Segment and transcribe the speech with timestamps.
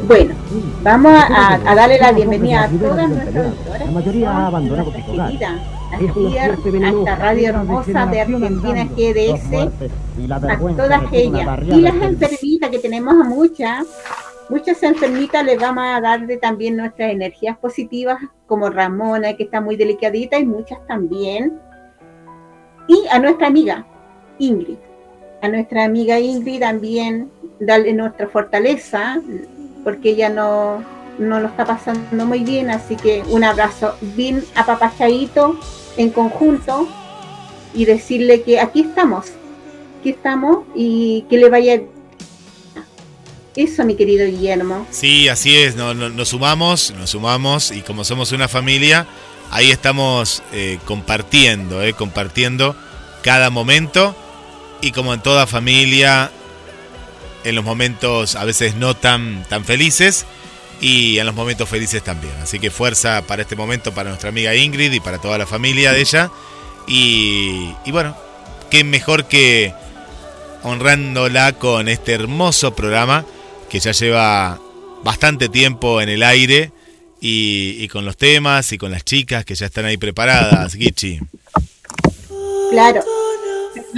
[0.08, 0.36] Bueno,
[0.82, 4.86] vamos a, darle la bienvenida a todas nuestras La mayoría abandona
[5.94, 11.60] aquí a esta radio hermosa de Argentina GDS, a todas ellas.
[11.68, 13.86] Y las enfermitas, que tenemos a muchas,
[14.50, 19.76] muchas enfermitas les vamos a darle también nuestras energías positivas, como Ramona, que está muy
[19.76, 21.60] delicadita, y muchas también.
[22.88, 23.86] Y a nuestra amiga
[24.40, 24.78] Ingrid,
[25.42, 27.33] a nuestra amiga Ingrid también
[27.66, 29.22] darle nuestra fortaleza,
[29.84, 30.84] porque ella no,
[31.20, 35.60] no lo está pasando muy bien, así que un abrazo bien apapachadito
[35.98, 36.88] en conjunto
[37.74, 39.28] y decirle que aquí estamos,
[40.00, 41.82] aquí estamos y que le vaya
[43.56, 44.88] eso, mi querido Guillermo.
[44.90, 49.06] Sí, así es, nos sumamos, nos sumamos y como somos una familia,
[49.52, 52.76] ahí estamos eh, compartiendo, eh, compartiendo
[53.22, 54.16] cada momento
[54.82, 56.32] y como en toda familia,
[57.44, 60.26] en los momentos a veces no tan, tan felices
[60.82, 62.34] y en los momentos felices también.
[62.42, 65.94] Así que fuerza para este momento para nuestra amiga Ingrid y para toda la familia
[65.94, 66.32] de ella.
[66.88, 68.18] Y, bueno,
[68.70, 69.74] qué mejor que
[70.64, 73.26] honrándola con este hermoso programa
[73.70, 74.60] que ya lleva
[75.04, 76.72] bastante tiempo en el aire
[77.22, 81.20] y, y, con los temas y con las chicas que ya están ahí preparadas, Gichi.
[82.72, 83.04] Claro,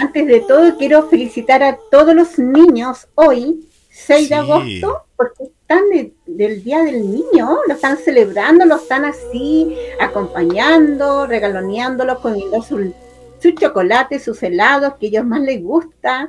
[0.02, 5.84] antes de todo quiero felicitar a todos los niños hoy, 6 de agosto, porque están
[6.26, 12.94] del Día del Niño, lo están celebrando, lo están así acompañando, regaloneándolo, comiendo su,
[13.42, 16.28] su chocolate, sus helados que ellos más les gusta.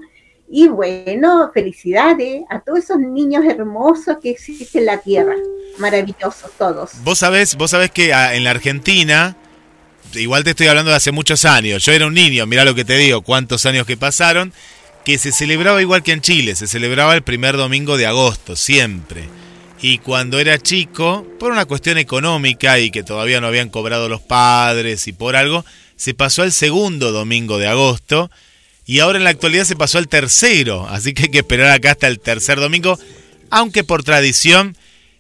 [0.49, 5.35] Y bueno, felicidades a todos esos niños hermosos que existen en la tierra.
[5.79, 6.93] Maravillosos todos.
[7.03, 9.37] Vos sabés, vos sabés que ah, en la Argentina
[10.17, 11.85] igual te estoy hablando de hace muchos años.
[11.85, 14.53] Yo era un niño, mirá lo que te digo, cuántos años que pasaron,
[15.05, 19.29] que se celebraba igual que en Chile, se celebraba el primer domingo de agosto, siempre.
[19.81, 24.21] Y cuando era chico, por una cuestión económica y que todavía no habían cobrado los
[24.23, 25.65] padres y por algo,
[25.97, 28.31] se pasó al segundo domingo de agosto
[28.87, 31.91] y ahora en la actualidad se pasó al tercero, así que hay que esperar acá
[31.93, 32.99] hasta el tercer domingo,
[33.51, 34.77] aunque por tradición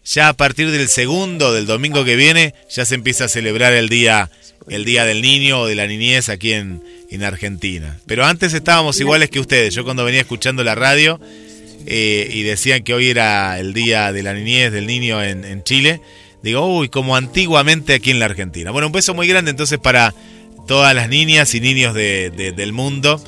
[0.07, 3.89] ya a partir del segundo del domingo que viene ya se empieza a celebrar el
[3.89, 4.31] día
[4.69, 7.99] el día del niño o de la niñez aquí en, en Argentina.
[8.07, 9.75] Pero antes estábamos iguales que ustedes.
[9.75, 11.21] Yo cuando venía escuchando la radio
[11.87, 16.01] eh, y decían que hoy era el día de la niñez del niño en, Chile,
[16.43, 18.71] digo, uy, como antiguamente aquí en la Argentina.
[18.71, 20.15] Bueno, un beso muy grande entonces para
[20.67, 23.23] todas las niñas y niños de, del mundo.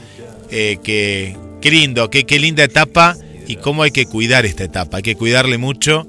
[0.51, 3.17] Eh, que, qué lindo, qué, qué linda etapa
[3.47, 4.97] y cómo hay que cuidar esta etapa.
[4.97, 6.09] Hay que cuidarle mucho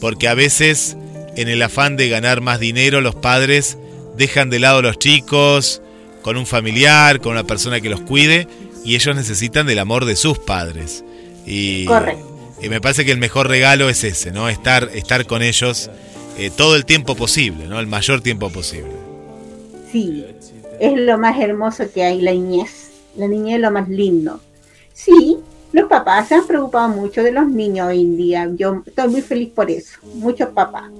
[0.00, 0.96] porque a veces
[1.36, 3.78] en el afán de ganar más dinero los padres
[4.16, 5.82] dejan de lado a los chicos
[6.22, 8.46] con un familiar, con una persona que los cuide
[8.84, 11.04] y ellos necesitan del amor de sus padres.
[11.46, 11.86] Y,
[12.62, 14.48] y me parece que el mejor regalo es ese, ¿no?
[14.48, 15.90] Estar, estar con ellos
[16.38, 17.80] eh, todo el tiempo posible, ¿no?
[17.80, 18.92] El mayor tiempo posible.
[19.90, 20.24] Sí,
[20.78, 22.90] es lo más hermoso que hay, la niñez.
[23.16, 24.40] La niñez es lo más lindo.
[24.92, 25.38] Sí,
[25.72, 28.50] los papás se han preocupado mucho de los niños hoy en día.
[28.54, 29.98] Yo estoy muy feliz por eso.
[30.14, 30.90] Muchos papás.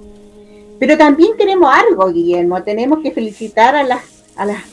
[0.79, 2.63] Pero también tenemos algo, Guillermo.
[2.63, 4.01] Tenemos que felicitar a las,
[4.35, 4.63] a las,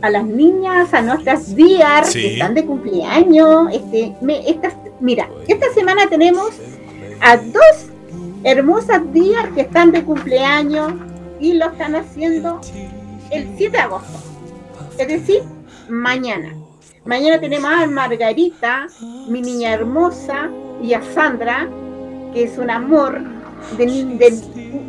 [0.00, 3.72] a las niñas, a nuestras días que están de cumpleaños.
[3.72, 4.14] Este,
[5.00, 6.50] mira, esta semana tenemos
[7.20, 7.90] a dos
[8.44, 10.92] hermosas días que están de cumpleaños
[11.40, 12.60] y lo están haciendo
[13.30, 14.28] el 7 de agosto
[14.98, 15.42] es decir,
[15.88, 16.54] mañana.
[17.08, 18.86] Mañana tenemos a Margarita,
[19.28, 20.50] mi niña hermosa,
[20.82, 21.66] y a Sandra,
[22.34, 23.22] que es un amor,
[23.78, 24.38] de,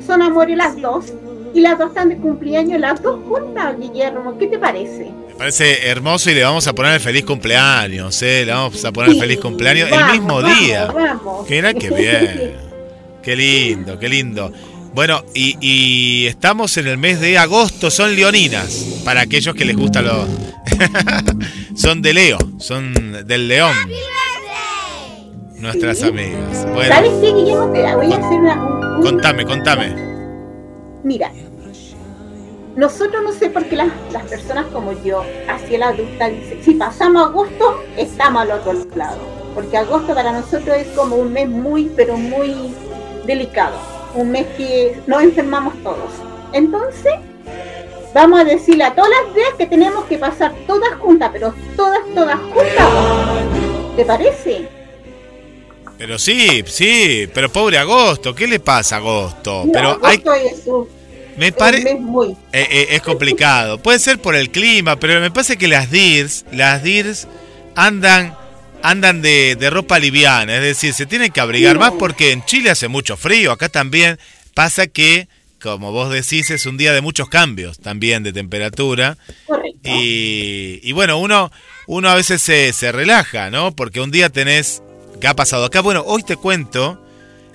[0.06, 1.14] son amores las dos,
[1.54, 4.38] y las dos están de cumpleaños, las dos juntas, Guillermo.
[4.38, 5.14] ¿Qué te parece?
[5.30, 8.44] Me parece hermoso y le vamos a poner el feliz cumpleaños, ¿eh?
[8.46, 10.88] Le vamos a poner el feliz cumpleaños el mismo día.
[10.88, 11.50] Vamos.
[11.50, 12.54] Mira qué bien.
[13.24, 14.52] qué lindo, qué lindo.
[15.00, 20.02] Bueno, y, estamos en el mes de agosto, son leoninas, para aquellos que les gusta
[20.02, 20.28] los...
[21.78, 23.74] son de Leo, son del león.
[25.56, 26.68] Nuestras amigas.
[26.90, 27.72] ¿Sabes qué, Guillermo?
[27.72, 29.00] Te voy a hacer una...
[29.02, 29.96] Contame, contame.
[31.06, 31.32] Mira,
[32.76, 36.74] nosotros no sé por qué las, las personas como yo, hacia la adulta, dicen, si
[36.74, 39.22] pasamos agosto, estamos al otro lado.
[39.56, 42.54] Porque agosto para nosotros es como un mes muy, pero muy
[43.26, 46.12] delicado un mes que nos enfermamos todos.
[46.54, 47.14] Entonces,
[48.14, 52.00] vamos a decirle a todas las veces que tenemos que pasar todas juntas, pero todas,
[52.14, 52.88] todas juntas.
[53.96, 54.68] ¿Te parece?
[55.98, 59.66] Pero sí, sí, pero pobre agosto, ¿qué le pasa a agosto?
[59.72, 60.24] pero hay...
[60.46, 60.66] es
[61.40, 62.32] me parece muy...
[62.52, 63.78] Eh, eh, es complicado.
[63.78, 67.28] Puede ser por el clima, pero me parece que las DIRS, las DIRS
[67.76, 68.36] andan
[68.82, 72.88] andan de, ropa liviana, es decir, se tienen que abrigar más porque en Chile hace
[72.88, 74.20] mucho frío, acá también
[74.54, 75.28] pasa que,
[75.62, 79.18] como vos decís, es un día de muchos cambios también de temperatura.
[79.84, 81.52] Y, y, bueno, uno,
[81.88, 83.74] uno a veces se, se relaja, ¿no?
[83.76, 84.82] Porque un día tenés,
[85.22, 85.80] ¿qué ha pasado acá?
[85.82, 87.02] Bueno, hoy te cuento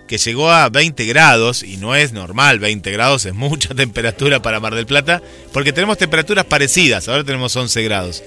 [0.06, 4.60] que llegó a 20 grados y no es normal, 20 grados es mucha temperatura para
[4.60, 5.22] Mar del Plata,
[5.52, 8.22] porque tenemos temperaturas parecidas, ahora tenemos 11 grados.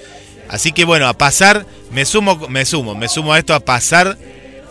[0.50, 4.18] Así que bueno, a pasar, me sumo, me sumo, me sumo a esto a pasar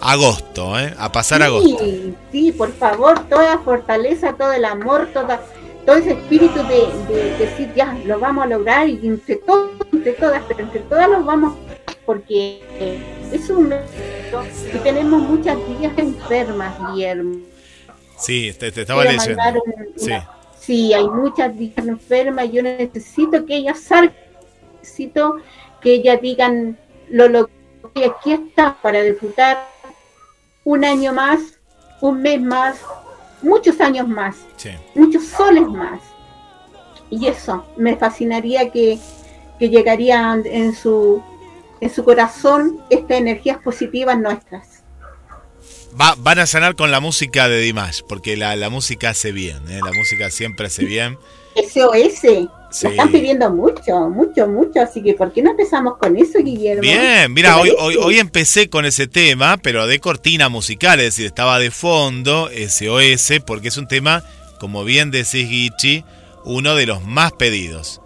[0.01, 0.95] agosto, ¿eh?
[0.99, 1.85] A pasar agosto.
[2.33, 5.41] Sí, por favor, toda fortaleza, todo el amor, toda,
[5.85, 10.43] todo ese espíritu de, decir ya lo vamos a lograr y entre todos, entre todas,
[10.49, 11.55] pero entre todas lo vamos,
[12.05, 12.63] porque
[13.33, 13.75] es un
[14.75, 17.39] y tenemos muchas días enfermas, Guillermo.
[18.19, 19.43] Sí, te, estaba diciendo.
[19.97, 20.13] Sí.
[20.59, 24.15] sí, hay muchas días enfermas, yo necesito que ellas salgan,
[24.81, 25.37] necesito
[25.87, 26.77] que ellas digan,
[27.11, 27.53] lo logré,
[28.07, 29.69] aquí está para disfrutar
[30.65, 31.61] un año más,
[32.01, 32.79] un mes más,
[33.41, 34.35] muchos años más,
[34.97, 36.01] muchos soles más.
[37.09, 38.99] Y eso, me fascinaría que,
[39.61, 41.23] que llegarían en su,
[41.81, 44.83] en su corazón estas energías positivas nuestras.
[45.99, 49.71] Va, van a sanar con la música de Dimash, porque la, la música hace bien,
[49.71, 49.79] ¿eh?
[49.85, 51.17] la música siempre hace bien.
[51.55, 52.49] SOS.
[52.77, 52.89] Sí.
[52.89, 56.83] están pidiendo mucho, mucho, mucho, así que ¿por qué no empezamos con eso, Guillermo?
[56.83, 61.25] Bien, mira, hoy, hoy, hoy, empecé con ese tema, pero de cortina musical, es decir,
[61.25, 64.25] estaba de fondo SOS, porque es un tema,
[64.61, 66.05] como bien decís, Guichi,
[66.45, 68.03] uno de los más pedidos.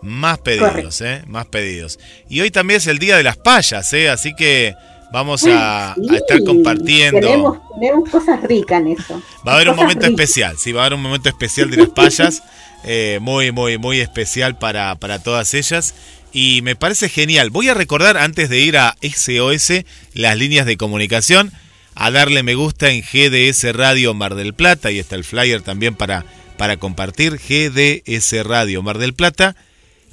[0.00, 1.22] Más pedidos, ¿eh?
[1.26, 1.98] Más pedidos.
[2.28, 4.08] Y hoy también es el Día de las Payas, ¿eh?
[4.08, 4.74] Así que
[5.12, 7.20] vamos a, estar compartiendo.
[7.20, 9.22] Tenemos, tenemos, cosas ricas en eso.
[9.46, 11.88] Va a haber un momento especial, sí, va a haber un momento especial de las
[11.90, 12.42] payas.
[12.84, 15.94] Eh, muy, muy, muy especial para, para todas ellas.
[16.32, 17.50] Y me parece genial.
[17.50, 21.52] Voy a recordar antes de ir a SOS las líneas de comunicación.
[21.94, 24.90] a darle me gusta en GDS Radio Mar del Plata.
[24.90, 26.26] Y está el flyer también para,
[26.56, 27.38] para compartir.
[27.38, 29.54] GDS Radio Mar del Plata.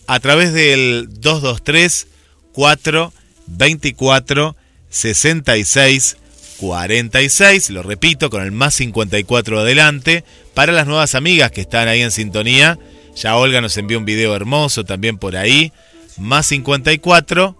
[0.07, 2.07] A través del 223
[2.53, 4.55] 424
[4.89, 6.17] 66
[6.61, 7.71] 46.
[7.71, 10.23] Lo repito, con el más 54 adelante.
[10.53, 12.77] Para las nuevas amigas que están ahí en sintonía.
[13.15, 15.71] Ya Olga nos envió un video hermoso también por ahí.
[16.17, 17.57] Más 54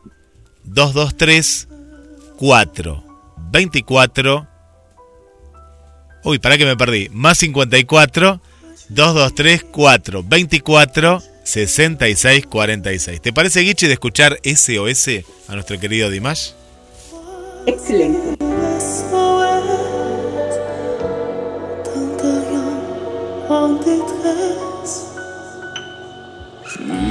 [0.64, 1.68] 223
[2.38, 3.04] 4
[3.52, 4.48] 24.
[6.24, 7.10] Uy, para que me perdí.
[7.10, 8.42] Más 54
[8.90, 13.22] 223 4 24 66 46.
[13.22, 16.52] ¿Te parece, Guichi, de escuchar SOS a nuestro querido Dimash?
[17.66, 18.38] Excelente.
[23.84, 25.08] détresse.
[26.66, 27.11] Je...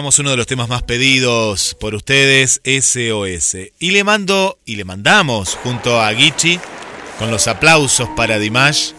[0.00, 3.56] uno de los temas más pedidos por ustedes, SOS.
[3.78, 6.58] Y le mando y le mandamos junto a Gichi
[7.18, 8.92] con los aplausos para Dimash.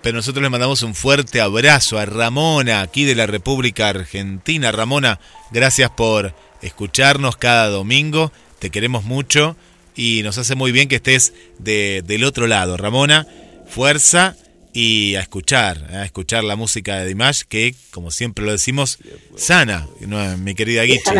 [0.00, 4.70] Pero nosotros le mandamos un fuerte abrazo a Ramona, aquí de la República Argentina.
[4.70, 5.18] Ramona,
[5.50, 8.30] gracias por escucharnos cada domingo.
[8.60, 9.56] Te queremos mucho
[9.96, 12.76] y nos hace muy bien que estés de, del otro lado.
[12.76, 13.26] Ramona,
[13.68, 14.36] fuerza
[14.72, 18.98] y a escuchar, a escuchar la música de Dimash, que, como siempre lo decimos,
[19.36, 20.38] sana, ¿no?
[20.38, 21.10] mi querida Guichi.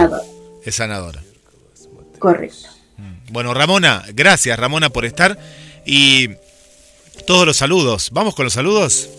[0.64, 1.22] Es sanadora.
[2.18, 2.68] Correcto.
[2.96, 3.32] Mm.
[3.32, 5.38] Bueno, Ramona, gracias Ramona por estar
[5.84, 6.30] y
[7.26, 8.10] todos los saludos.
[8.12, 9.10] ¿Vamos con los saludos?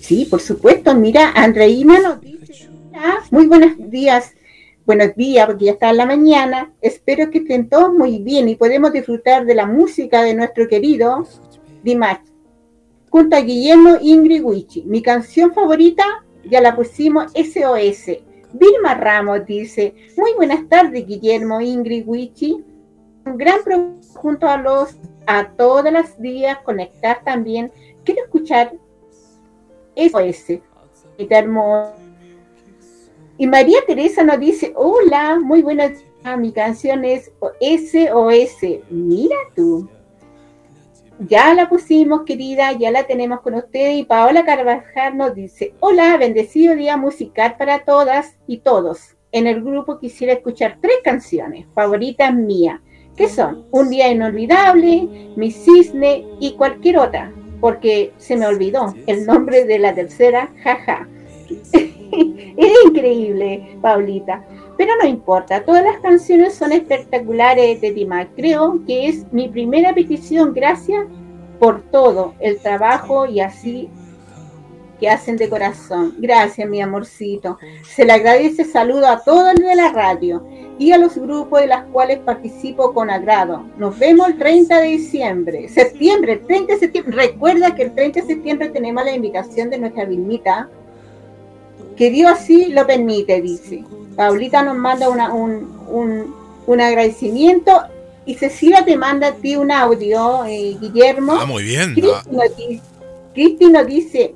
[0.00, 0.94] Sí, por supuesto.
[0.94, 2.68] Mira, Andreina nos dice,
[3.30, 4.32] muy buenos días.
[4.86, 6.72] Buenos días, porque ya está en la mañana.
[6.80, 11.26] Espero que estén todos muy bien y podemos disfrutar de la música de nuestro querido
[11.82, 12.29] Dimash.
[13.10, 14.82] Junto a Guillermo Ingrid Wichi.
[14.82, 16.04] Mi canción favorita
[16.48, 18.18] ya la pusimos SOS.
[18.52, 22.64] Vilma Ramos dice, muy buenas tardes Guillermo Ingrid Wichi.
[23.26, 23.60] Un gran
[24.14, 27.72] junto a los a todas las días conectar también.
[28.04, 28.72] Quiero escuchar
[29.96, 30.60] SOS.
[31.18, 31.94] Hermoso.
[33.38, 36.04] Y María Teresa nos dice, hola, muy buenas,
[36.38, 38.82] mi canción es SOS.
[38.90, 39.88] Mira tú.
[41.28, 43.98] Ya la pusimos, querida, ya la tenemos con ustedes.
[43.98, 49.16] Y Paola Carvajal nos dice, hola, bendecido día musical para todas y todos.
[49.30, 52.80] En el grupo quisiera escuchar tres canciones favoritas mías,
[53.16, 59.26] que son Un día inolvidable, Mi cisne y cualquier otra, porque se me olvidó el
[59.26, 61.06] nombre de la tercera, jaja.
[61.72, 64.42] es increíble, Paulita.
[64.80, 68.28] Pero no importa, todas las canciones son espectaculares de Dimash.
[68.34, 70.54] Creo que es mi primera petición.
[70.54, 71.04] Gracias
[71.58, 73.90] por todo el trabajo y así
[74.98, 76.14] que hacen de corazón.
[76.16, 77.58] Gracias, mi amorcito.
[77.82, 80.46] Se le agradece saludo a todos de la radio
[80.78, 83.62] y a los grupos de los cuales participo con agrado.
[83.76, 87.16] Nos vemos el 30 de diciembre, septiembre, el 30 de septiembre.
[87.16, 90.70] Recuerda que el 30 de septiembre tenemos la invitación de nuestra Vilmita,
[92.00, 93.84] que Dios así lo permite, dice.
[94.16, 96.34] Paulita nos manda un,
[96.66, 97.72] agradecimiento
[98.24, 101.34] y Cecilia te manda a ti un audio, eh, Guillermo.
[101.38, 101.94] Ah, muy bien.
[103.34, 104.34] Cristi nos, dice,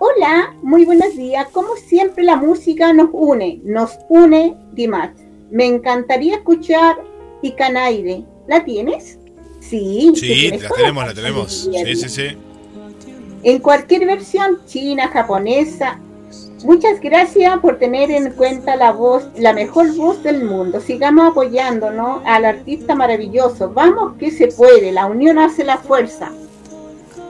[0.00, 1.46] hola, muy buenos días.
[1.52, 5.10] Como siempre la música nos une, nos une Dimas.
[5.50, 6.96] Me encantaría escuchar
[7.42, 8.24] Icanaire.
[8.46, 9.18] ¿La tienes?
[9.60, 11.70] Sí, sí, la tenemos, la tenemos.
[11.70, 12.26] Sí, sí, sí.
[13.42, 16.00] En cualquier versión, china, japonesa,
[16.64, 20.80] Muchas gracias por tener en cuenta la voz, la mejor voz del mundo.
[20.80, 23.70] Sigamos apoyándonos al artista maravilloso.
[23.74, 26.30] Vamos que se puede, la unión hace la fuerza.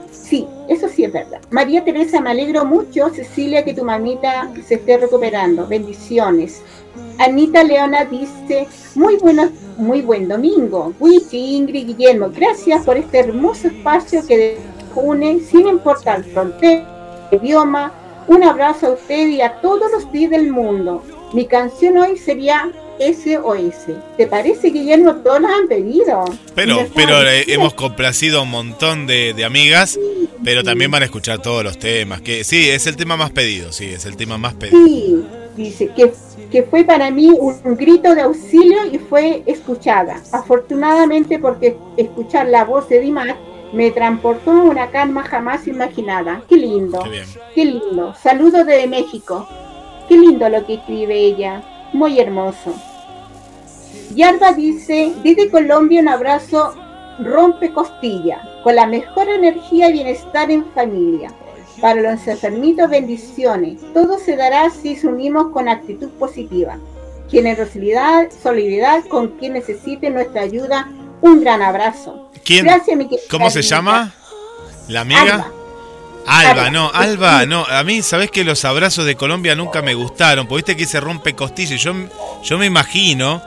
[0.09, 1.41] Sí, eso sí es verdad.
[1.49, 5.67] María Teresa, me alegro mucho, Cecilia, que tu mamita se esté recuperando.
[5.67, 6.61] Bendiciones.
[7.17, 10.93] Anita Leona dice, muy buenos, muy buen domingo.
[10.97, 14.57] Wichi, Ingrid, Guillermo, gracias por este hermoso espacio que
[14.95, 17.91] une sin importar frontera, idioma,
[18.27, 21.03] un abrazo a usted y a todos los días del mundo.
[21.33, 23.95] Mi canción hoy sería SOS.
[24.17, 25.15] ¿Te parece, Guillermo?
[25.15, 26.23] Todos las han pedido.
[26.53, 29.99] Pero, pero eh, hemos complacido a un montón de, amigas,
[30.43, 32.21] pero también van a escuchar todos los temas.
[32.21, 34.85] Que sí, es el tema más pedido, sí, es el tema más pedido.
[34.85, 35.25] Sí,
[35.57, 36.13] dice que,
[36.51, 40.21] que fue para mí un, grito de auxilio y fue escuchada.
[40.31, 43.35] Afortunadamente, porque escuchar la voz de Dimas
[43.75, 46.41] me transportó a una calma jamás imaginada.
[46.47, 47.03] Qué lindo.
[47.53, 48.15] Qué, lindo.
[48.15, 49.47] Saludos desde México.
[50.07, 51.61] Qué lindo lo que escribe ella.
[51.91, 52.73] Muy hermoso.
[54.15, 56.73] Yarba dice, desde Colombia un abrazo
[57.19, 61.33] rompe costilla, con la mejor energía y bienestar en familia.
[61.81, 63.81] Para los enfermitos, bendiciones.
[63.93, 66.79] Todo se dará si nos unimos con actitud positiva.
[67.29, 70.89] Generosidad, solidaridad con quien necesite nuestra ayuda.
[71.25, 72.29] Un gran abrazo.
[72.43, 72.67] ¿Quién?
[73.31, 74.13] ¿Cómo se llama?
[74.87, 75.51] ¿La amiga?
[76.27, 76.69] Alba.
[76.69, 77.65] no, Alba, no.
[77.65, 80.47] A mí, ¿sabes que los abrazos de Colombia nunca me gustaron?
[80.47, 81.81] Porque viste que se rompe costillas.
[81.81, 81.93] Yo,
[82.43, 83.41] yo me imagino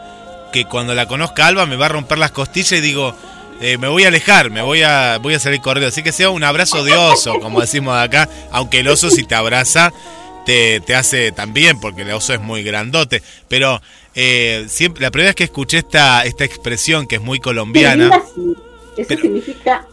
[0.52, 3.14] que cuando la conozca Alba me va a romper las costillas y digo,
[3.60, 5.88] eh, me voy a alejar, me voy a, voy a salir corriendo.
[5.88, 8.28] Así que sea un abrazo de oso, como decimos acá.
[8.50, 9.92] Aunque el oso, si te abraza,
[10.48, 13.22] te, te hace también, porque el oso es muy grandote.
[13.48, 13.82] Pero
[14.14, 18.22] eh, siempre, la primera vez que escuché esta, esta expresión, que es muy colombiana.
[18.96, 19.86] Eso significa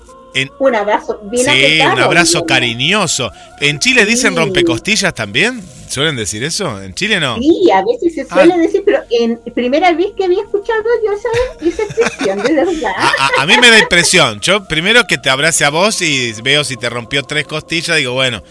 [0.60, 3.32] un abrazo bien Sí, un abrazo cariñoso.
[3.60, 5.62] ¿En Chile dicen rompecostillas también?
[5.89, 6.82] ¿Suelen decir eso?
[6.82, 7.38] ¿En Chile no?
[7.38, 8.58] Sí, a veces se suele ah.
[8.58, 12.94] decir, pero en primera vez que había escuchado yo esa, esa expresión, de verdad.
[13.38, 14.39] A, mí me da impresión.
[14.39, 18.13] Yo primero que te abrace a vos y veo si te rompió tres costillas, digo,
[18.13, 18.41] bueno.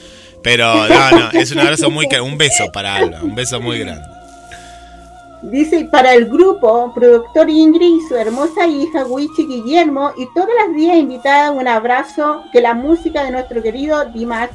[0.44, 2.06] Pero no, no, es un abrazo muy...
[2.22, 4.06] Un beso para Alba, un beso muy grande.
[5.42, 10.76] Dice, para el grupo, productor Ingrid y su hermosa hija Wichi Guillermo y todas las
[10.76, 14.50] días invitadas un abrazo, que la música de nuestro querido Dimash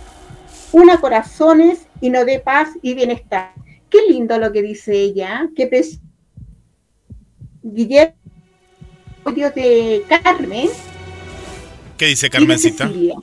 [0.72, 3.54] una corazones y no dé paz y bienestar.
[3.90, 5.70] Qué lindo lo que dice ella, que
[7.64, 8.16] Guillermo
[9.56, 10.70] de Carmen.
[11.98, 12.88] ¿Qué dice Carmencita?
[12.88, 13.14] De,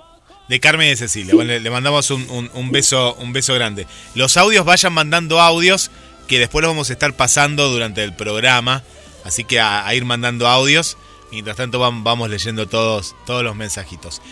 [0.60, 1.34] Carmen y de Cecilia.
[1.34, 3.86] Bueno, le, mandamos un, un, beso, un beso grande.
[4.14, 5.90] Los audios vayan mandando audios
[6.28, 8.82] que después lo vamos a estar pasando durante el programa.
[9.24, 10.96] Así que a, ir mandando audios.
[11.32, 14.22] Mientras tanto vamos leyendo todos, todos los mensajitos.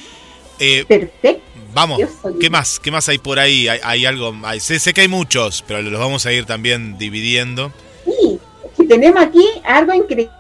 [0.60, 1.42] Eh, Perfecto.
[1.72, 2.00] Vamos,
[2.40, 2.78] ¿qué más?
[2.78, 3.66] ¿Qué más hay por ahí?
[3.66, 7.72] Hay, algo, sé, que hay muchos, pero los vamos a ir también dividiendo.
[8.04, 8.38] Sí,
[8.86, 10.30] tenemos aquí algo increíble.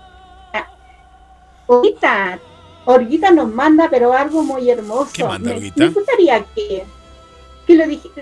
[1.66, 2.38] Ahorita,
[2.84, 5.10] Orguita nos manda, pero algo muy hermoso.
[5.12, 6.84] ¿Qué manda, Me, gustaría que,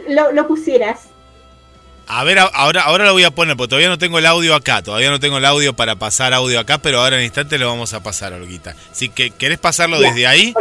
[0.09, 1.01] lo, lo pusieras.
[2.07, 4.83] A ver, ahora, ahora lo voy a poner, porque todavía no tengo el audio acá.
[4.83, 7.95] Todavía no tengo el audio para pasar audio acá, pero ahora en instante lo vamos
[7.95, 8.75] a pasar, Olguita.
[8.93, 10.55] Si que querés pasarlo desde ahí,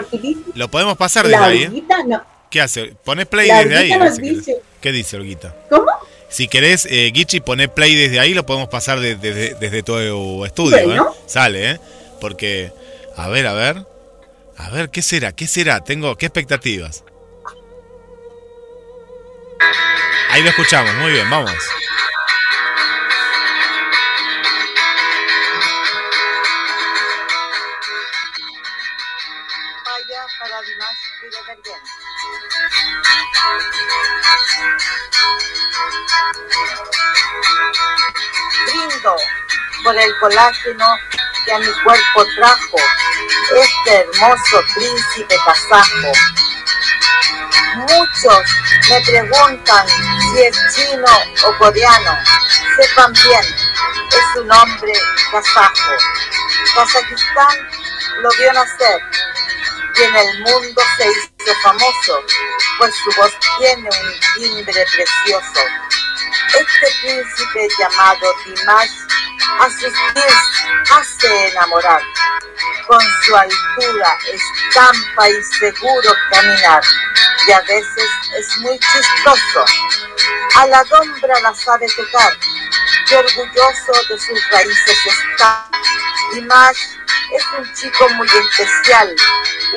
[0.56, 1.64] lo podemos pasar desde ahí.
[1.64, 1.84] ¿eh?
[2.08, 2.22] No.
[2.50, 2.96] ¿Qué hace?
[3.04, 3.92] Pones play desde ahí.
[4.80, 5.56] ¿Qué dice, Olguita?
[5.70, 5.92] ¿Cómo?
[6.32, 10.96] Si querés, eh, Gichi, poné play desde ahí, lo podemos pasar desde, desde tu estudio.
[10.96, 11.00] ¿eh?
[11.26, 11.80] Sale, ¿eh?
[12.22, 12.72] Porque,
[13.22, 13.86] a ver, a ver.
[14.58, 15.32] A ver, ¿qué será?
[15.32, 15.84] ¿Qué será?
[15.84, 17.04] Tengo, ¿qué expectativas?
[20.32, 21.54] Ahí lo escuchamos, muy bien, vamos.
[38.66, 39.16] Brindo
[39.84, 40.86] por el colágeno
[41.46, 42.78] que a mi cuerpo trajo
[43.56, 46.12] este hermoso príncipe kazajo
[47.76, 48.44] Muchos
[48.90, 51.08] me preguntan si es chino
[51.46, 52.18] o coreano.
[52.78, 54.92] Sepan bien, es un hombre
[55.32, 55.94] kazajo.
[56.76, 57.58] Kazajistán
[58.22, 59.02] lo vio nacer
[59.96, 62.24] y en el mundo se hizo famoso,
[62.78, 65.62] pues su voz tiene un timbre precioso.
[66.48, 68.90] Este príncipe llamado Dimash
[69.60, 70.36] a sus pies
[70.90, 72.02] hace enamorar.
[72.88, 76.84] Con su altura, estampa y seguro caminar
[77.48, 79.66] y a veces es muy chistoso.
[80.56, 82.38] A la dombra la sabe tocar
[83.10, 85.68] y orgulloso de sus raíces está.
[86.44, 86.78] más
[87.34, 89.16] es un chico muy especial,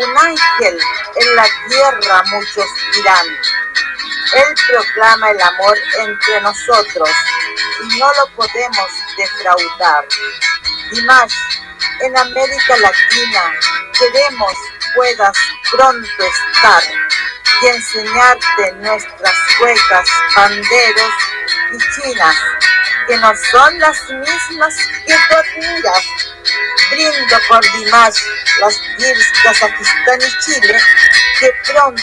[0.00, 0.78] un ángel
[1.16, 3.26] en la tierra muchos dirán.
[4.32, 7.10] Él proclama el amor entre nosotros
[7.82, 10.04] y no lo podemos defraudar.
[10.92, 11.32] Y más,
[12.00, 13.52] en América Latina
[13.98, 14.52] queremos
[14.94, 15.36] puedas
[15.70, 16.82] pronto estar
[17.62, 21.12] y enseñarte nuestras huecas, banderos
[21.72, 22.36] y chinas,
[23.06, 24.74] que no son las mismas
[25.06, 26.04] que tú admiras.
[26.90, 28.18] Brindo por Dimash,
[28.60, 30.78] las Girs, Kazajistán y Chile,
[31.44, 32.02] que pronto,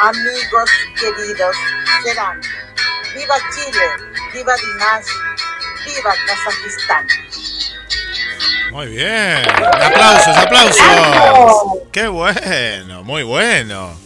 [0.00, 1.56] amigos queridos,
[2.02, 2.40] serán.
[3.14, 3.86] ¡Viva Chile!
[4.32, 5.06] ¡Viva Dimash!
[5.86, 7.06] ¡Viva Kazajistán!
[8.72, 9.48] Muy bien.
[9.80, 11.78] Aplausos, aplausos.
[11.92, 13.96] Qué bueno, muy bueno.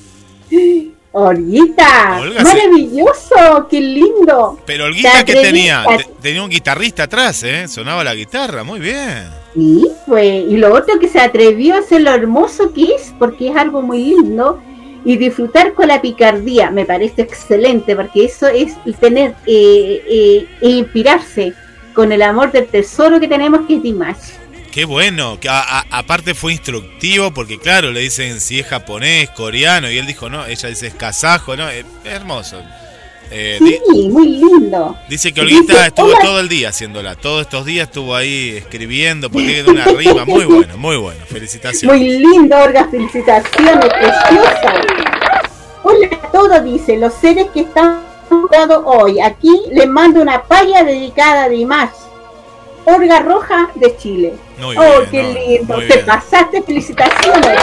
[1.13, 4.61] Olguita, maravilloso, qué lindo.
[4.67, 5.85] Pero Olguita, ¿qué tenía?
[6.21, 7.67] Tenía un guitarrista atrás, ¿eh?
[7.69, 9.31] Sonaba la guitarra, muy bien.
[9.55, 10.27] Sí, fue.
[10.27, 13.83] Y lo otro que se atrevió a hacer lo hermoso que es, porque es algo
[13.83, 14.61] muy lindo,
[15.05, 20.69] y disfrutar con la picardía, me parece excelente, porque eso es tener, eh, eh, e
[20.69, 21.55] inspirarse
[21.95, 24.33] con el amor del tesoro que tenemos que es Dimash.
[24.71, 29.99] Qué bueno, que aparte fue instructivo porque claro, le dicen si es japonés, coreano y
[29.99, 32.63] él dijo no, ella dice es kazajo, no, es, hermoso.
[33.31, 34.97] Eh, sí, muy lindo.
[35.09, 39.65] Dice que Olguita estuvo todo el día haciéndola, todos estos días estuvo ahí escribiendo, porque
[39.67, 41.99] una rima muy buena, muy buena, felicitaciones.
[41.99, 44.73] Muy lindo, Olga, felicitaciones, preciosa.
[45.83, 48.09] Hola a todos, dice, los seres que están
[48.85, 49.21] hoy.
[49.21, 52.08] Aquí les mando una palla dedicada a Dimash
[52.85, 54.35] Orga Roja de Chile.
[54.63, 55.79] oh, qué lindo.
[55.87, 57.59] Te pasaste, felicitaciones.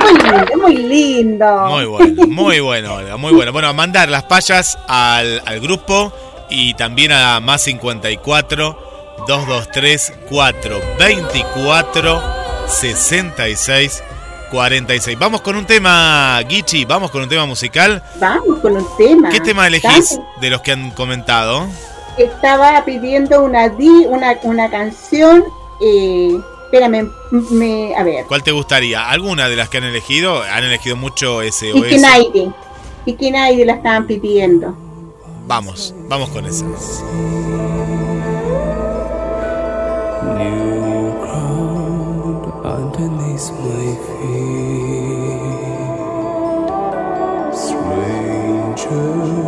[0.00, 1.66] Muy lindo, muy lindo.
[1.68, 3.52] Muy bueno, muy bueno, Olga, muy bueno.
[3.52, 6.12] Bueno, a mandar las payas al, al grupo
[6.50, 8.88] y también a más 54
[9.26, 12.22] 223 424
[12.68, 14.02] 66
[14.50, 15.18] 46.
[15.18, 18.02] Vamos con un tema, Gichi, vamos con un tema musical.
[18.18, 19.28] Vamos con un tema.
[19.30, 21.66] ¿Qué tema elegís de los que han comentado?
[22.24, 25.44] Estaba pidiendo una di, una, una canción.
[25.80, 27.10] Eh, espérame,
[27.50, 28.26] me, a ver.
[28.26, 29.08] ¿Cuál te gustaría?
[29.08, 30.42] ¿Alguna de las que han elegido?
[30.42, 31.60] Han elegido mucho SOS.
[31.60, 32.52] Kiki
[33.04, 34.76] Kiki la estaban pidiendo.
[35.46, 37.02] Vamos, vamos con esas.
[42.68, 43.88] a stranger's land.
[48.68, 49.47] You chance to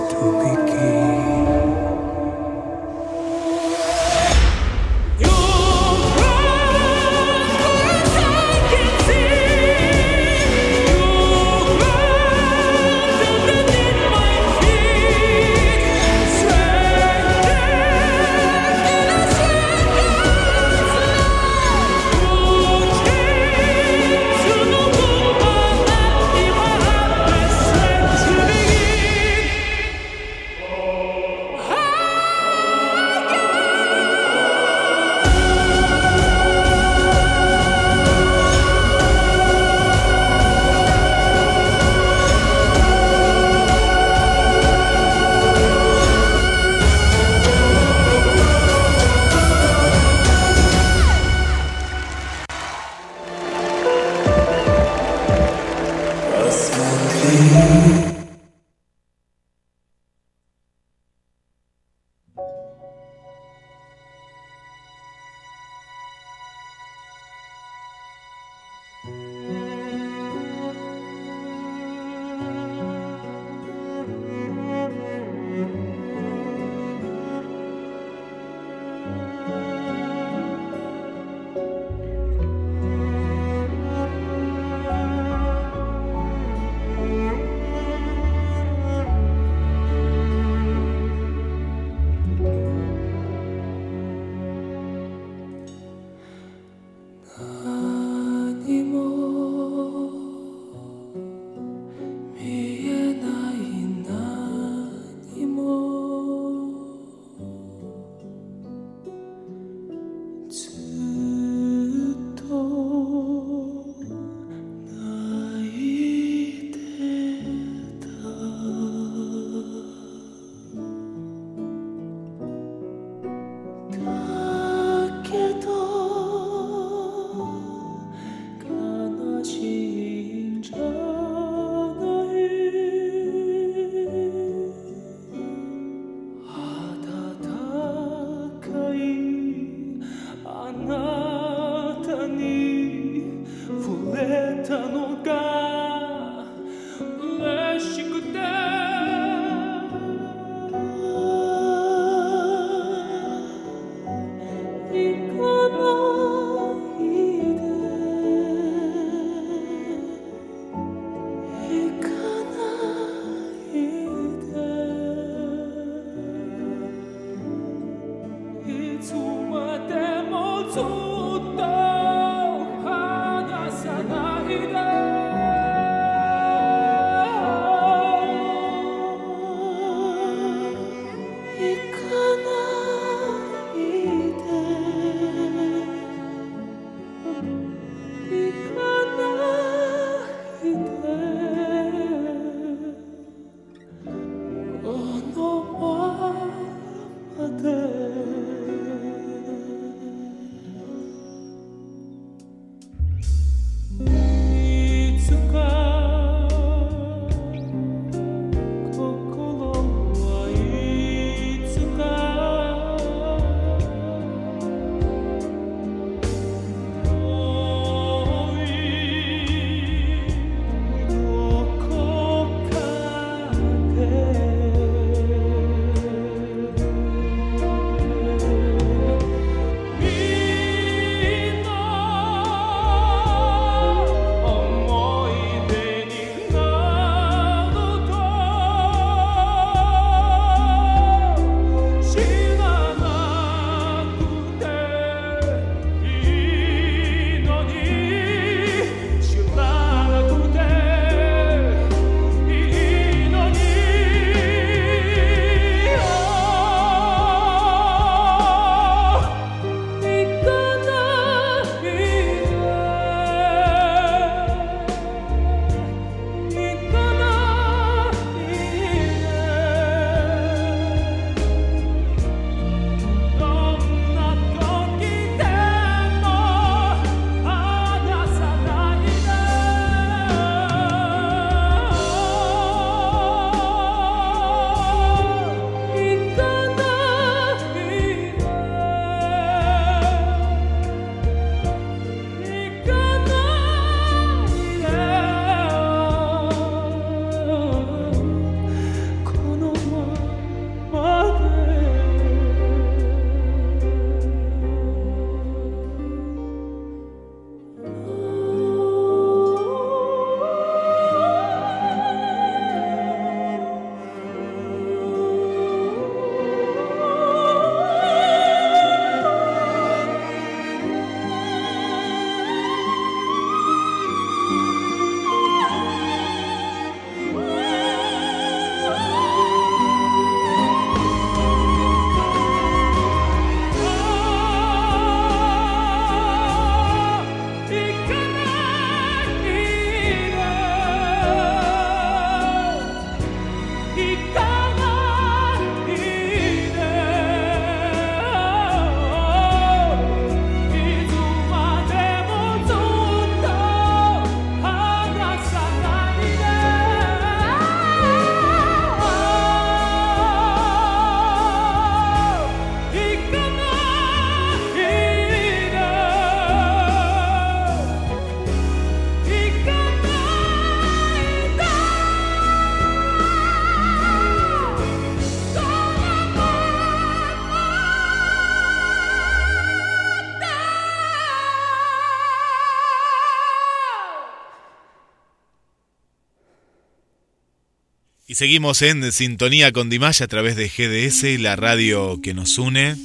[388.41, 392.95] seguimos en sintonía con Dimash a través de GDS, la radio que nos une,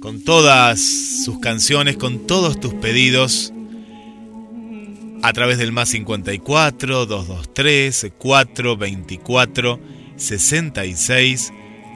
[0.00, 0.80] con todas
[1.22, 3.52] sus canciones, con todos tus pedidos,
[5.22, 9.80] a través del más 54 223 424
[10.16, 11.52] 66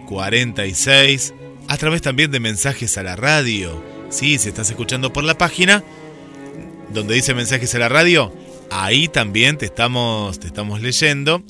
[0.07, 1.35] 46,
[1.69, 3.83] a través también de mensajes a la radio.
[4.11, 5.83] Sí, si estás escuchando por la página,
[6.93, 8.31] donde dice mensajes a la radio,
[8.71, 11.43] ahí también te estamos, te estamos leyendo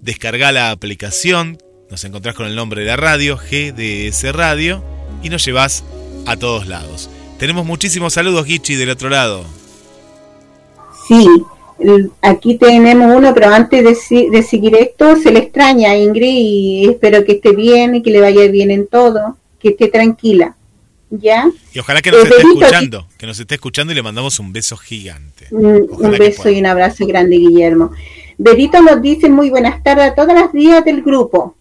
[0.00, 1.58] descarga la aplicación,
[1.90, 4.82] nos encontrás con el nombre de la radio, GDS Radio,
[5.22, 5.84] y nos llevas
[6.26, 7.10] a todos lados.
[7.38, 9.44] Tenemos muchísimos saludos, Gichi, del otro lado.
[11.08, 11.26] Sí,
[12.22, 17.24] aquí tenemos uno, pero antes de, seguir esto, se le extraña a Ingrid y espero
[17.24, 20.54] que esté bien y que le vaya bien en todo, que esté tranquila.
[21.12, 21.50] ¿Ya?
[21.74, 24.76] Y ojalá que nos esté escuchando, que nos esté escuchando y le mandamos un beso
[24.76, 25.46] gigante.
[25.50, 27.90] Un beso y un abrazo grande, Guillermo.
[28.42, 31.56] Berito nos dice muy buenas tardes a todas las días del grupo.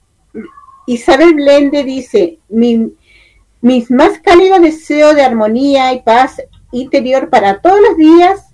[0.87, 7.97] Isabel Blende dice, mis más cálidos deseos de armonía y paz interior para todos los
[7.97, 8.45] días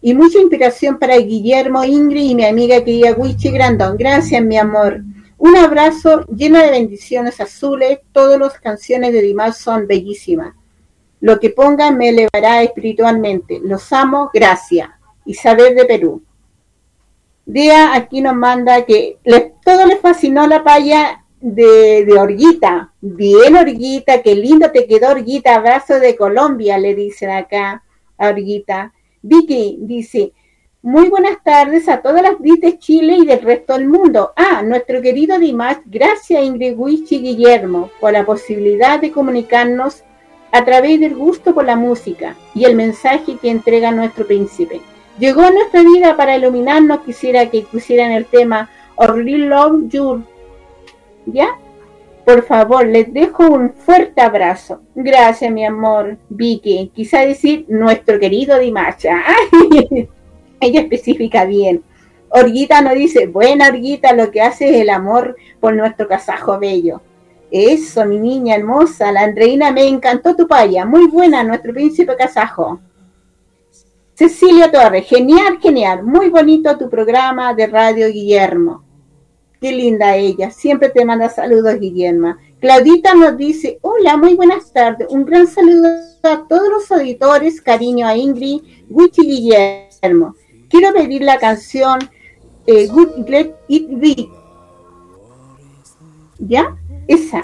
[0.00, 3.98] y mucha inspiración para Guillermo, Ingrid y mi amiga querida Wichi Grandón.
[3.98, 5.02] Gracias, mi amor.
[5.36, 7.98] Un abrazo lleno de bendiciones azules.
[8.12, 10.54] Todas las canciones de Dimas son bellísimas.
[11.20, 13.60] Lo que ponga me elevará espiritualmente.
[13.62, 14.30] Los amo.
[14.32, 14.88] Gracias.
[15.26, 16.22] Isabel de Perú.
[17.46, 19.18] Día aquí nos manda que
[19.64, 22.92] todo le fascinó la paya de, de Orguita.
[23.00, 25.54] Bien, Orguita, qué lindo te quedó, Orguita.
[25.54, 27.82] Abrazo de Colombia, le dicen acá
[28.16, 28.92] a Orguita.
[29.20, 30.32] Vicky dice,
[30.84, 34.32] muy buenas tardes a todas las VIT de Chile y del resto del mundo.
[34.36, 40.02] Ah, nuestro querido Dimas, gracias Ingrid Wichi Guillermo por la posibilidad de comunicarnos
[40.52, 44.82] a través del gusto por la música y el mensaje que entrega nuestro príncipe.
[45.18, 50.24] Llegó a nuestra vida para iluminarnos, quisiera que pusieran el tema Orly Love You.
[51.26, 51.48] ¿Ya?
[52.24, 54.80] Por favor, les dejo un fuerte abrazo.
[54.94, 56.90] Gracias, mi amor, Vicky.
[56.94, 59.22] Quizá decir nuestro querido Dimacha.
[60.60, 61.82] Ella especifica bien.
[62.30, 67.00] Orguita nos dice, buena Orguita, lo que hace es el amor por nuestro casajo bello.
[67.50, 70.84] Eso, mi niña hermosa, la Andreina, me encantó tu paya.
[70.84, 72.80] Muy buena, nuestro príncipe casajo.
[74.14, 78.84] Cecilia Torres, genial, genial, muy bonito tu programa de radio, Guillermo.
[79.60, 82.36] Qué linda ella, siempre te manda saludos, Guillermo.
[82.60, 85.88] Claudita nos dice, hola, muy buenas tardes, un gran saludo
[86.22, 90.36] a todos los auditores, cariño a Ingrid, Wichi Guillermo.
[90.68, 91.98] Quiero pedir la canción
[92.68, 94.28] eh, Good Let It Be.
[96.38, 96.76] ¿Ya?
[97.08, 97.42] Esa.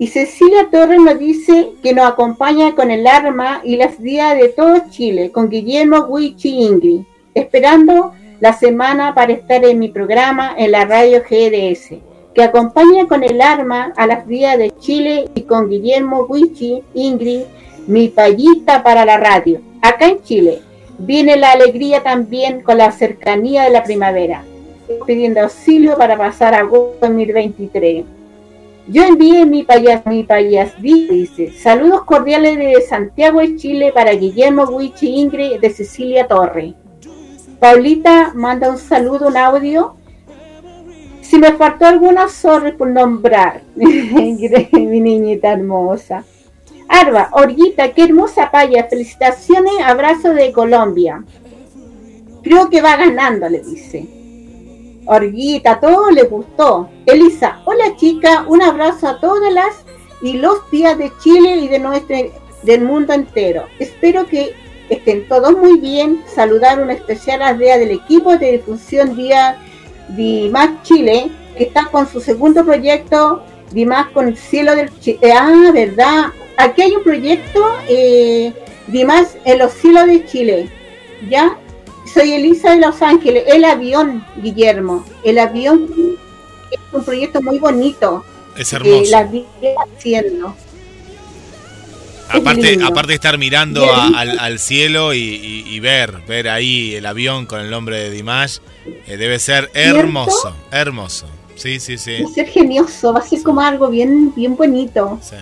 [0.00, 4.48] Y Cecilia Torres nos dice que nos acompaña con el arma y las días de
[4.48, 7.02] todo Chile, con Guillermo Wichi Ingrid,
[7.34, 11.98] esperando la semana para estar en mi programa en la radio GDS,
[12.32, 17.42] que acompaña con el arma a las días de Chile y con Guillermo Wichi Ingrid,
[17.86, 19.60] mi payita para la radio.
[19.82, 20.62] Acá en Chile
[20.96, 24.44] viene la alegría también con la cercanía de la primavera,
[25.06, 28.19] pidiendo auxilio para pasar a 2023.
[28.90, 34.64] Yo envié mi payas, mi payas, dice, saludos cordiales de Santiago de Chile para Guillermo
[34.64, 36.74] Wichi Ingrid de Cecilia Torre.
[37.60, 39.94] Paulita manda un saludo, un audio.
[41.20, 43.62] Si me faltó alguna, sorry por nombrar.
[43.76, 46.24] mi niñita hermosa.
[46.88, 48.88] Arba, Orguita, qué hermosa paya.
[48.90, 51.22] Felicitaciones, abrazo de Colombia.
[52.42, 54.19] Creo que va ganando, le dice.
[55.12, 56.88] Orguita, todo le gustó.
[57.04, 59.84] Elisa, hola chica, un abrazo a todas las
[60.22, 62.16] y los días de Chile y de nuestro,
[62.62, 63.64] del mundo entero.
[63.80, 64.54] Espero que
[64.88, 66.22] estén todos muy bien.
[66.32, 69.58] Saludar un especial a Día del equipo de difusión Día
[70.10, 73.42] Dimas Chile, que está con su segundo proyecto,
[73.72, 75.18] Dimas con el cielo del Chile.
[75.34, 76.26] Ah, ¿verdad?
[76.56, 78.52] Aquí hay un proyecto, eh,
[78.86, 80.68] Dimas en los cielos de Chile.
[81.28, 81.58] ¿Ya?
[82.12, 83.44] Soy Elisa de Los Ángeles.
[83.46, 85.04] El avión, Guillermo.
[85.24, 85.88] El avión
[86.70, 88.24] es un proyecto muy bonito.
[88.56, 89.10] Es hermoso.
[89.10, 89.28] la
[89.96, 90.54] haciendo.
[92.28, 97.70] Aparte, aparte de estar mirando al, cielo y, ver, ver ahí el avión con el
[97.70, 98.58] nombre de Dimash,
[99.06, 101.26] eh, debe ser hermoso, hermoso.
[101.56, 102.22] Sí, sí, sí.
[102.22, 105.18] Va a ser genioso, va a ser como algo bien, bien bonito.
[105.22, 105.36] Sí.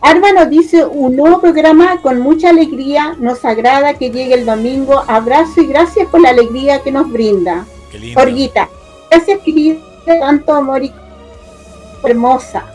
[0.00, 5.02] Arba nos dice un nuevo programa con mucha alegría, nos agrada que llegue el domingo,
[5.06, 7.64] abrazo y gracias por la alegría que nos brinda.
[7.90, 8.20] Qué lindo.
[8.20, 8.68] Orguita,
[9.10, 10.92] gracias querida, tanto amor y
[12.04, 12.66] hermosa.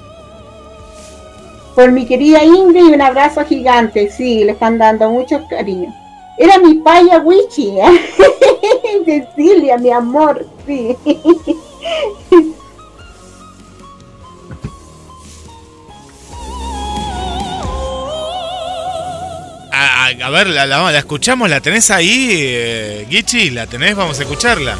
[1.75, 5.93] Por mi querida Ingrid un abrazo gigante, sí, le están dando mucho cariño.
[6.37, 8.09] Era mi paya Wichi, ¿eh?
[9.05, 10.97] Cecilia, mi amor, sí.
[20.23, 23.51] A, ver, la, escuchamos, ¿la tenés ahí, eh, Gichi?
[23.51, 23.95] ¿La tenés?
[23.95, 24.75] Vamos a escucharla.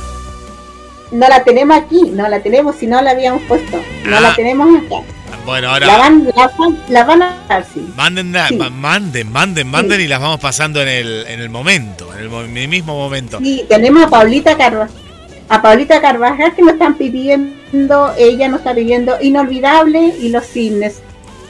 [1.11, 3.80] No la tenemos aquí, no la tenemos si no la habíamos puesto.
[4.05, 4.34] No la ah.
[4.36, 5.03] tenemos acá.
[5.45, 5.86] Bueno, ahora.
[5.86, 6.28] La van,
[6.88, 7.88] la, van a dar, sí.
[7.95, 12.67] Manden, manden, manden, manden y las vamos pasando en el, en el momento, en el,
[12.67, 13.39] mismo momento.
[13.39, 14.95] Sí, tenemos a Paulita Carvajal.
[15.49, 21.01] A Paulita Carvajal que nos están pidiendo, ella nos está pidiendo Inolvidable y Los Cisnes.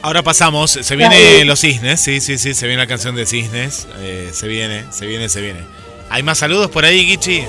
[0.02, 3.86] Ahora pasamos, se viene Los Cisnes, sí, sí, sí, se viene la canción de Cisnes,
[4.00, 5.60] eh, se viene, se viene, se viene.
[6.10, 7.44] ¿Hay más saludos por ahí, Gichi?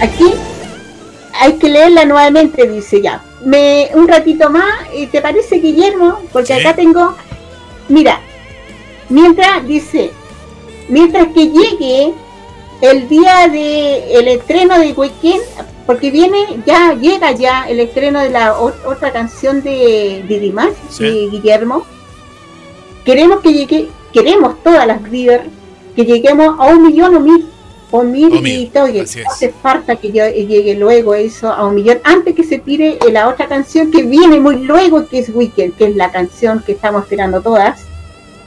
[0.00, 0.32] Aquí
[1.40, 3.20] hay que leerla nuevamente, dice ya.
[3.44, 6.20] Me, un ratito más, ¿te parece, Guillermo?
[6.32, 7.16] Porque acá tengo,
[7.88, 8.20] mira,
[9.08, 10.12] mientras dice,
[10.88, 12.12] mientras que llegue
[12.80, 15.42] el día de el estreno de Weekend,
[15.88, 21.28] porque viene, ya llega ya el estreno de la otra canción de, de Dimash, de
[21.30, 21.86] Guillermo.
[23.06, 25.44] Queremos que llegue, queremos todas las River,
[25.96, 27.46] que lleguemos a un millón o mil,
[27.90, 32.34] o mil, y todo, y hace falta que llegue luego eso a un millón, antes
[32.34, 35.96] que se tire la otra canción que viene muy luego, que es Weekend, que es
[35.96, 37.80] la canción que estamos esperando todas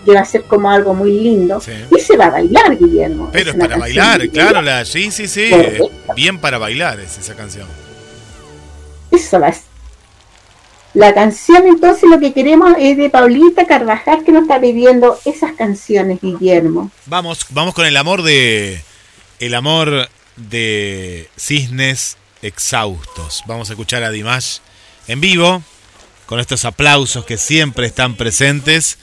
[0.05, 1.61] que va a ser como algo muy lindo.
[1.95, 3.29] Y se va a bailar, Guillermo.
[3.31, 5.51] Pero es, para bailar, claro, la, sí, sí, sí.
[6.15, 7.67] Bien para bailar es esa canción.
[9.11, 9.53] Eso va
[10.93, 15.53] La canción entonces lo que queremos es de Paulita Carvajal que nos está pidiendo esas
[15.53, 16.91] canciones, Guillermo.
[17.05, 18.81] Vamos, vamos con el amor de
[19.39, 23.43] el amor de Cisnes exhaustos.
[23.47, 24.59] Vamos a escuchar a Dimash
[25.07, 25.63] en vivo
[26.25, 28.97] con estos aplausos que siempre están presentes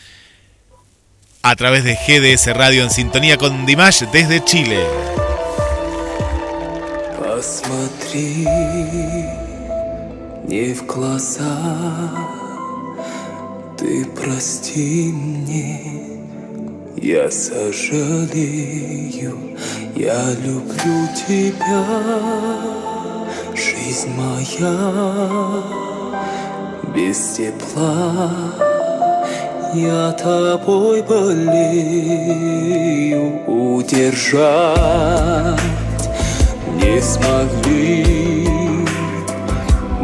[1.42, 4.84] a través de GDS Radio en sintonía con Dimash desde Chile.
[7.38, 8.48] Посмотри
[10.48, 11.56] не в глаза,
[13.76, 15.80] ты прости мне,
[16.96, 18.36] я сожалею,
[19.94, 21.84] я люблю тебя,
[23.54, 24.76] жизнь моя
[26.92, 28.32] без тепла.
[29.74, 32.18] Я тобой болею.
[33.46, 34.38] Удержать
[36.78, 38.46] Не смогли.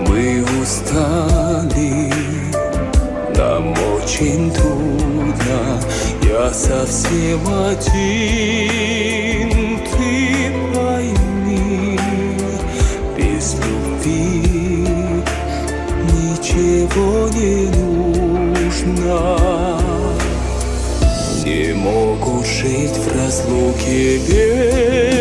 [0.09, 2.12] Мы устали.
[3.37, 5.81] Нам очень трудно.
[6.22, 8.85] Я совсем один.
[9.85, 11.99] Ты пойми
[13.16, 14.85] Без любви
[16.12, 19.20] Ничего не нужно.
[21.45, 25.14] Не могут жить в разлуке лебеди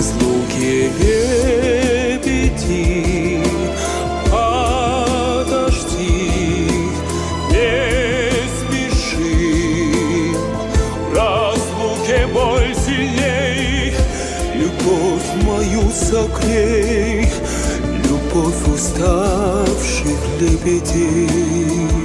[0.00, 2.52] в разлуке лебеди
[4.30, 5.92] Подожди,
[7.50, 10.34] не спеши.
[11.10, 13.92] В разлуке боль сильней
[14.54, 17.28] Любовь мою согрей.
[18.04, 21.99] Любовь уставших лебедей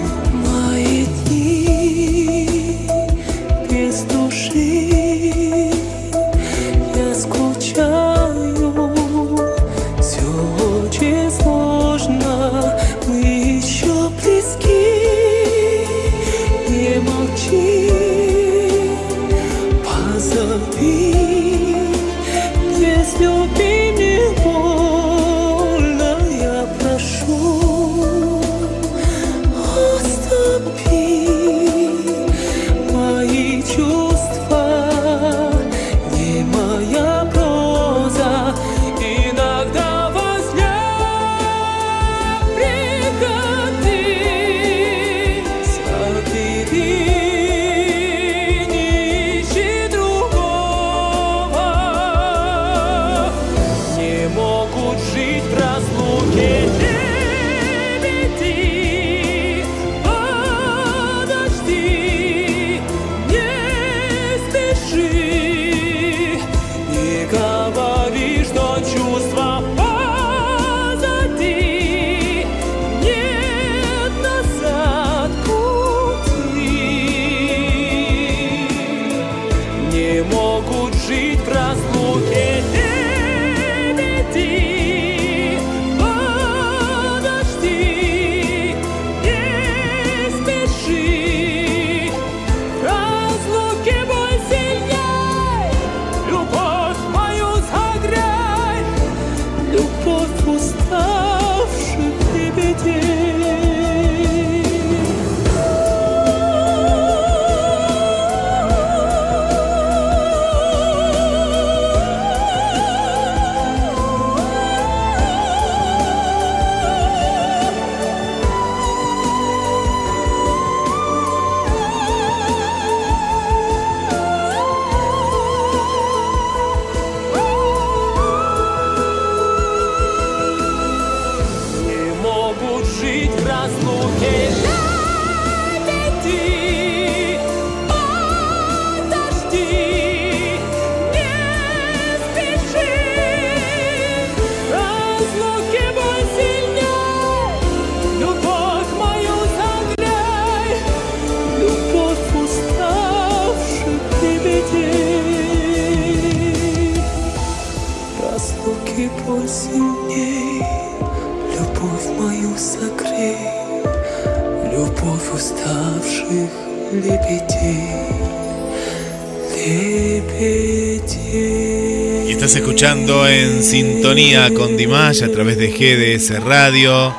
[174.53, 177.15] con Dimash a través de GDS Radio.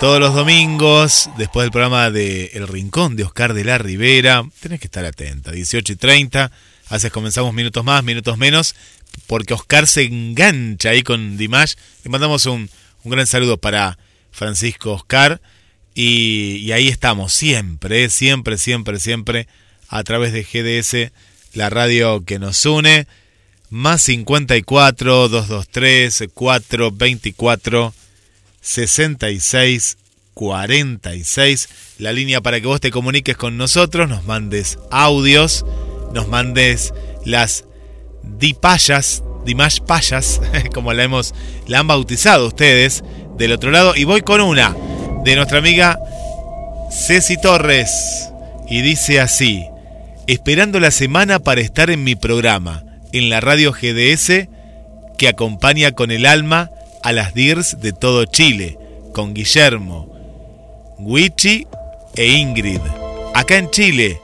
[0.00, 4.42] Todos los domingos, después del programa de El Rincón de Oscar de la Rivera.
[4.60, 6.50] Tenés que estar atenta, 18 y 30.
[6.88, 8.74] A veces comenzamos minutos más, minutos menos,
[9.26, 11.74] porque Oscar se engancha ahí con Dimash.
[12.04, 12.70] Le mandamos un,
[13.04, 13.98] gran saludo para
[14.30, 15.42] Francisco Oscar.
[15.94, 19.46] Y, y ahí estamos, siempre, siempre, siempre, siempre,
[19.88, 21.12] a través de GDS,
[21.52, 23.06] la radio que nos une
[23.72, 27.94] más 54 223 424
[28.60, 29.98] 66
[30.34, 31.68] 46.
[31.98, 35.64] La línea para que vos te comuniques con nosotros, nos mandes audios,
[36.12, 36.92] nos mandes
[37.24, 37.64] las
[38.22, 40.42] dipayas, dimash payas,
[40.74, 41.34] como la hemos
[41.66, 43.02] la han bautizado ustedes
[43.38, 43.96] del otro lado.
[43.96, 44.76] Y voy con una
[45.24, 45.98] de nuestra amiga
[46.90, 48.28] Ceci Torres.
[48.68, 49.64] Y dice así:
[50.26, 54.48] "Esperando la semana para estar en mi programa en la radio GDS
[55.18, 56.70] que acompaña con el alma
[57.02, 58.78] a las DIRS de todo Chile,
[59.12, 60.08] con Guillermo,
[60.98, 61.66] Wichi
[62.16, 62.80] e Ingrid.
[63.34, 64.20] Acá en Chile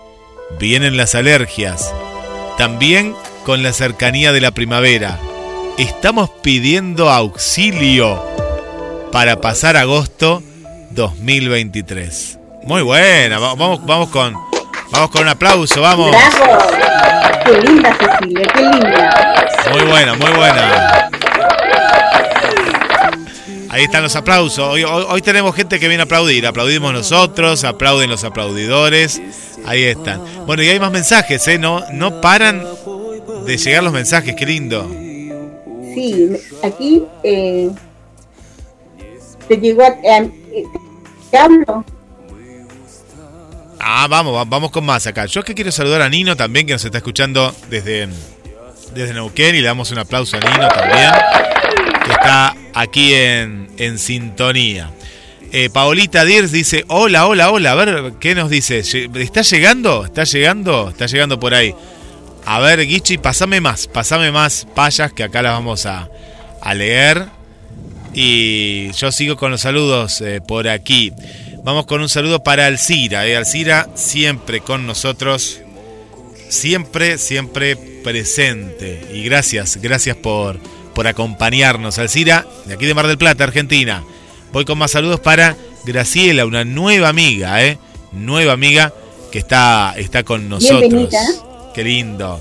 [0.58, 1.92] vienen las alergias,
[2.56, 3.14] también
[3.44, 5.18] con la cercanía de la primavera.
[5.78, 8.22] Estamos pidiendo auxilio
[9.12, 10.42] para pasar agosto
[10.90, 12.38] 2023.
[12.64, 14.34] Muy buena, vamos, vamos con
[14.90, 16.10] Vamos con un aplauso, vamos.
[16.10, 16.58] Bravo.
[17.44, 19.48] Qué linda Cecilia, qué linda.
[19.72, 21.10] Muy buena, muy buena.
[23.70, 24.66] Ahí están los aplausos.
[25.08, 26.46] Hoy, tenemos gente que viene a aplaudir.
[26.46, 29.20] Aplaudimos nosotros, aplauden los aplaudidores.
[29.66, 30.22] Ahí están.
[30.46, 31.58] Bueno, y hay más mensajes, ¿eh?
[31.58, 32.64] No, no paran
[33.44, 34.88] de llegar los mensajes, qué lindo.
[35.94, 36.30] Sí,
[36.62, 37.70] aquí eh,
[39.46, 40.30] te llegó a, eh,
[41.30, 41.84] te hablo
[43.80, 45.26] Ah, vamos, vamos con más acá.
[45.26, 48.08] Yo es que quiero saludar a Nino también, que nos está escuchando desde,
[48.94, 51.10] desde Neuquén, y le damos un aplauso a Nino también,
[52.04, 54.90] que está aquí en, en sintonía.
[55.50, 58.80] Eh, Paolita Diers dice, hola, hola, hola, a ver, ¿qué nos dice?
[58.80, 60.04] ¿Está llegando?
[60.04, 60.90] ¿Está llegando?
[60.90, 61.74] Está llegando por ahí.
[62.44, 66.08] A ver, Guichi, pasame más, pasame más payas, que acá las vamos a,
[66.60, 67.26] a leer.
[68.12, 71.12] Y yo sigo con los saludos eh, por aquí.
[71.64, 73.26] Vamos con un saludo para Alcira.
[73.26, 73.36] Eh.
[73.36, 75.60] Alcira siempre con nosotros,
[76.48, 79.06] siempre, siempre presente.
[79.12, 80.58] Y gracias, gracias por,
[80.94, 81.98] por acompañarnos.
[81.98, 84.04] Alcira, de aquí de Mar del Plata, Argentina.
[84.52, 87.78] Voy con más saludos para Graciela, una nueva amiga, ¿eh?
[88.12, 88.92] Nueva amiga
[89.30, 91.10] que está, está con nosotros.
[91.74, 92.40] Qué lindo.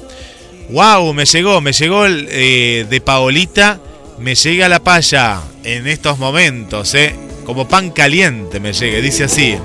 [0.69, 1.13] ¡Wow!
[1.13, 3.79] Me llegó, me llegó el, eh, de Paolita.
[4.19, 7.26] Me llega la paya en estos momentos, ¿eh?
[7.47, 9.01] Como pan caliente me llegue.
[9.01, 9.55] Dice así: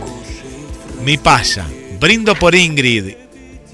[1.04, 1.66] Mi paya,
[2.00, 3.14] brindo por Ingrid,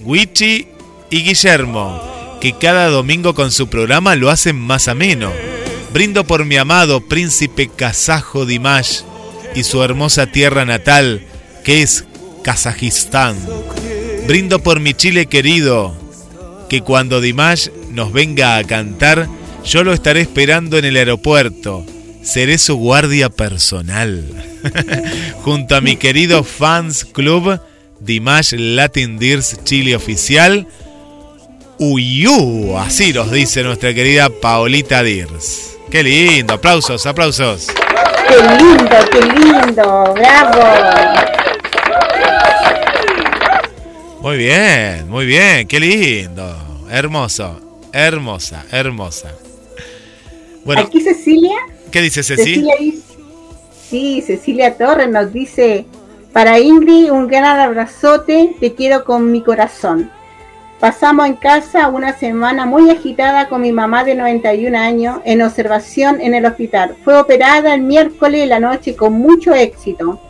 [0.01, 0.67] Wichi
[1.11, 5.31] y Guillermo, que cada domingo con su programa lo hacen más ameno.
[5.93, 9.03] Brindo por mi amado príncipe kazajo Dimash
[9.55, 11.21] y su hermosa tierra natal,
[11.63, 12.07] que es
[12.43, 13.37] Kazajistán.
[14.27, 15.95] Brindo por mi Chile querido,
[16.71, 19.29] que cuando Dimash nos venga a cantar,
[19.67, 21.85] yo lo estaré esperando en el aeropuerto
[22.29, 24.23] seré su guardia personal.
[25.43, 27.59] Junto a mi querido Fans Club
[28.01, 30.67] Dimash Latin Dears Chile Oficial,
[31.79, 35.79] Uyú, así nos dice nuestra querida Paolita Dirs.
[35.91, 37.69] Qué lindo, aplausos, aplausos.
[38.29, 40.63] Qué lindo, qué lindo, bravo.
[44.21, 46.87] Muy bien, muy bien, qué lindo.
[46.91, 47.59] Hermoso,
[47.93, 49.33] hermosa, hermosa.
[50.65, 51.57] Bueno, aquí Cecilia.
[51.91, 52.75] ¿Qué dice Cecilia?
[53.89, 55.87] sí, Cecilia Torres nos dice,
[56.33, 60.11] para Ingrid un gran abrazote, te quiero con mi corazón.
[60.79, 66.21] Pasamos en casa una semana muy agitada con mi mamá de 91 años en observación
[66.21, 66.95] en el hospital.
[67.03, 70.21] Fue operada el miércoles de la noche con mucho éxito.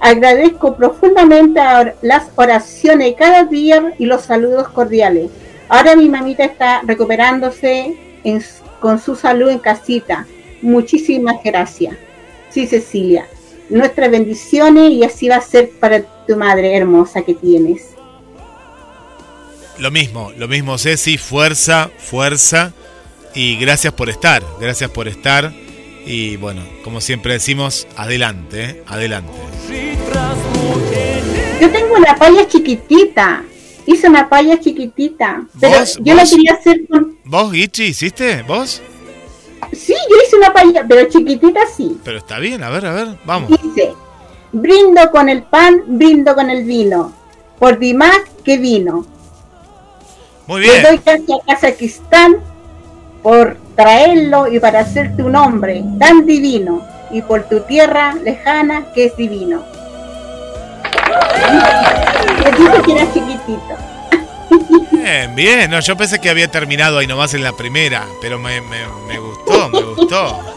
[0.00, 1.60] Agradezco profundamente
[2.02, 5.30] las oraciones cada día y los saludos cordiales.
[5.68, 7.96] Ahora mi mamita está recuperándose
[8.78, 10.26] con su salud en casita.
[10.62, 11.96] Muchísimas gracias.
[12.50, 13.26] Sí, Cecilia.
[13.68, 17.90] Nuestras bendiciones y así va a ser para tu madre hermosa que tienes.
[19.78, 22.72] Lo mismo, lo mismo Ceci, fuerza, fuerza
[23.34, 25.52] y gracias por estar, gracias por estar
[26.04, 28.82] y bueno, como siempre decimos, adelante, ¿eh?
[28.86, 29.32] adelante.
[31.60, 33.44] Yo tengo una palla chiquitita,
[33.86, 37.18] hice una palla chiquitita, pero yo la quería hacer con...
[37.24, 38.42] ¿Vos, Ichi, hiciste?
[38.42, 38.82] ¿Vos?
[39.72, 42.00] Sí, yo hice una palla, pero chiquitita sí.
[42.04, 43.50] Pero está bien, a ver, a ver, vamos.
[43.62, 43.94] Dice,
[44.52, 47.12] brindo con el pan, brindo con el vino,
[47.58, 49.06] por más que vino
[50.48, 50.82] muy bien.
[50.82, 52.38] Le doy gracias a Kazajistán
[53.22, 59.04] por traerlo y para hacerte un hombre tan divino y por tu tierra lejana que
[59.04, 59.62] es divino.
[62.86, 63.87] Que era chiquitito.
[64.92, 65.70] Bien, bien.
[65.70, 68.60] No, yo pensé que había terminado ahí nomás en la primera, pero me,
[69.18, 70.40] gustó, me gustó.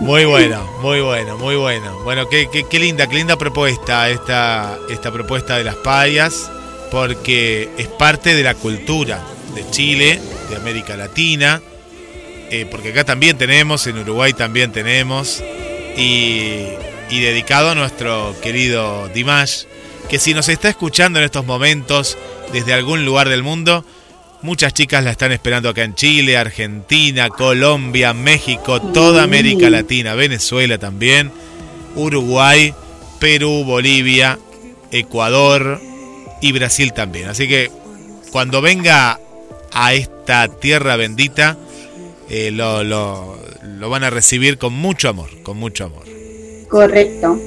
[0.00, 2.00] Muy bueno, muy bueno, muy bueno.
[2.00, 6.50] Bueno, qué, qué, linda, qué linda propuesta esta, esta propuesta de las payas
[6.94, 9.20] porque es parte de la cultura
[9.54, 11.60] de Chile, de América Latina,
[12.50, 15.42] eh, porque acá también tenemos, en Uruguay también tenemos,
[15.96, 16.68] y,
[17.10, 19.64] dedicado a nuestro querido Dimash,
[20.08, 22.18] que si nos está escuchando en estos momentos
[22.52, 23.84] desde algún lugar del mundo,
[24.42, 30.78] muchas chicas la están esperando acá en Chile, Argentina, Colombia, México, toda América Latina, Venezuela
[30.78, 31.32] también,
[31.96, 32.74] Uruguay,
[33.18, 34.38] Perú, Bolivia,
[34.90, 35.80] Ecuador,
[36.44, 37.28] y Brasil también.
[37.28, 37.70] Así que
[38.30, 39.18] cuando venga
[39.72, 41.56] a esta tierra bendita,
[42.28, 43.38] eh, lo, lo,
[43.88, 46.04] van a recibir con mucho amor, con mucho amor.
[46.68, 47.38] Correcto.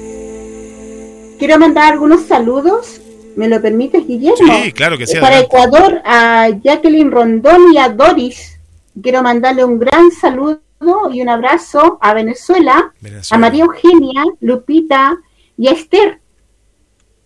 [1.38, 3.00] Quiero mandar algunos saludos.
[3.36, 4.52] ¿Me lo permites, Guillermo?
[4.62, 5.18] Sí, claro que sí.
[5.18, 8.58] Para Ecuador, a Jacqueline Rondón y a Doris.
[9.00, 10.60] Quiero mandarle un gran saludo
[11.12, 13.26] y un abrazo a Venezuela, Venezuela.
[13.30, 15.18] a María Eugenia, Lupita
[15.56, 16.20] y a Esther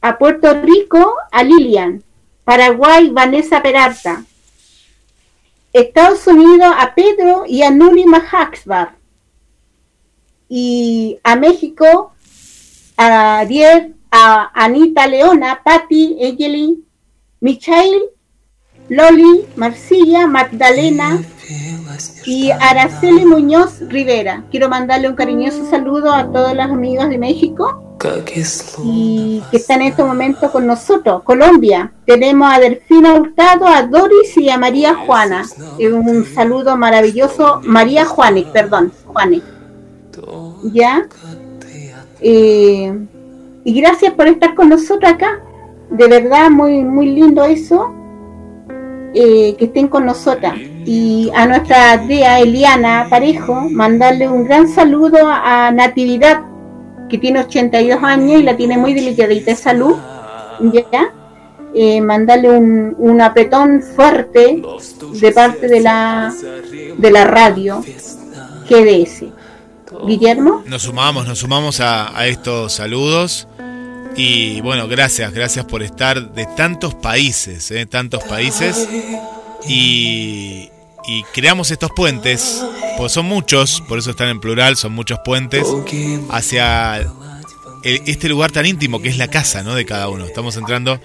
[0.03, 2.03] a Puerto Rico a Lilian,
[2.45, 4.25] Paraguay Vanessa Peralta,
[5.73, 8.97] Estados Unidos a Pedro y a Nuri Mahaxbar,
[10.49, 12.13] y a México
[12.97, 16.85] a Ariel, a Anita Leona, Patti, Egelin,
[17.41, 18.03] Michael,
[18.91, 21.21] Loli, Marcilla, Magdalena
[22.27, 24.45] y Araceli Muñoz Rivera.
[24.51, 27.97] Quiero mandarle un cariñoso saludo a todos los amigos de México
[28.85, 31.23] y que está en este momento con nosotros.
[31.23, 35.47] Colombia, tenemos a Delfina Hurtado, a Doris y a María Juana.
[35.79, 39.43] Un saludo maravilloso, María Juanes, perdón, Juanes.
[40.65, 41.09] ¿Ya?
[42.21, 43.07] Eh,
[43.65, 45.41] y gracias por estar con nosotros acá.
[45.91, 47.95] De verdad, muy, muy lindo eso.
[49.15, 50.55] Eh, que estén con nosotras.
[50.87, 56.41] Y a nuestra tía Eliana Parejo, mandarle un gran saludo a Natividad
[57.11, 59.97] que tiene 82 años y la tiene muy delicadita de salud,
[60.73, 61.13] ¿ya?
[61.75, 64.63] Eh, mandarle un, un, apretón fuerte
[65.21, 66.33] de parte de la,
[66.97, 67.83] de la radio
[68.69, 69.25] GDS.
[70.07, 70.63] Guillermo.
[70.67, 73.49] Nos sumamos, nos sumamos a, a estos saludos.
[74.17, 77.87] Y bueno, gracias, gracias por estar de tantos países, ¿eh?
[77.87, 78.89] tantos países.
[79.67, 80.71] Y,
[81.07, 82.63] y creamos estos puentes,
[82.99, 85.67] pues son muchos, por eso están en plural, son muchos puentes,
[86.31, 87.07] hacia
[87.83, 89.75] este lugar tan íntimo que es la casa ¿no?
[89.75, 90.25] de cada uno.
[90.25, 91.01] Estamos entrando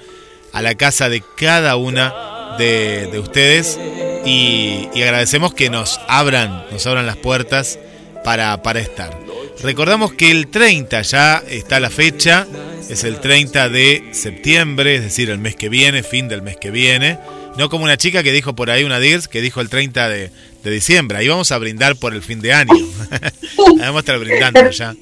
[0.54, 3.80] a la casa de cada una de, ustedes
[4.26, 7.80] y, agradecemos que nos abran, nos abran las puertas
[8.28, 9.18] para, para estar.
[9.64, 12.46] Recordamos que el 30 ya está la fecha,
[12.90, 16.70] es el 30 de septiembre, es decir, el mes que viene, fin del mes que
[16.70, 17.18] viene.
[17.58, 20.32] No como una chica que dijo por ahí, una DIRS, que dijo el 30 de,
[20.66, 21.20] diciembre.
[21.20, 22.74] Ahí vamos a brindar por el fin de año.
[23.80, 24.94] vamos a estar brindando ya.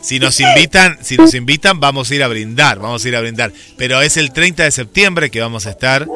[0.00, 3.20] si nos invitan, si nos invitan, vamos a ir a brindar, vamos a ir a
[3.20, 3.52] brindar.
[3.76, 6.08] Pero es el 30 de septiembre que vamos a estar.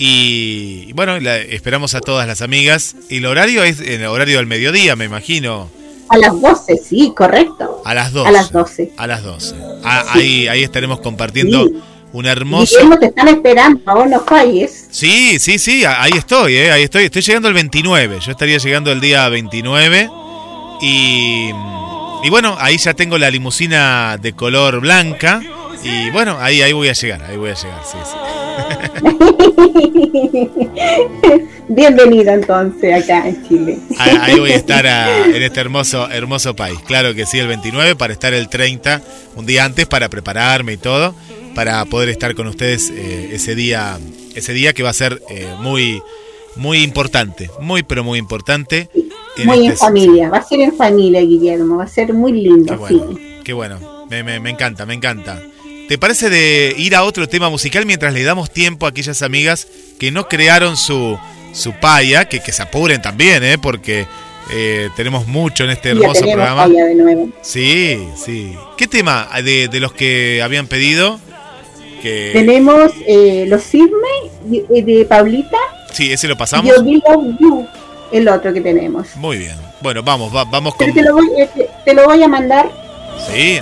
[0.00, 2.94] Y, bueno, esperamos a todas las amigas.
[3.08, 5.68] Y el horario es en el horario del mediodía, me imagino.
[6.08, 7.82] A las 12, sí, correcto.
[7.84, 8.28] A las 12.
[8.28, 8.92] A las 12.
[8.96, 9.56] A las 12.
[9.82, 11.68] Ah, ahí, ahí estaremos compartiendo
[12.12, 12.76] un hermoso.
[12.76, 14.86] Guillermo, te están esperando, vos no falles.
[14.88, 17.04] Sí, sí, sí, ahí estoy, eh, ahí estoy.
[17.04, 18.20] Estoy llegando el 29.
[18.24, 20.08] Yo estaría llegando el día 29.
[20.80, 21.50] Y,
[22.22, 25.42] y bueno, ahí ya tengo la limusina de color blanca.
[25.82, 28.37] Y bueno, ahí, ahí voy a llegar, ahí voy a llegar, sí, sí.
[31.68, 33.78] Bienvenido entonces acá en Chile.
[33.98, 36.78] Ahí, voy a estar en este hermoso, hermoso país.
[36.86, 39.02] Claro que sí, el 29 para estar el 30,
[39.36, 41.14] un día antes para prepararme y todo,
[41.54, 43.98] para poder estar con ustedes eh, ese día,
[44.34, 46.02] ese día que va a ser eh, muy,
[46.56, 48.88] muy importante, muy pero muy importante.
[49.44, 52.72] muy en este familia, va a ser en familia, Guillermo, va a ser muy lindo.
[52.72, 54.06] Qué bueno, qué bueno.
[54.08, 55.42] Me, me encanta, me encanta.
[55.88, 59.66] ¿Te parece de ir a otro tema musical mientras le damos tiempo a aquellas amigas
[59.98, 61.18] que no crearon su,
[61.54, 63.56] su paya, que, que se apuren también, ¿eh?
[63.56, 64.06] porque
[64.50, 66.68] eh, tenemos mucho en este hermoso programa.
[66.68, 67.30] de nuevo.
[67.40, 68.54] Sí, sí.
[68.76, 71.20] ¿Qué tema de, de los que habían pedido?
[72.02, 72.32] Que...
[72.34, 73.88] Tenemos eh, Los Cisne
[74.44, 75.56] de, de, Paulita.
[75.90, 76.70] Sí, ese lo pasamos.
[76.70, 77.66] Yo You,
[78.12, 79.16] el otro que tenemos.
[79.16, 79.56] Muy bien.
[79.80, 80.92] Bueno, vamos, vamos con...
[80.92, 81.48] Te lo, voy, eh,
[81.86, 82.70] te lo voy a mandar.
[83.32, 83.58] Sí,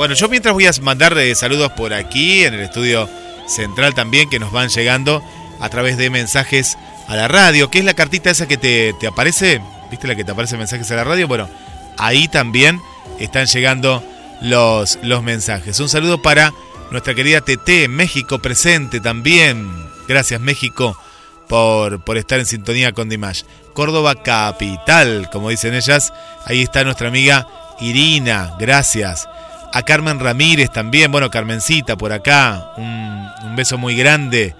[0.00, 3.06] bueno, yo mientras voy a mandar eh, saludos por aquí, en el estudio
[3.46, 5.22] central también, que nos van llegando
[5.60, 7.70] a través de mensajes a la radio.
[7.70, 9.60] ¿Qué es la cartita esa que te, aparece?
[9.90, 11.28] ¿Viste la que te aparece mensajes a la radio?
[11.28, 11.50] Bueno,
[11.98, 12.80] ahí también
[13.18, 14.02] están llegando
[14.40, 15.78] los, los mensajes.
[15.80, 16.54] Un saludo para
[16.90, 19.70] nuestra querida TT, México presente también.
[20.08, 20.98] Gracias México
[21.46, 23.42] por, por estar en sintonía con Dimash.
[23.74, 26.14] Córdoba capital, como dicen ellas.
[26.46, 27.46] Ahí está nuestra amiga
[27.80, 29.28] Irina, gracias
[29.72, 33.20] a Carmen Ramírez también, bueno, Carmencita por acá, un,
[33.56, 34.54] beso muy grande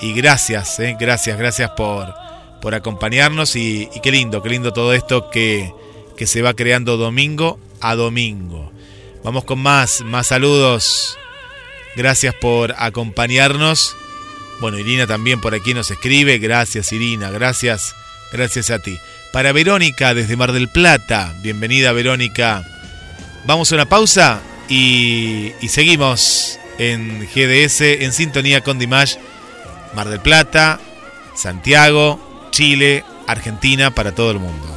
[0.00, 2.14] y gracias, eh, gracias, gracias por,
[2.60, 5.72] por acompañarnos y, qué lindo, qué lindo todo esto que,
[6.16, 8.72] que se va creando domingo a domingo.
[9.22, 11.18] Vamos con más, más saludos.
[11.96, 13.96] Gracias por acompañarnos.
[14.60, 16.38] Bueno, Irina también por aquí nos escribe.
[16.38, 17.30] Gracias, Irina.
[17.30, 17.94] Gracias,
[18.32, 18.98] gracias a ti.
[19.32, 21.34] Para Verónica desde Mar del Plata.
[21.42, 22.64] Bienvenida, Verónica.
[23.46, 29.16] Vamos a una pausa y, seguimos en GDS, en sintonía con Dimash,
[29.94, 30.80] Mar del Plata,
[31.34, 34.75] Santiago, Chile, Argentina, para todo el mundo.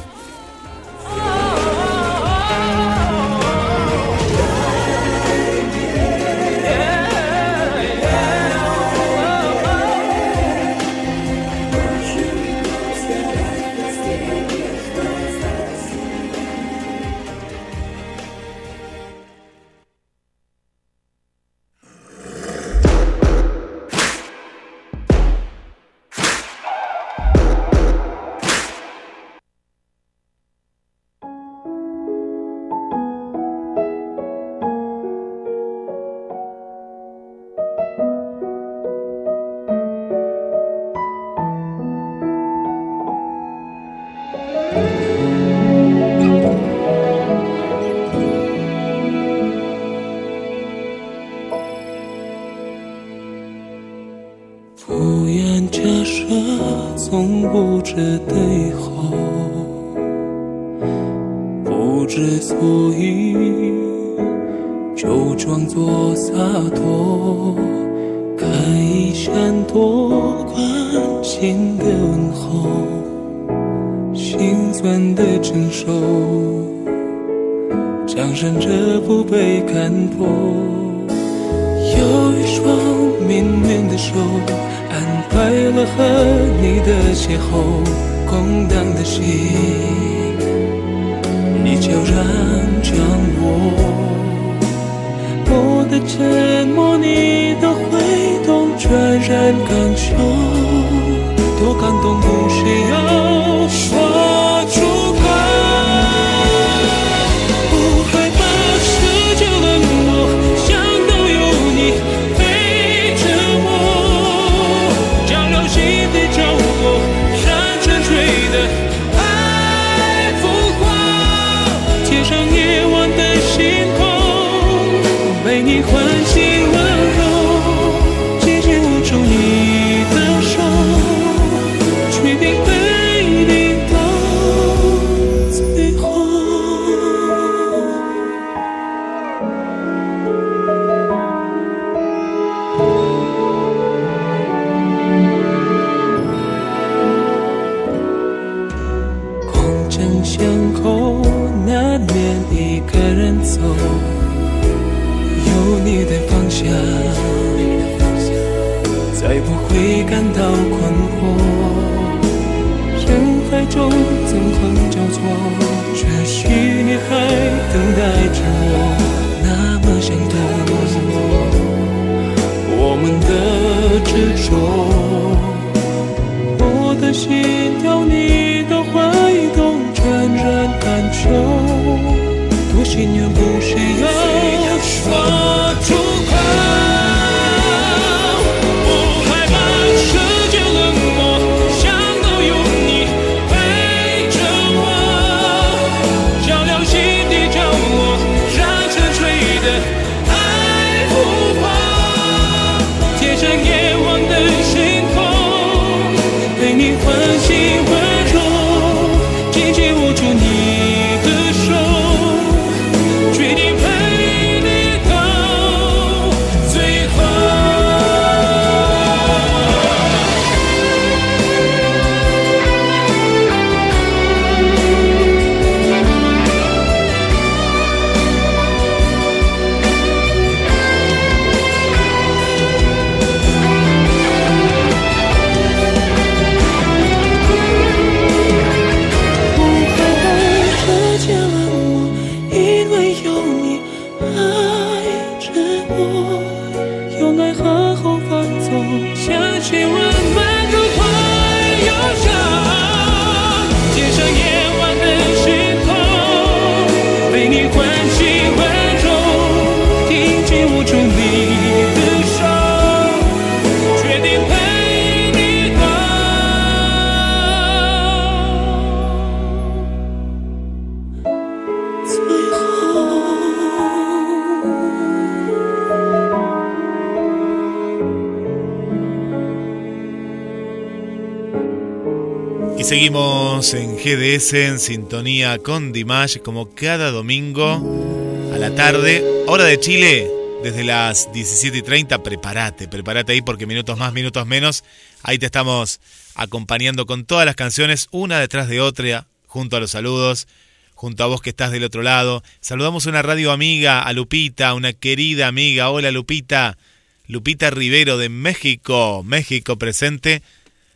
[283.60, 290.30] En GDS en sintonía con Dimash como cada domingo a la tarde, hora de Chile,
[290.62, 292.22] desde las 17 y 30.
[292.22, 294.82] Prepárate, prepárate ahí porque minutos más, minutos menos.
[295.22, 296.00] Ahí te estamos
[296.34, 300.48] acompañando con todas las canciones, una detrás de otra, junto a los saludos,
[300.94, 302.42] junto a vos que estás del otro lado.
[302.62, 305.90] Saludamos una radio amiga, a Lupita, una querida amiga.
[305.90, 306.78] Hola Lupita,
[307.26, 310.42] Lupita Rivero de México, México presente.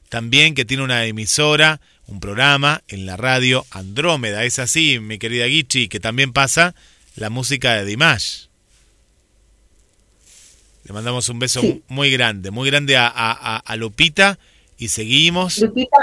[0.09, 4.45] También que tiene una emisora un programa en la radio Andrómeda.
[4.45, 6.75] Es así, mi querida Guichi, que también pasa
[7.17, 8.47] la música de Dimash.
[10.85, 14.39] Le mandamos un beso muy grande, muy grande a, Lupita
[14.77, 15.59] y seguimos.
[15.59, 15.97] Lupita,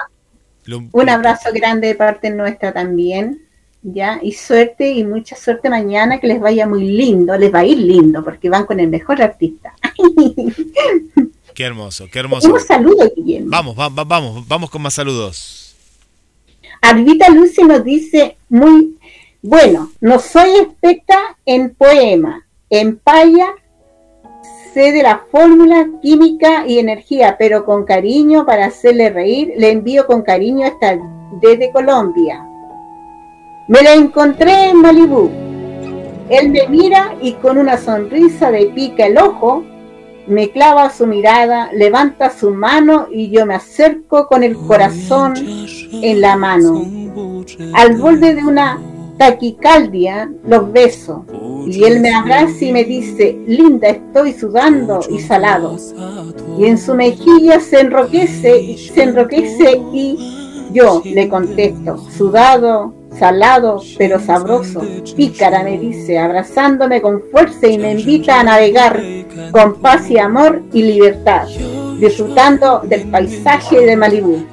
[0.91, 3.43] un abrazo grande de parte nuestra también,
[3.83, 4.19] ¿ya?
[4.23, 7.77] Y suerte y mucha suerte mañana, que les vaya muy lindo, les va a ir
[7.77, 9.73] lindo, porque van con el mejor artista.
[11.53, 12.51] Qué hermoso, qué hermoso.
[12.51, 13.49] Un saludo, Guillermo.
[13.49, 15.60] Vamos, vamos, vamos, vamos con más saludos.
[16.81, 18.97] Arvita Lucy nos dice muy
[19.43, 23.55] bueno, no soy experta en poema, en paya
[24.73, 30.07] sé de la fórmula química y energía, pero con cariño para hacerle reír, le envío
[30.07, 30.97] con cariño hasta
[31.41, 32.45] desde Colombia.
[33.67, 35.29] Me la encontré en Malibú.
[36.29, 39.65] Él me mira y con una sonrisa de pica el ojo,
[40.31, 46.21] me clava su mirada, levanta su mano y yo me acerco con el corazón en
[46.21, 46.85] la mano.
[47.73, 48.79] Al borde de una
[49.17, 51.25] taquicaldia los beso
[51.67, 55.77] y él me abraza y me dice, linda, estoy sudando y salado.
[56.57, 64.19] Y en su mejilla se enroquece, se enroquece y yo le contesto, sudado, salado, pero
[64.19, 64.81] sabroso.
[65.15, 69.01] Pícara me dice, abrazándome con fuerza y me invita a navegar
[69.51, 71.47] con paz y amor y libertad,
[71.99, 74.45] disfrutando del paisaje de Malibú.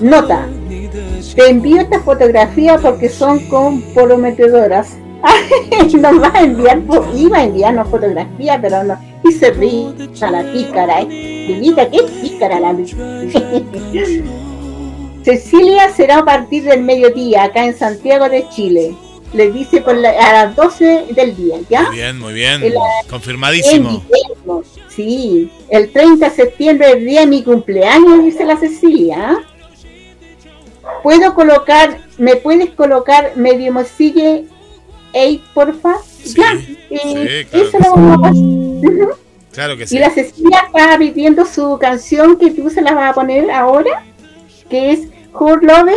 [0.00, 0.46] Nota,
[1.34, 4.96] te envío esta fotografía porque son comprometedoras.
[5.98, 6.80] nos va a enviar,
[7.16, 8.96] iba a enviarnos fotografía, pero no.
[9.24, 11.08] Y se ríe a la pícara, ¿eh?
[11.08, 12.76] qué pícara la
[15.26, 18.94] Cecilia será a partir del mediodía acá en Santiago de Chile.
[19.32, 21.82] Le dice por a las 12 del día, ¿ya?
[21.82, 22.74] Muy bien, muy bien.
[23.10, 24.04] Confirmadísimo.
[24.88, 29.36] sí, el 30 de septiembre, el día de mi cumpleaños, dice la Cecilia.
[31.02, 34.44] ¿Puedo colocar, me puedes colocar medio mosille,
[35.12, 35.96] ey, porfa?
[36.22, 36.78] Sí, ya, sí,
[37.50, 39.16] claro eso lo vamos a
[39.52, 39.96] Claro que sí.
[39.96, 44.04] Y la Cecilia está pidiendo su canción que tú se la vas a poner ahora,
[44.70, 45.90] que es Who Love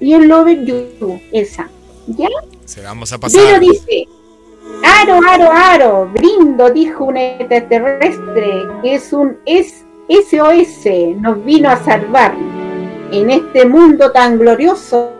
[0.00, 1.68] y el Love You, esa.
[2.06, 2.28] ¿Ya?
[2.64, 3.40] Se vamos a pasar.
[3.42, 4.06] Pero dice,
[4.84, 10.86] Aro, aro, aro, brindo, dijo un extraterrestre, es un, es SOS
[11.20, 12.32] nos vino a salvar
[13.10, 15.10] en este mundo tan glorioso,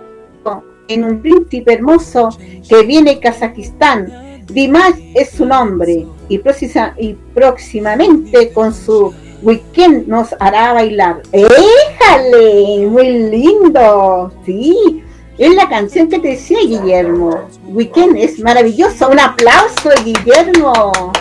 [0.88, 2.28] en un príncipe hermoso
[2.68, 4.46] que viene de Kazajistán.
[4.46, 9.12] Dimash es su nombre y, próximamente con su
[9.42, 11.22] weekend nos hará bailar.
[11.32, 12.86] ¡Éjale!
[12.88, 14.32] Muy lindo.
[14.44, 15.02] Sí,
[15.38, 17.48] es la canción que te decía Guillermo.
[17.66, 19.08] Weekend es maravilloso.
[19.08, 21.12] Un aplauso, Guillermo.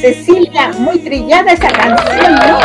[0.00, 2.58] Cecilia, muy trillada esa canción, ¿no?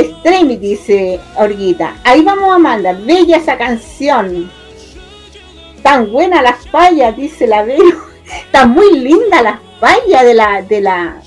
[0.00, 1.96] Extremi, dice Orguita.
[2.04, 3.00] Ahí vamos a mandar.
[3.02, 4.50] Bella esa canción.
[5.82, 8.04] Tan buena las fallas, dice la Vero.
[8.44, 11.22] Está muy linda las fallas de la, de la.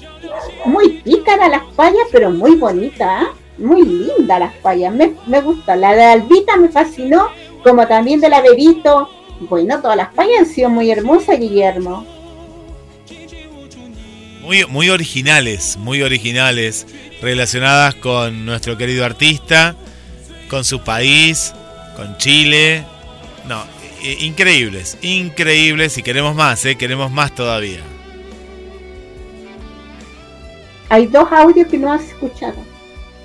[0.65, 3.21] Muy pícara las fallas, pero muy bonita.
[3.21, 3.33] ¿ah?
[3.57, 4.93] Muy linda las fallas.
[4.93, 5.75] Me, me gusta.
[5.75, 7.29] La de Albita me fascinó,
[7.63, 9.09] como también de la Verito
[9.49, 12.05] bueno, todas las fallas han sido muy hermosas, Guillermo.
[14.43, 16.85] Muy, muy originales, muy originales,
[17.21, 19.73] relacionadas con nuestro querido artista,
[20.49, 21.53] con su país,
[21.95, 22.83] con Chile.
[23.47, 23.63] No,
[24.19, 26.75] increíbles, increíbles y queremos más, ¿eh?
[26.75, 27.79] queremos más todavía.
[30.89, 32.65] Hay dos audios que no has escuchado.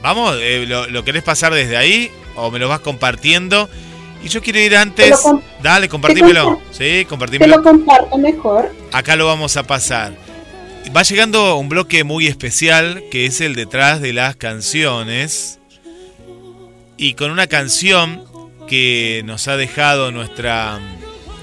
[0.00, 3.68] Vamos, eh, lo, ¿lo, querés pasar desde ahí o me lo vas compartiendo?
[4.22, 5.20] Y yo quiero ir antes.
[5.60, 6.60] Dale, compartímelo.
[6.70, 7.54] Sí, compartímelo.
[7.54, 8.72] Te lo comparto mejor.
[8.92, 10.27] Acá lo vamos a pasar.
[10.96, 15.58] Va llegando un bloque muy especial que es el detrás de las canciones.
[16.96, 18.24] Y con una canción
[18.66, 20.80] que nos ha dejado nuestra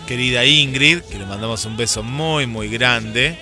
[0.07, 3.37] querida Ingrid, que le mandamos un beso muy, muy grande.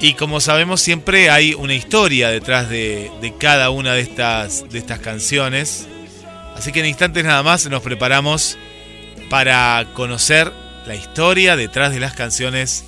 [0.00, 4.78] Y como sabemos, siempre hay una historia detrás de, de cada una de estas, de
[4.78, 5.86] estas canciones.
[6.56, 8.58] Así que en instantes nada más nos preparamos
[9.30, 10.52] para conocer
[10.86, 12.84] la historia detrás de las canciones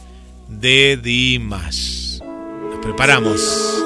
[0.49, 2.21] de Dimash.
[2.21, 3.85] Nos preparamos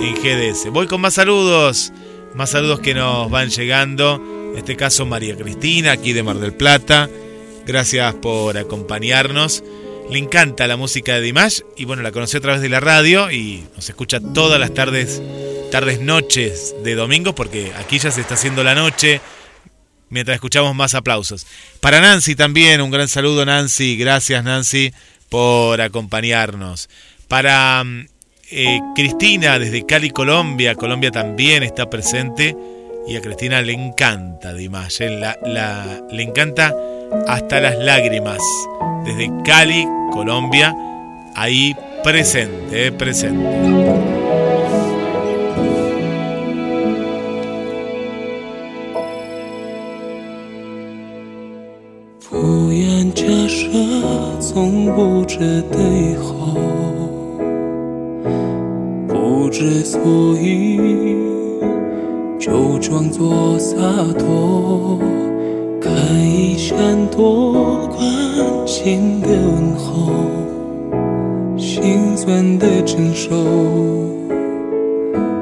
[0.00, 0.70] en GDS.
[0.70, 1.92] Voy con más saludos,
[2.34, 4.22] más saludos que nos van llegando.
[4.52, 7.08] En este caso María Cristina, aquí de Mar del Plata.
[7.66, 9.62] Gracias por acompañarnos.
[10.10, 13.30] Le encanta la música de Dimash y bueno, la conoció a través de la radio
[13.30, 15.22] y nos escucha todas las tardes
[15.72, 19.22] tardes, noches de domingo, porque aquí ya se está haciendo la noche,
[20.10, 21.46] mientras escuchamos más aplausos.
[21.80, 24.92] Para Nancy también, un gran saludo Nancy, gracias Nancy
[25.32, 26.90] por acompañarnos.
[27.26, 28.06] Para mm,
[28.50, 32.54] eh, Cristina desde Cali, Colombia, Colombia también está presente
[33.08, 35.38] y a Cristina le encanta Dimash, la,
[36.10, 36.74] le encanta
[37.26, 38.42] hasta las lágrimas.
[39.06, 40.76] Desde Cali, Colombia,
[41.34, 41.74] ahí
[42.04, 44.31] presente, eh, presente.
[54.52, 56.58] 从不知对后，
[59.08, 59.98] 不知所
[60.38, 60.78] 以，
[62.38, 63.78] 就装作洒
[64.18, 64.98] 脱，
[65.80, 65.88] 可
[66.22, 66.76] 以闪
[67.10, 68.06] 躲关
[68.66, 70.12] 心的问候，
[71.56, 73.30] 心酸的承受，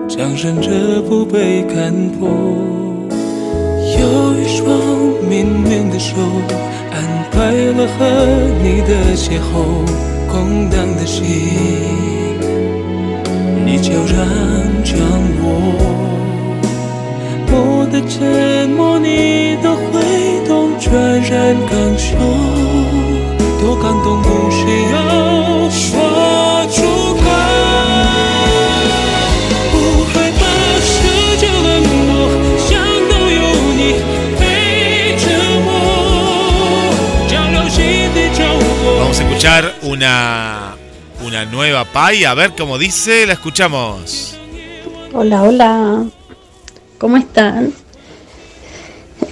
[0.08, 2.28] 强忍着不被看破，
[3.98, 4.68] 有一双
[5.28, 6.14] 绵绵的手。
[7.41, 8.05] 快乐和
[8.62, 9.88] 你的邂逅，
[10.30, 11.24] 空荡的心，
[13.64, 14.14] 你悄然
[14.84, 14.99] 将
[15.41, 15.43] 我。
[17.51, 17.86] 我。
[17.91, 20.03] 的沉默，你的回
[20.47, 22.18] 动，全然感受，
[23.59, 24.61] 多感动，不需
[24.93, 25.09] 要
[39.41, 40.76] escuchar una,
[41.26, 42.24] una nueva Pai.
[42.24, 44.38] A ver cómo dice, la escuchamos.
[45.14, 46.05] Hola, hola.
[46.99, 47.72] ¿Cómo están?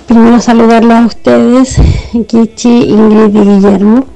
[0.07, 1.77] Primero saludarlos a ustedes,
[2.27, 4.07] Kichi, Ingrid y Guillermo.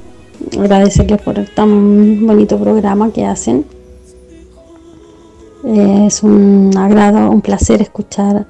[0.59, 3.67] Agradecerles por el tan bonito programa que hacen.
[5.67, 8.47] Es un agrado, un placer escuchar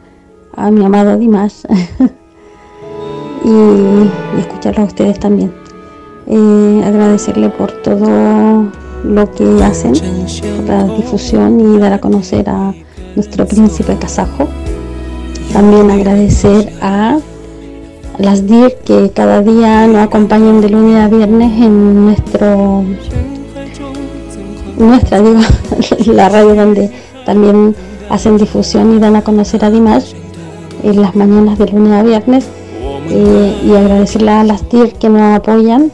[0.54, 1.64] a mi amado Dimash
[3.44, 5.61] y, y escucharlos a ustedes también.
[6.34, 8.72] Eh, agradecerle por todo
[9.04, 12.72] lo que hacen, por la difusión y dar a conocer a
[13.14, 14.48] nuestro príncipe kazajo.
[15.52, 17.18] También agradecer a
[18.16, 22.82] las DIR que cada día nos acompañan de lunes a viernes en nuestro
[24.78, 25.20] nuestra
[26.06, 26.90] la radio donde
[27.26, 27.76] también
[28.08, 30.14] hacen difusión y dan a conocer a Dimash.
[30.82, 32.48] en las mañanas de lunes a viernes
[33.10, 35.92] y agradecerle a las TIR que nos apoyan,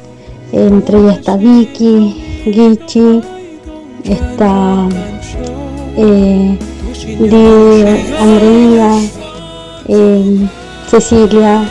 [0.52, 3.20] entre ellas está Vicky, Gichi,
[4.04, 4.88] está
[7.18, 9.00] de Andrea,
[10.88, 11.68] Cecilia,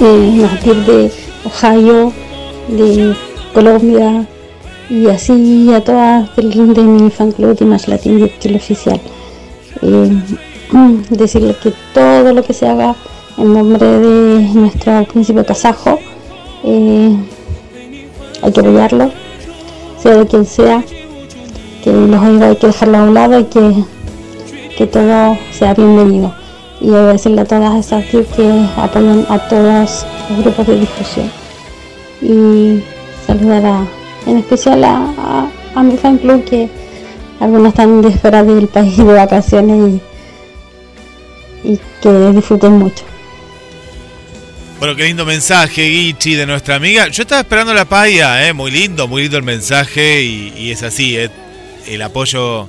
[0.00, 1.12] eh, de
[1.44, 2.12] Ohio,
[2.68, 3.14] de
[3.52, 4.26] Colombia
[4.88, 9.00] y así a todas de, de mi fan club de Más Latin el oficial.
[9.82, 10.22] Eh,
[11.10, 12.94] decirle que todo lo que se haga
[13.36, 15.98] en nombre de nuestro príncipe kazajo
[16.64, 17.16] eh,
[18.42, 19.10] hay que apoyarlo,
[19.98, 20.84] sea de quien sea,
[21.82, 23.84] que los hay que dejarlo a un lado y que,
[24.76, 26.34] que todo sea bienvenido.
[26.80, 28.26] Y agradecerle a todas esas que
[28.76, 31.30] apoyan a todos los grupos de difusión.
[32.20, 32.82] Y
[33.26, 33.86] saludar a,
[34.26, 35.48] en especial a,
[35.82, 36.68] mi fan club que
[37.40, 40.00] algunos están de fuera del país de vacaciones
[41.64, 43.04] y, y que disfruten mucho.
[44.82, 47.06] Bueno, qué lindo mensaje, Guichi, de nuestra amiga.
[47.06, 48.52] Yo estaba esperando la paya, ¿eh?
[48.52, 51.30] muy lindo, muy lindo el mensaje y, es así, ¿eh?
[51.86, 52.68] el apoyo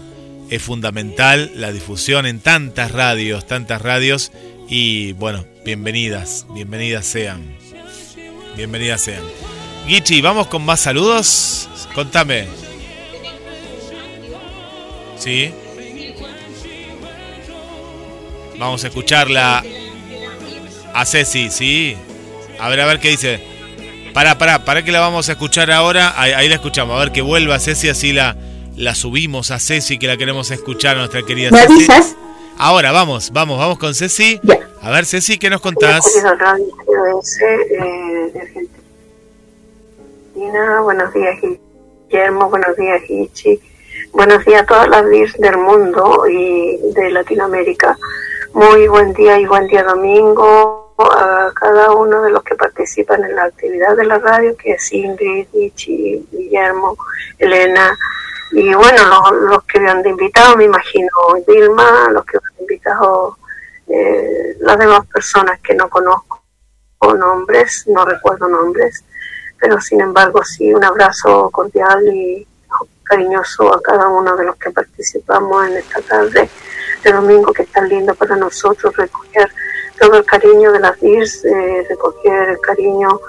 [0.52, 4.32] es fundamental, la difusión en tantas radios, tantas radios
[4.70, 7.58] y bueno, bienvenidas, bienvenidas sean.
[8.56, 9.24] Bienvenidas sean.
[9.88, 11.68] Guichi, vamos con más saludos.
[11.96, 12.46] Contame.
[15.18, 15.52] Sí.
[18.60, 19.64] Vamos a escucharla
[20.94, 21.98] a Ceci, ¿sí?
[22.60, 23.44] A ver, a ver qué dice.
[24.14, 26.14] Para, para, para que la vamos a escuchar ahora.
[26.16, 26.96] Ahí, la escuchamos.
[26.96, 28.38] A ver que vuelva Ceci, así la,
[28.76, 31.74] la subimos a Ceci, que la queremos escuchar, nuestra querida ¿Me Ceci.
[31.74, 32.16] Avisas?
[32.58, 34.40] Ahora, vamos, vamos, vamos con Ceci.
[34.82, 36.06] A ver, Ceci, ¿qué nos contás?
[40.84, 41.40] buenos días,
[42.10, 43.60] Guillermo, buenos días, Hichi.
[44.12, 47.98] Buenos días a todas las DIRs del mundo y de Latinoamérica.
[48.54, 53.36] Muy buen día y buen día domingo a cada uno de los que participan en
[53.36, 56.96] la actividad de la radio, que es Ingrid, Ichi, Guillermo,
[57.38, 57.98] Elena,
[58.52, 61.10] y bueno, los, que han invitado, me imagino,
[61.48, 63.38] Dilma, los que han invitado
[63.88, 66.44] eh, las demás personas que no conozco
[67.18, 69.04] nombres, no recuerdo nombres,
[69.60, 72.48] pero sin embargo sí, un abrazo cordial y
[73.04, 76.50] cariñoso a cada uno de los que participamos en esta tarde
[77.04, 79.52] de domingo que es tan lindo para nosotros recoger
[80.00, 83.20] todo el cariño de las DIRS, eh, recoger el cariño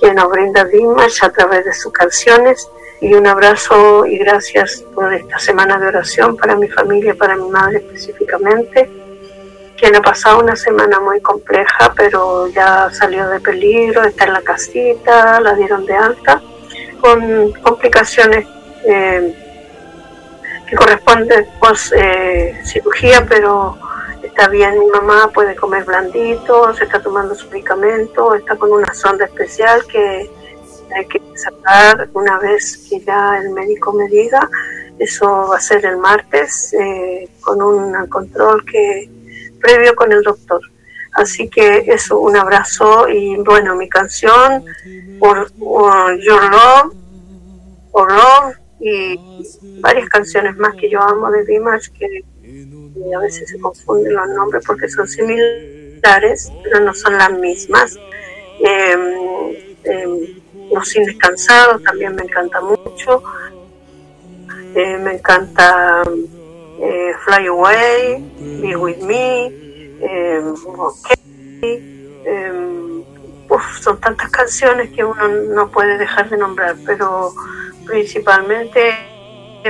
[0.00, 2.68] que nos brinda Dimash a través de sus canciones.
[3.00, 7.48] Y un abrazo y gracias por esta semana de oración para mi familia, para mi
[7.48, 8.88] madre específicamente,
[9.76, 14.42] quien ha pasado una semana muy compleja, pero ya salió de peligro, está en la
[14.42, 16.40] casita, la dieron de alta,
[17.00, 18.46] con complicaciones
[18.84, 19.34] eh,
[20.68, 23.76] que corresponden post eh, cirugía, pero
[24.32, 28.92] está bien mi mamá, puede comer blandito, se está tomando su medicamento, está con una
[28.94, 30.30] sonda especial que
[30.94, 34.48] hay que sacar una vez que ya el médico me diga.
[34.98, 39.10] Eso va a ser el martes eh, con un control que
[39.60, 40.62] previo con el doctor.
[41.12, 44.64] Así que eso, un abrazo y bueno, mi canción,
[45.18, 46.94] por, Your Love,
[47.90, 49.18] por Love y
[49.80, 52.24] varias canciones más que yo amo de Dimash que
[53.14, 57.98] a veces se confunden los nombres porque son similares, pero no son las mismas.
[58.60, 60.42] Em, em,
[60.72, 63.22] los cines cansados también me encanta mucho.
[64.74, 66.02] Eh, me encanta
[66.80, 69.46] eh, Fly Away, Be With Me,
[70.00, 70.54] em,
[73.80, 77.32] son tantas canciones que uno no puede dejar de nombrar, pero
[77.86, 78.94] principalmente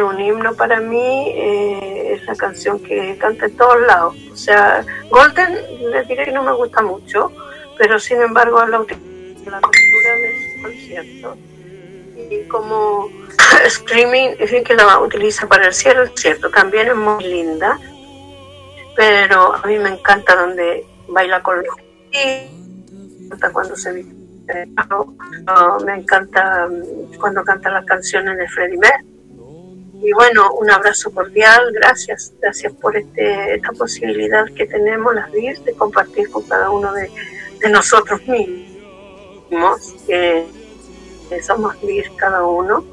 [0.01, 4.16] un himno para mí eh, es la canción que canta en todos lados.
[4.32, 5.59] O sea, Golden
[5.90, 7.31] les diré que no me gusta mucho,
[7.77, 11.36] pero sin embargo la, la cultura de su concierto.
[12.31, 13.10] Y como
[13.69, 17.78] Screaming, es que la utiliza para el cielo, es cierto, también es muy linda,
[18.97, 21.66] pero a mí me encanta donde baila con los
[22.12, 24.14] encanta cuando se viste.
[25.85, 26.69] Me encanta
[27.19, 29.12] cuando canta las canciones de Freddie Mercury
[30.03, 35.61] y bueno, un abrazo cordial, gracias, gracias por este, esta posibilidad que tenemos las DIR
[35.61, 37.09] de compartir con cada uno de,
[37.70, 40.45] nosotros mismos, que,
[41.47, 42.85] somos DIR cada uno,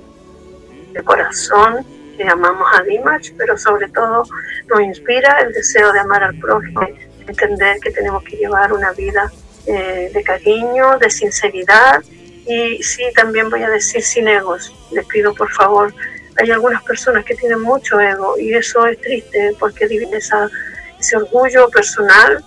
[0.94, 1.84] de corazón,
[2.16, 4.24] que amamos a Dimash, pero sobre todo
[4.68, 6.82] nos inspira el deseo de amar al prójimo,
[7.28, 9.32] entender que tenemos que llevar una vida
[9.66, 12.04] eh, de cariño, de sinceridad
[12.46, 14.74] y sí, también voy a decir sin egos.
[14.92, 15.94] Les pido por favor
[16.40, 21.70] hay algunas personas que tienen mucho ego y eso es triste porque divide ese orgullo
[21.70, 22.44] personal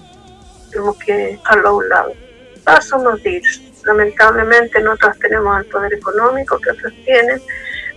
[0.71, 2.13] tenemos que dejarlo a un lado.
[2.65, 3.61] Todos somos DIRS.
[3.85, 7.43] Lamentablemente no todos tenemos el poder económico que otros tienen,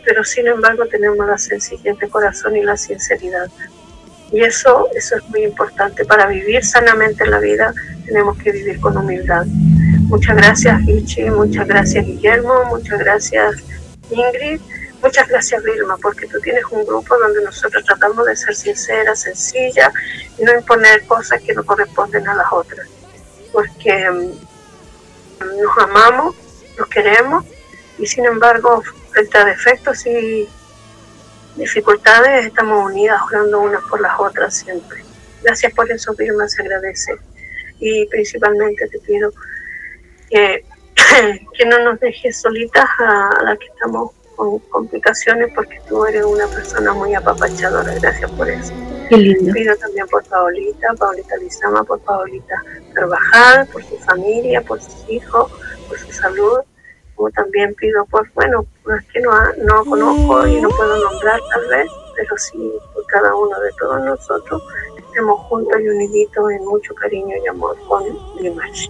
[0.03, 3.49] pero sin embargo tenemos la sencillez de corazón y la sinceridad.
[4.31, 6.03] Y eso, eso es muy importante.
[6.03, 7.73] Para vivir sanamente en la vida
[8.05, 9.45] tenemos que vivir con humildad.
[9.45, 13.63] Muchas gracias Ichi, muchas gracias Guillermo, muchas gracias
[14.09, 14.59] Ingrid,
[15.05, 19.93] muchas gracias Vilma, porque tú tienes un grupo donde nosotros tratamos de ser sinceras, sencillas
[20.37, 22.87] y no imponer cosas que no corresponden a las otras.
[23.51, 26.35] Porque mm, nos amamos,
[26.79, 27.45] nos queremos
[27.99, 30.49] y sin embargo, frente a defectos y
[31.55, 35.03] dificultades, estamos unidas, orando unas por las otras siempre.
[35.43, 37.15] Gracias por eso, Vilma, se agradece.
[37.79, 39.31] Y principalmente te pido
[40.31, 40.65] que,
[41.57, 46.47] que no nos dejes solitas a las que estamos con complicaciones porque tú eres una
[46.47, 47.93] persona muy apapachadora.
[47.95, 48.73] Gracias por eso.
[49.09, 49.53] Qué lindo.
[49.53, 52.63] Pido también por Paolita, Paolita Lizama, por Paolita
[52.93, 55.51] Carvajal, por su familia, por sus hijos,
[55.87, 56.59] por su salud.
[57.15, 59.31] Como también pido por, bueno, por que no,
[59.63, 64.03] no conozco y no puedo nombrar tal vez, pero sí por cada uno de todos
[64.03, 64.61] nosotros,
[64.97, 68.03] estemos juntos y uniditos en mucho cariño y amor con
[68.37, 68.89] Dimash.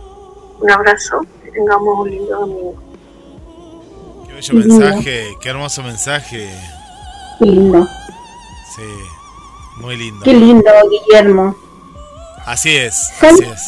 [0.60, 2.85] Un abrazo, que tengamos un lindo domingo.
[4.36, 6.50] Qué bello mensaje, qué hermoso mensaje.
[7.40, 7.88] Qué lindo.
[8.76, 8.82] Sí,
[9.78, 10.26] muy lindo.
[10.26, 11.56] Qué lindo, Guillermo.
[12.46, 13.62] Así es, así es.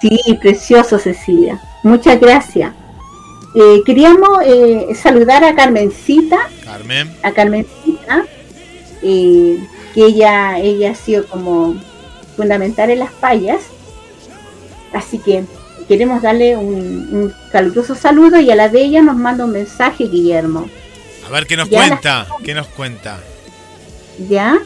[0.00, 1.60] Sí, precioso, Cecilia.
[1.84, 2.74] Muchas gracias.
[3.54, 6.38] Eh, queríamos eh, saludar a Carmencita.
[6.64, 7.14] Carmen.
[7.22, 8.24] A Carmencita.
[9.02, 9.64] Eh,
[9.94, 11.76] que ella, ella ha sido como
[12.36, 13.60] fundamental en las payas.
[14.92, 15.44] Así que
[15.88, 16.74] queremos darle un,
[17.10, 20.68] un caluroso saludo y a la de ella nos manda un mensaje, Guillermo.
[21.26, 23.18] A ver qué nos cuenta, qué nos cuenta.
[24.28, 24.58] ¿Ya?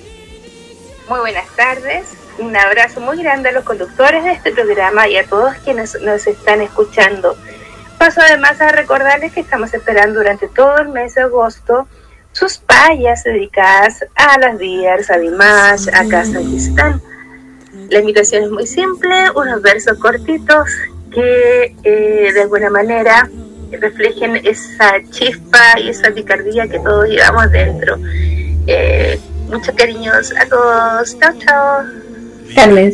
[1.08, 2.04] Muy buenas tardes.
[2.38, 6.26] Un abrazo muy grande a los conductores de este programa y a todos quienes nos
[6.26, 7.36] están escuchando.
[7.98, 11.86] Paso además a recordarles que estamos esperando durante todo el mes de agosto
[12.32, 17.02] sus payas dedicadas a las días, a Dimash, a Kazajistán.
[17.90, 20.68] La invitación es muy simple, unos versos cortitos
[21.14, 23.28] que eh, de alguna manera
[23.70, 27.98] reflejen esa chispa y esa picardía que todos llevamos dentro.
[28.66, 29.18] Eh,
[29.48, 31.18] muchos cariños a todos.
[31.18, 31.84] Chao, chao.
[32.54, 32.92] Carmen,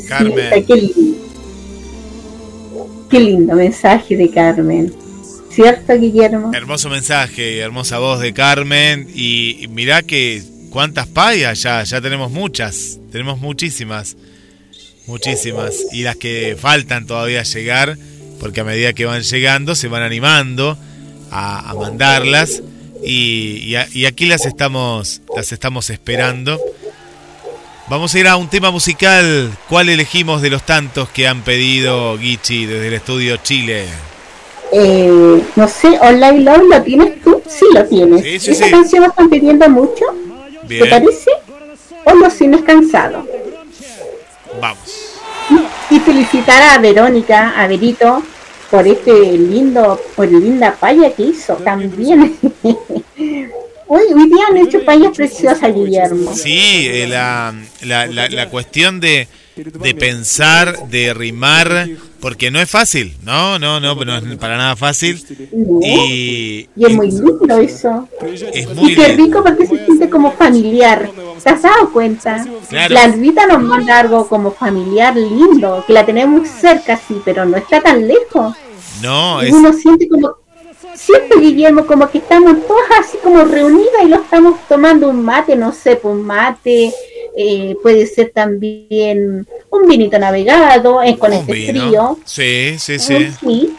[0.66, 1.18] qué lindo.
[3.10, 4.92] Qué lindo mensaje de Carmen.
[5.50, 6.52] ¿Cierto, Guillermo?
[6.54, 9.08] Hermoso mensaje, hermosa voz de Carmen.
[9.14, 14.16] Y mirá que cuántas payas ya, ya tenemos muchas, tenemos muchísimas,
[15.08, 15.74] muchísimas.
[15.92, 17.96] Y las que faltan todavía llegar,
[18.40, 20.78] porque a medida que van llegando se van animando
[21.30, 22.62] a, a mandarlas.
[23.02, 26.60] Y, y, y, aquí las estamos, las estamos esperando.
[27.88, 29.50] Vamos a ir a un tema musical.
[29.68, 33.86] ¿Cuál elegimos de los tantos que han pedido Guichi desde el estudio Chile?
[34.72, 37.40] Eh, no sé, Online Love, ¿lo tienes tú?
[37.48, 38.22] Sí, lo tienes.
[38.22, 38.70] Sí, sí, ¿Esa sí.
[38.70, 40.04] canción la están pidiendo mucho?
[40.64, 40.84] Bien.
[40.84, 41.30] ¿Te parece?
[42.04, 43.24] O Los Cines Cansados.
[44.60, 45.14] Vamos.
[45.90, 48.22] Y felicitar a Verónica, a Verito,
[48.70, 52.36] por este lindo, por linda paya que hizo también.
[53.90, 56.34] Hoy, hoy día han hecho payas preciosas, Guillermo.
[56.34, 59.28] Sí, eh, la, la, la, la cuestión de,
[59.64, 61.88] de pensar, de rimar,
[62.20, 65.22] porque no es fácil, no, no, no, no es para nada fácil.
[65.52, 65.80] No.
[65.82, 68.08] Y, Y es muy lindo eso.
[68.52, 71.10] es muy Y qué rico porque se siente como familiar.
[71.42, 72.44] ¿Te has dado cuenta?
[72.68, 72.94] Claro.
[72.94, 77.56] La Albita nos manda algo como familiar lindo, que la tenemos cerca, sí, pero no
[77.56, 78.56] está tan lejos.
[79.02, 80.34] No, Y es, uno siente como,
[80.94, 85.56] siempre Guillermo, como que estamos todas así como reunidas y lo estamos tomando un mate,
[85.56, 86.92] no sé, pues un mate,
[87.36, 91.80] eh, puede ser también un vinito navegado, eh, con un este vino.
[91.88, 93.28] frío, Sí, sí, sí.
[93.40, 93.76] sí,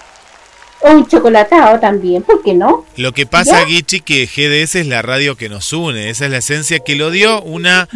[0.82, 2.86] o un chocolatado también, ¿por qué no?
[2.95, 3.66] Lo que pasa, ¿Ya?
[3.66, 6.10] Guichi, que GDS es la radio que nos une.
[6.10, 7.90] Esa es la esencia que lo dio una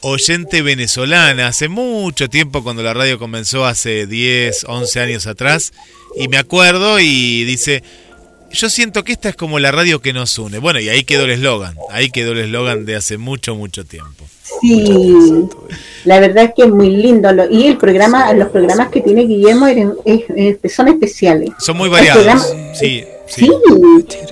[0.00, 5.72] oyente venezolana hace mucho tiempo, cuando la radio comenzó hace 10, 11 años atrás.
[6.16, 7.82] Y me acuerdo y dice,
[8.52, 10.58] yo siento que esta es como la radio que nos une.
[10.58, 11.74] Bueno, y ahí quedó el eslogan.
[11.90, 14.24] Ahí quedó el eslogan de hace mucho, mucho tiempo.
[14.60, 15.16] Sí,
[16.04, 17.28] la verdad es que es muy lindo.
[17.50, 19.66] y el programa, los programas que tiene Guillermo
[20.68, 21.50] son especiales.
[21.58, 22.22] Son muy variados.
[22.24, 23.46] programa- Sí, sí.
[23.46, 23.50] Sí,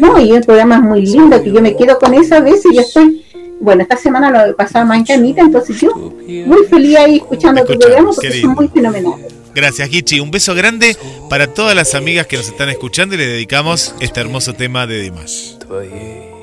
[0.00, 2.66] no, y el programa es muy lindo, que yo me quedo con eso a veces
[2.72, 3.24] y estoy,
[3.60, 7.64] bueno, esta semana lo he pasado más en camita, entonces yo muy feliz ahí escuchando
[7.64, 9.32] tu programa porque son muy fenomenales.
[9.53, 10.19] Gracias, Gichi.
[10.19, 10.97] Un beso grande
[11.29, 15.01] para todas las amigas que nos están escuchando y le dedicamos este hermoso tema de
[15.01, 15.57] Dimash.
[15.59, 16.35] твоей.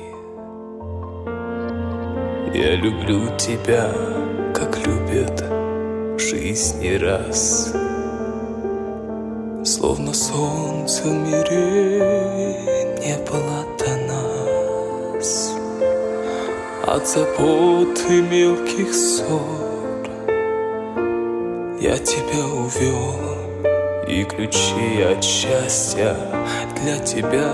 [2.53, 3.89] Я люблю тебя,
[4.53, 5.43] как любят
[6.19, 7.73] жизнь не раз.
[9.65, 12.59] Словно солнце в мире
[12.99, 15.53] не было до нас
[16.85, 19.56] От забот и мелких ссор
[21.80, 23.14] Я тебя увел
[24.08, 26.16] И ключи от счастья
[26.82, 27.52] для тебя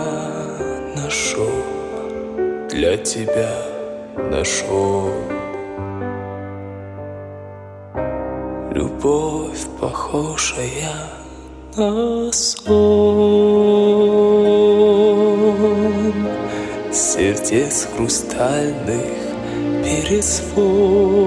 [0.97, 1.51] нашел.
[2.71, 3.51] Для тебя
[4.17, 5.11] нашел.
[8.73, 11.11] Любовь похожая
[11.77, 12.65] на сон.
[16.91, 19.03] Сердец хрустальных
[19.85, 21.25] перезвон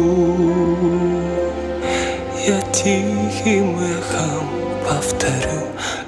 [2.47, 4.47] Я тихим эхом
[4.87, 5.61] повторю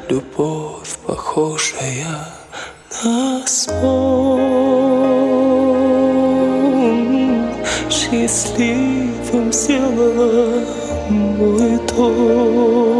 [0.09, 2.27] Любовь похожая
[3.03, 4.41] на сон.
[7.89, 10.63] Счастливым сделала
[11.09, 12.91] мой дом.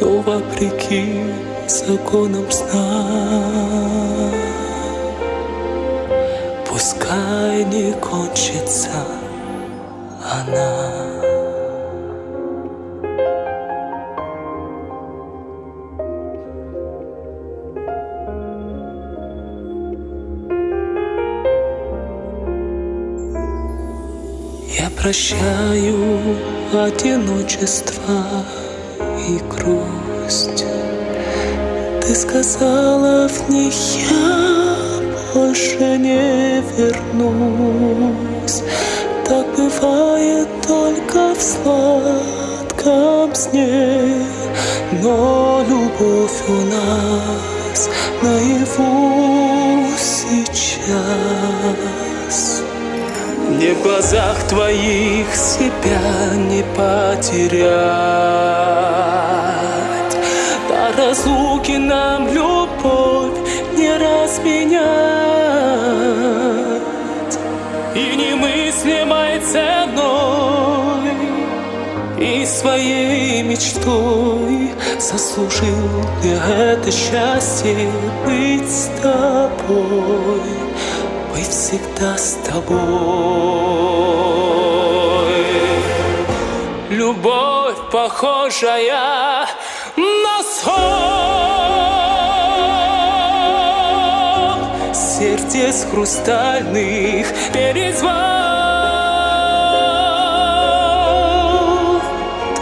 [0.00, 1.04] Но вопреки
[1.66, 3.67] законам сна
[7.08, 8.90] Пускай не кончится
[10.30, 10.98] она
[24.78, 26.36] Я прощаю
[26.74, 28.22] одиночество
[29.26, 30.66] и грусть.
[32.02, 33.74] Ты сказала в них
[34.10, 34.57] я
[35.34, 38.62] больше не вернусь.
[39.24, 44.24] Так бывает только в сладком сне.
[45.02, 47.90] Но любовь у нас
[48.22, 50.88] наяву сейчас.
[53.50, 57.68] Мне в глазах твоих себя не потерять.
[60.68, 63.07] До разлуки нам любовь
[64.28, 64.78] не разменять
[67.94, 71.12] И немыслимой ценой
[72.18, 77.90] И своей мечтой Заслужил я это счастье
[78.26, 80.42] быть с тобой
[81.30, 82.78] быть всегда с тобой.
[86.90, 89.46] Любовь похожая
[89.96, 91.77] на сон
[95.38, 98.10] Сердец хрустальных перезвон.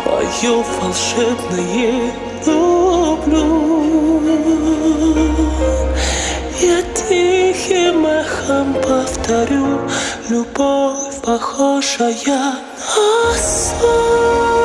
[0.05, 2.13] Твое волшебное
[2.45, 4.23] люблю.
[6.61, 9.81] Я тихим эхом повторю
[10.29, 14.56] Любовь похожая на сон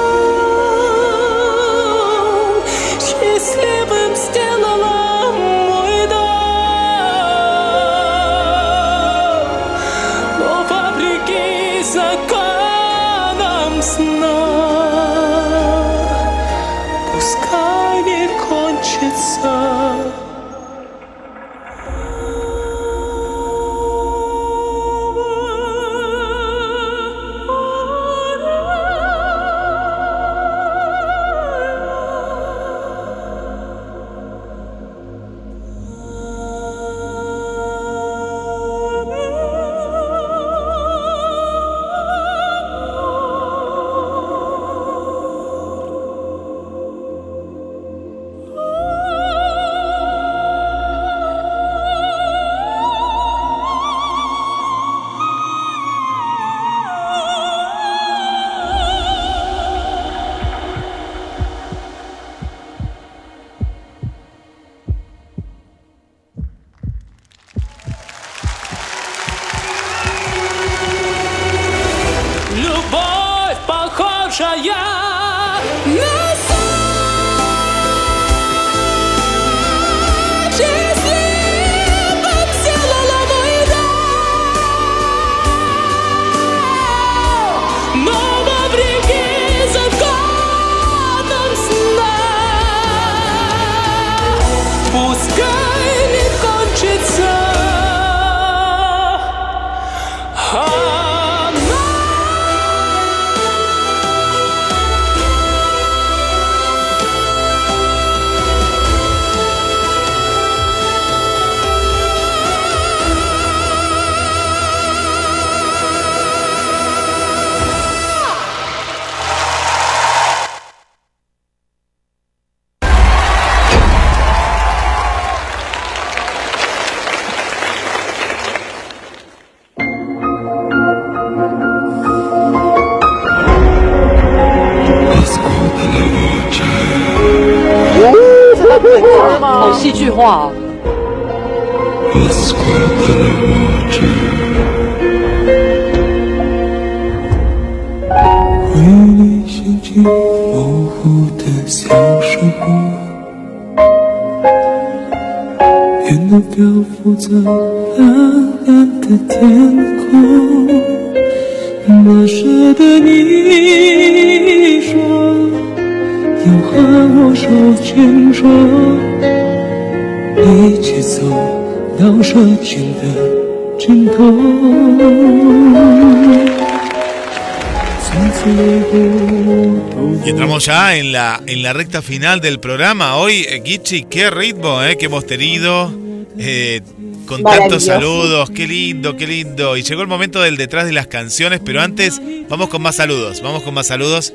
[180.62, 183.16] Y entramos ya en la, en la recta final del programa.
[183.18, 185.92] Hoy, eh, Gichi, qué ritmo eh, que hemos tenido.
[186.38, 186.82] Eh,
[187.26, 189.78] con tantos saludos, qué lindo, qué lindo.
[189.78, 193.42] Y llegó el momento del detrás de las canciones, pero antes vamos con más saludos.
[193.42, 194.34] Vamos con más saludos.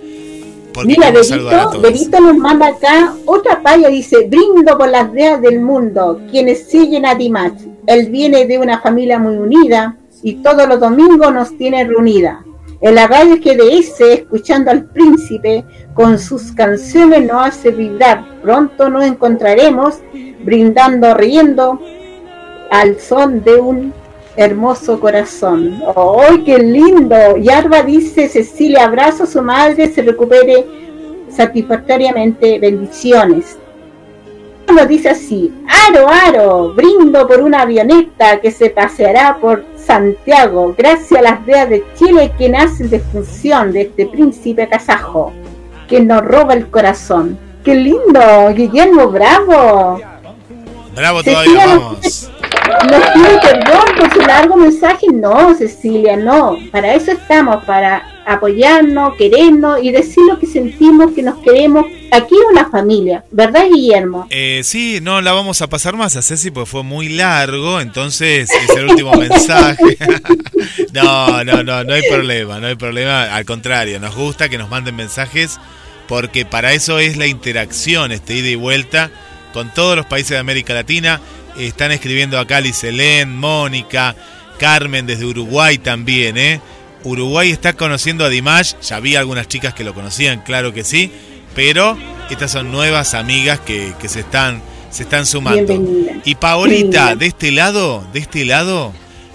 [0.85, 1.11] Mira,
[1.81, 7.07] Berito nos manda acá otra paya, dice, brindo por las ideas del mundo, quienes siguen
[7.07, 7.63] a Dimash.
[7.87, 12.45] Él viene de una familia muy unida y todos los domingos nos tiene reunida.
[12.81, 18.25] En la radio GDS, escuchando al príncipe con sus canciones nos hace vibrar.
[18.43, 20.01] Pronto nos encontraremos
[20.45, 21.81] brindando, riendo
[22.71, 23.95] al son de un
[24.37, 25.83] hermoso corazón.
[26.29, 27.39] ¡Ay, qué lindo!
[27.39, 30.67] Yarba dice, Cecilia, abrazo a su madre, se recupere
[31.31, 32.59] satisfactoriamente.
[32.59, 33.59] Bendiciones
[34.75, 35.53] nos dice así,
[35.89, 41.69] aro, aro, brindo por una avioneta que se paseará por Santiago, gracias a las veas
[41.69, 45.33] de Chile que nace de función de este príncipe kazajo,
[45.89, 47.39] que nos roba el corazón.
[47.65, 48.21] ¡Qué lindo!
[48.55, 50.01] Guillermo, bravo.
[50.95, 52.31] Bravo todavía, vamos.
[52.91, 55.07] Nos pide perdón por su largo mensaje.
[55.13, 56.57] No, Cecilia, no.
[56.73, 61.87] Para eso estamos, para apoyarnos, querernos y decir lo que sentimos, que nos queremos.
[62.11, 64.27] Aquí una familia, ¿verdad, Guillermo?
[64.31, 68.51] Eh, sí, no la vamos a pasar más a Ceci porque fue muy largo, entonces
[68.51, 69.97] es el último mensaje.
[70.93, 73.35] no, no, no, no hay problema, no hay problema.
[73.35, 75.59] Al contrario, nos gusta que nos manden mensajes
[76.09, 79.11] porque para eso es la interacción, este ida y vuelta
[79.53, 81.21] con todos los países de América Latina.
[81.59, 84.15] Están escribiendo acá Liselén, Mónica,
[84.59, 86.61] Carmen desde Uruguay también, ¿eh?
[87.07, 91.13] Uruguay está conociendo a Dimash, ya vi algunas chicas que lo conocían, claro que sí,
[91.55, 91.97] pero
[92.31, 94.61] estas son nuevas amigas que, se están
[94.91, 95.81] se están sumando.
[96.25, 98.93] Y Paolita, de este lado, de este lado,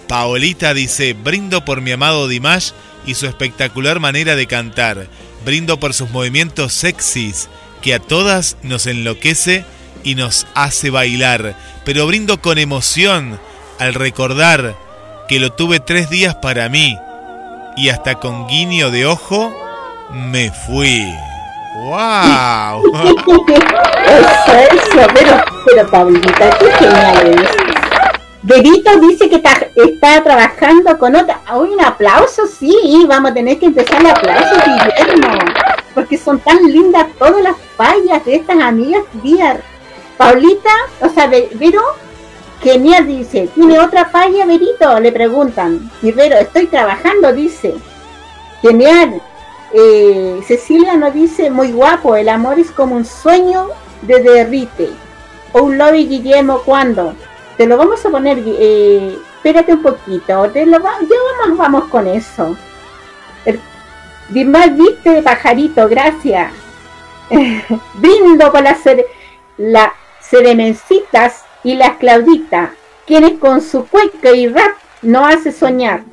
[0.09, 2.71] Paolita dice, brindo por mi amado Dimash
[3.05, 5.07] y su espectacular manera de cantar.
[5.45, 7.47] Brindo por sus movimientos sexys,
[7.81, 9.63] que a todas nos enloquece
[10.03, 11.55] y nos hace bailar.
[11.85, 13.39] Pero brindo con emoción
[13.79, 14.75] al recordar
[15.29, 16.97] que lo tuve tres días para mí
[17.75, 19.51] y hasta con guiño de ojo
[20.11, 21.07] me fui.
[21.75, 22.83] ¡Wow!
[24.07, 27.71] eso, eso, pero, pero Paulita, qué genial es.
[28.43, 31.39] Bebito dice que está, está, trabajando con otra.
[31.55, 32.47] ¡Uy, un aplauso!
[32.47, 35.37] Sí, vamos a tener que empezar el aplauso, Guillermo.
[35.93, 39.57] Porque son tan lindas todas las fallas de estas amigas días.
[40.17, 40.71] Paulita,
[41.01, 41.81] o sea, Vero,
[42.61, 43.49] Genial, dice.
[43.55, 44.99] ¿Tiene otra falla, Verito?
[44.99, 45.89] Le preguntan.
[46.01, 47.73] Y Vero, estoy trabajando, dice.
[48.61, 49.21] Genial.
[49.73, 53.69] Eh, Cecilia nos dice, muy guapo, el amor es como un sueño
[54.03, 54.89] de derrite.
[55.53, 57.15] O un lobby Guillermo, ¿cuándo?
[57.57, 62.07] Te lo vamos a poner, eh, espérate un poquito, te lo ya vamos, vamos con
[62.07, 62.55] eso.
[64.45, 66.51] más viste pajarito, gracias.
[67.95, 68.79] Brindo con las,
[69.57, 72.71] la seremencitas y las Claudita,
[73.05, 76.03] quienes con su cueca y rap no hace soñar.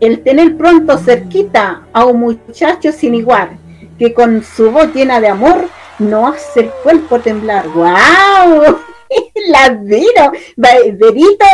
[0.00, 3.50] El tener pronto cerquita a un muchacho sin igual,
[3.98, 5.68] que con su voz llena de amor
[5.98, 7.68] no hace el cuerpo temblar.
[7.68, 8.78] ¡Wow!
[9.48, 11.44] la Vero, Verito,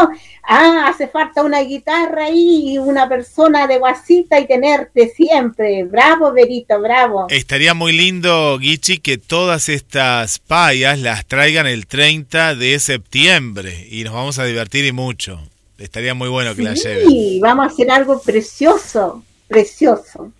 [0.44, 5.84] ah, hace falta una guitarra y una persona de guasita y tenerte siempre.
[5.84, 7.26] Bravo, Verito, bravo.
[7.28, 14.04] Estaría muy lindo, Gichi, que todas estas payas las traigan el 30 de septiembre y
[14.04, 15.40] nos vamos a divertir y mucho.
[15.78, 17.08] Estaría muy bueno que la lleven.
[17.08, 20.30] Sí, vamos a hacer algo precioso, precioso.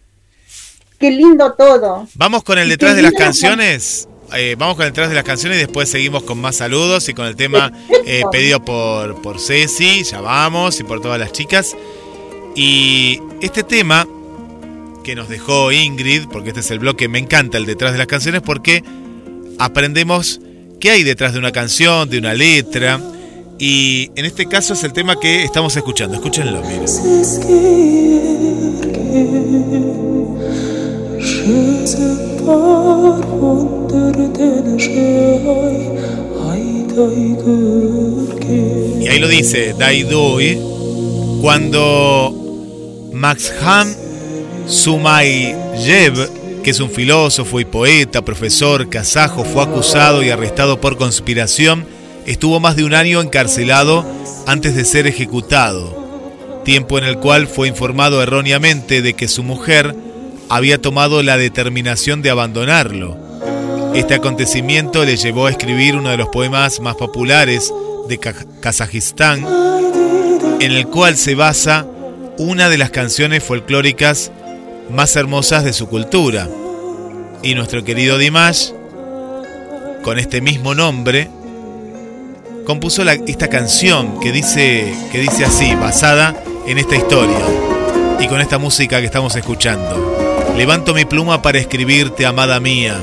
[0.99, 2.07] Qué lindo todo.
[2.15, 4.07] Vamos con el detrás de las canciones.
[4.37, 7.15] Eh, vamos con el detrás de las canciones y después seguimos con más saludos y
[7.15, 7.73] con el tema
[8.07, 11.77] eh, pedido por, por Ceci, ya vamos, y por todas las chicas.
[12.55, 14.07] Y este tema
[15.03, 18.07] que nos dejó Ingrid, porque este es el bloque, me encanta el detrás de las
[18.07, 18.85] canciones, porque
[19.59, 20.41] aprendemos
[20.79, 23.01] qué hay detrás de una canción, de una letra.
[23.59, 26.17] Y en este caso es el tema que estamos escuchando.
[26.17, 26.87] Escúchenlo, miren.
[39.01, 40.59] Y ahí lo dice Daidoi
[41.41, 43.95] cuando Maxham
[44.67, 51.87] Sumayev, que es un filósofo y poeta, profesor kazajo, fue acusado y arrestado por conspiración,
[52.27, 54.05] estuvo más de un año encarcelado
[54.47, 59.95] antes de ser ejecutado, tiempo en el cual fue informado erróneamente de que su mujer
[60.51, 63.20] había tomado la determinación de abandonarlo.
[63.95, 67.73] Este acontecimiento le llevó a escribir uno de los poemas más populares
[68.09, 69.45] de Kazajistán,
[70.61, 71.87] en el cual se basa
[72.39, 74.31] una de las canciones folclóricas
[74.91, 76.49] más hermosas de su cultura.
[77.43, 78.71] Y nuestro querido Dimash,
[80.03, 81.29] con este mismo nombre,
[82.65, 87.39] compuso esta canción que dice, que dice así, basada en esta historia
[88.21, 90.53] y con esta música que estamos escuchando.
[90.57, 93.01] Levanto mi pluma para escribirte, amada mía,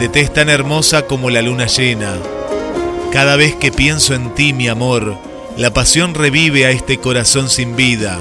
[0.00, 2.14] de tez tan hermosa como la luna llena.
[3.12, 5.18] Cada vez que pienso en ti, mi amor,
[5.58, 8.18] la pasión revive a este corazón sin vida.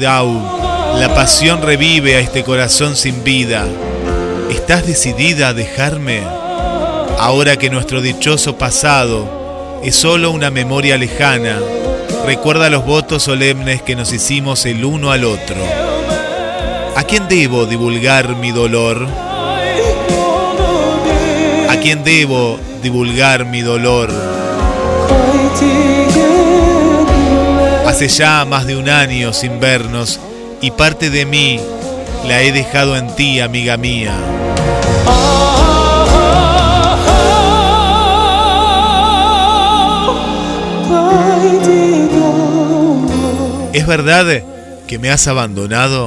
[0.00, 3.66] Dau, la pasión revive a este corazón sin vida.
[4.50, 6.22] ¿Estás decidida a dejarme?
[7.18, 11.58] Ahora que nuestro dichoso pasado es solo una memoria lejana,
[12.26, 15.56] recuerda los votos solemnes que nos hicimos el uno al otro.
[16.96, 19.06] ¿A quién debo divulgar mi dolor?
[21.68, 24.10] ¿A quién debo divulgar mi dolor?
[27.86, 30.18] Hace ya más de un año sin vernos
[30.60, 31.60] y parte de mí
[32.26, 34.16] la he dejado en ti, amiga mía.
[43.76, 44.42] ¿Es verdad
[44.86, 46.06] que me has abandonado?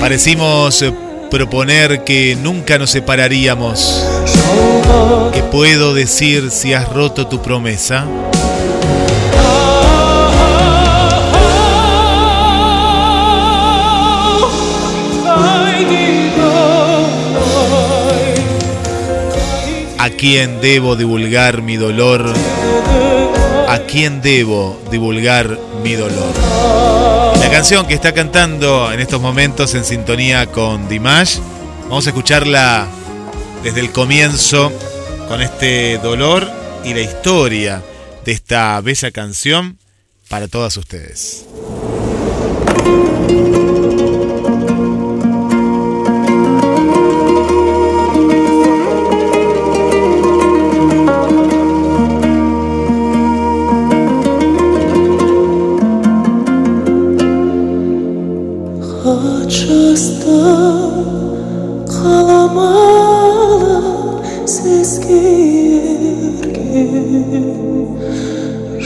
[0.00, 0.84] Parecimos
[1.30, 4.04] proponer que nunca nos separaríamos.
[5.32, 8.04] ¿Qué puedo decir si has roto tu promesa?
[19.98, 22.32] ¿A quién debo divulgar mi dolor?
[23.72, 26.34] ¿A quién debo divulgar mi dolor?
[27.40, 31.38] La canción que está cantando en estos momentos en sintonía con Dimash,
[31.84, 32.86] vamos a escucharla
[33.62, 34.70] desde el comienzo
[35.26, 36.46] con este dolor
[36.84, 37.82] y la historia
[38.26, 39.78] de esta bella canción
[40.28, 41.46] para todas ustedes.
[59.02, 60.94] ажырастым
[61.90, 63.78] қаламалы
[64.46, 65.16] сізге
[66.02, 66.84] ерге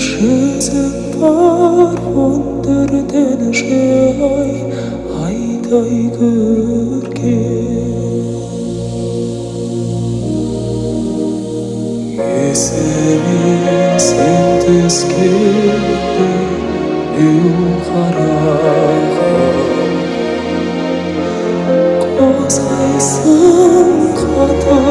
[0.04, 4.54] жүзім бар өндірден жай
[5.26, 7.36] айдай көрген
[12.24, 13.60] есіме
[14.08, 16.30] сен түскенде
[17.90, 19.05] қара
[24.48, 24.85] importa.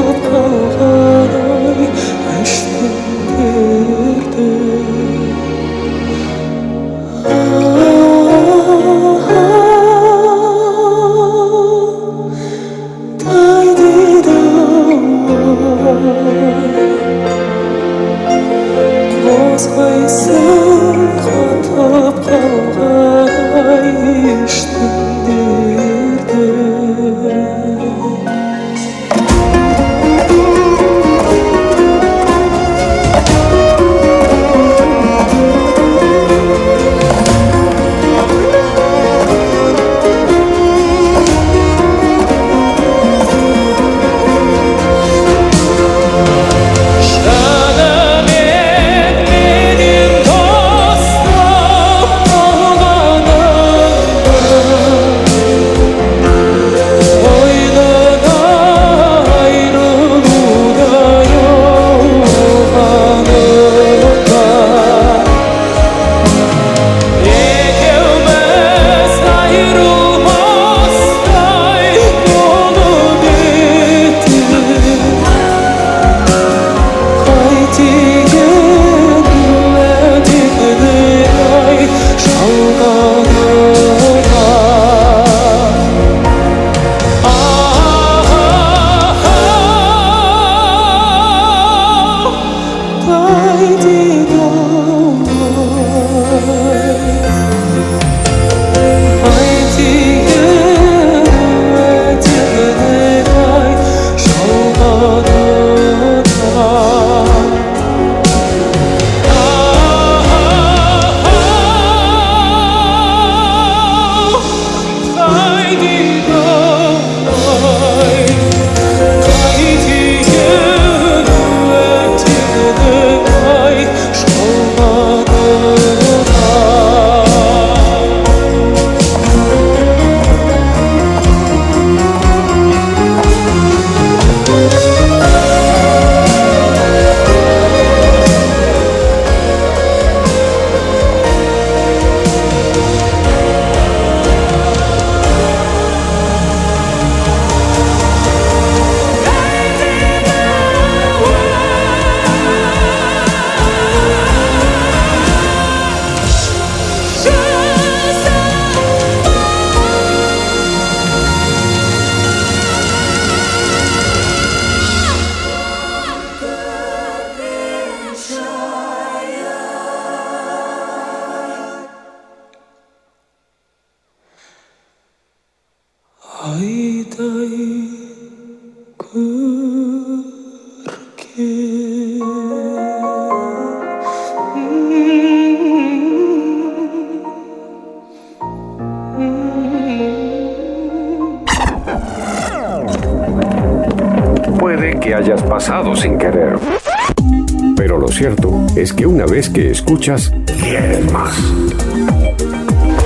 [198.75, 201.35] Es que una vez que escuchas, quieres más.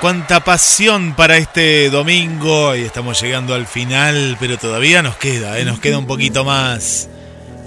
[0.00, 2.76] Cuánta pasión para este domingo.
[2.76, 5.64] Y estamos llegando al final, pero todavía nos queda, ¿eh?
[5.64, 7.08] nos queda un poquito más.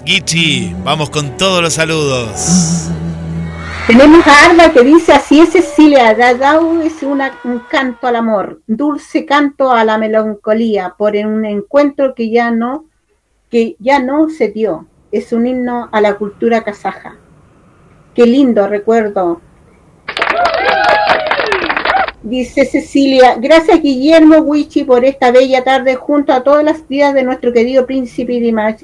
[0.04, 2.88] Gichi, vamos con todos los saludos.
[3.88, 7.20] Tenemos a Arda que dice así es Cecilia, Dadau es un
[7.68, 12.84] canto al amor, dulce canto a la melancolía por un encuentro que ya no,
[13.50, 14.86] que ya no se dio.
[15.10, 17.16] Es un himno a la cultura kazaja.
[18.14, 19.40] Qué lindo recuerdo.
[22.26, 27.22] Dice Cecilia, gracias Guillermo Wichi por esta bella tarde junto a todas las días de
[27.22, 28.82] nuestro querido príncipe Dimash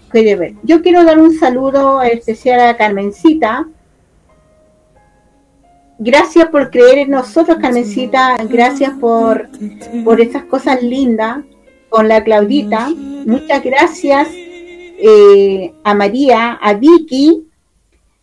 [0.63, 3.67] Yo quiero dar un saludo especial a Carmencita,
[5.99, 8.37] Gracias por creer en nosotros, Carmencita.
[8.49, 9.49] Gracias por,
[10.05, 11.39] por esas cosas lindas
[11.89, 12.91] con la Claudita.
[13.27, 17.49] Muchas gracias eh, a María, a Vicky.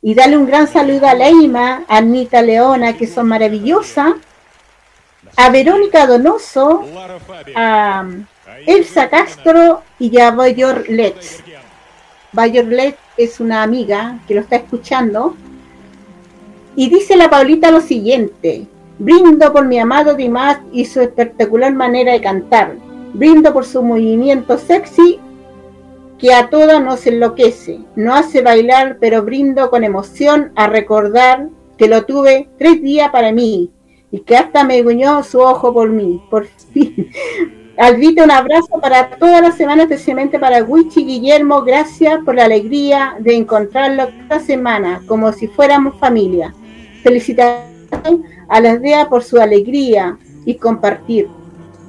[0.02, 4.14] Y dale un gran saludo a Leima, a Anita Leona, que son maravillosas.
[5.36, 6.84] A Verónica Donoso,
[7.56, 8.06] a
[8.66, 11.44] Elsa Castro y a Bayor Letts.
[12.32, 15.36] Bayor Letts es una amiga que lo está escuchando
[16.76, 22.14] y dice la Paulita lo siguiente, brindo por mi amado Dimas y su espectacular manera
[22.14, 22.76] de cantar,
[23.14, 25.20] brindo por su movimiento sexy
[26.18, 31.48] que a todas nos enloquece, no hace bailar, pero brindo con emoción a recordar
[31.78, 33.72] que lo tuve tres días para mí
[34.12, 37.12] y que hasta me guiñó su ojo por mí, por fin.
[37.78, 41.62] Alvita, un abrazo para toda la semana, especialmente para Wichi Guillermo.
[41.62, 46.54] Gracias por la alegría de encontrarlo esta semana, como si fuéramos familia.
[47.04, 47.70] Felicitaciones
[48.50, 51.30] a las DEA por su alegría y compartir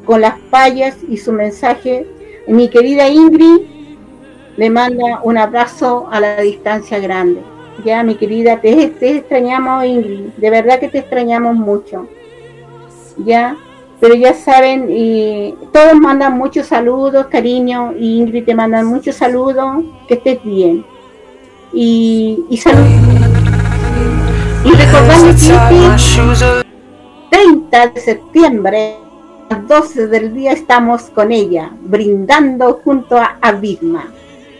[0.05, 2.07] con las payas y su mensaje.
[2.47, 3.63] Mi querida Ingrid
[4.57, 7.43] le manda un abrazo a la distancia grande.
[7.85, 10.31] Ya, mi querida, te, extrañamos, Ingrid.
[10.37, 12.09] De verdad que te extrañamos mucho.
[13.19, 13.57] Ya,
[14.01, 19.85] pero ya saben, y todos mandan muchos saludos, cariño, y Ingrid te mandan muchos saludos,
[20.09, 20.85] que estés bien.
[21.73, 22.89] Y, y saludos.
[24.65, 26.57] Y recordando que
[27.31, 28.97] 30 de septiembre,
[29.49, 34.13] a las 12 del día, estamos con ella, brindando junto a Abisma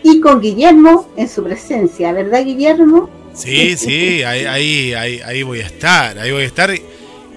[0.03, 3.09] y con Guillermo en su presencia, ¿verdad, Guillermo?
[3.33, 6.71] Sí, sí, ahí, ahí, ahí, voy a estar, ahí voy a estar.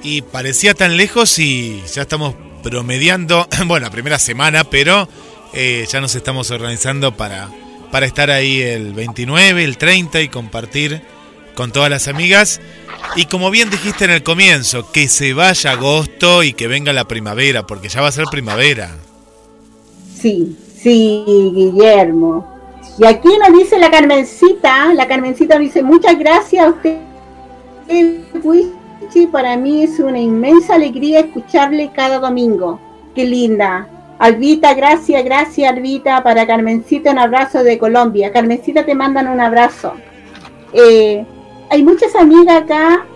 [0.03, 5.09] Y parecía tan lejos y ya estamos promediando, bueno, la primera semana, pero
[5.53, 7.49] eh, ya nos estamos organizando para,
[7.91, 11.03] para estar ahí el 29, el 30 y compartir
[11.55, 12.61] con todas las amigas.
[13.16, 17.07] Y como bien dijiste en el comienzo, que se vaya agosto y que venga la
[17.07, 18.97] primavera, porque ya va a ser primavera.
[20.20, 21.23] Sí, sí,
[21.55, 22.53] Guillermo.
[22.98, 26.98] Y aquí nos dice la Carmencita, la Carmencita dice, muchas gracias a usted,
[29.31, 32.81] para mí es una inmensa alegría escucharle cada domingo.
[33.15, 33.89] Qué linda.
[34.19, 38.32] Albita, gracias, gracias Albita, para Carmencita un abrazo de Colombia.
[38.32, 39.93] Carmencita te mandan un abrazo.
[40.73, 41.24] Eh,
[41.70, 43.06] hay muchas amigas acá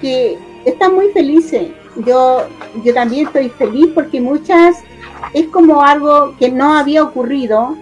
[0.00, 1.68] que están muy felices.
[2.04, 2.44] Yo,
[2.84, 4.78] yo también estoy feliz porque muchas
[5.32, 7.76] es como algo que no había ocurrido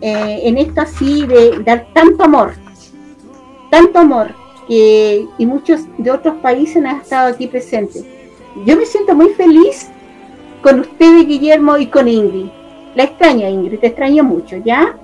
[0.00, 2.54] eh, en esto así de dar tanto amor,
[3.70, 4.34] tanto amor
[4.66, 8.04] que y muchos de otros países han estado aquí presentes.
[8.64, 9.88] Yo me siento muy feliz
[10.62, 12.48] con ustedes, Guillermo, y con Ingrid.
[12.94, 14.96] La extraño, Ingrid, te extraño mucho, ¿ya?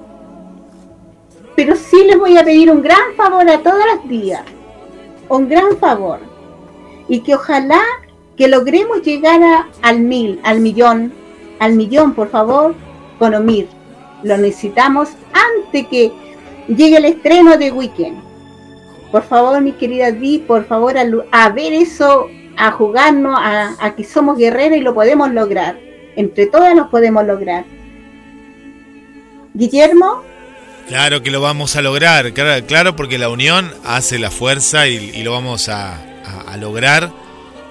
[1.55, 4.43] Pero sí les voy a pedir un gran favor a todos los días.
[5.29, 6.19] Un gran favor.
[7.09, 7.81] Y que ojalá
[8.37, 11.13] que logremos llegar al mil, al millón,
[11.61, 12.75] al millón, por favor,
[13.19, 13.69] con Omir.
[14.25, 16.11] Lo necesitamos antes que
[16.67, 18.21] llegue el estreno de Weekend.
[19.13, 22.27] Por favor, mi querida Di, por favor, a, ver eso,
[22.57, 25.79] a jugarnos, a, a que somos guerreros y lo podemos lograr.
[26.17, 27.65] Entre todas lo podemos lograr.
[29.53, 30.25] Guillermo,
[30.89, 35.33] Claro que lo vamos a lograr, claro, porque la unión hace la fuerza y, lo
[35.33, 35.99] vamos a,
[36.59, 37.11] lograr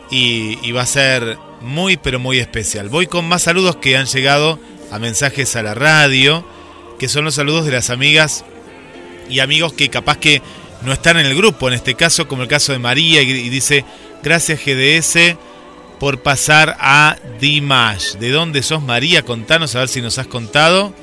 [0.09, 2.89] y, va a ser muy pero muy especial.
[2.89, 4.57] Voy con más saludos que han llegado
[4.93, 6.45] a mensajes a la radio,
[6.99, 8.45] que son los saludos de las amigas
[9.27, 10.43] y amigos que capaz que
[10.83, 13.85] no están en el grupo, en este caso como el caso de María y, dice,
[14.21, 15.35] gracias GDS
[15.99, 18.17] por pasar a Dimash.
[18.17, 19.23] ¿De dónde sos María?
[19.23, 20.93] Contanos a ver si nos has contado.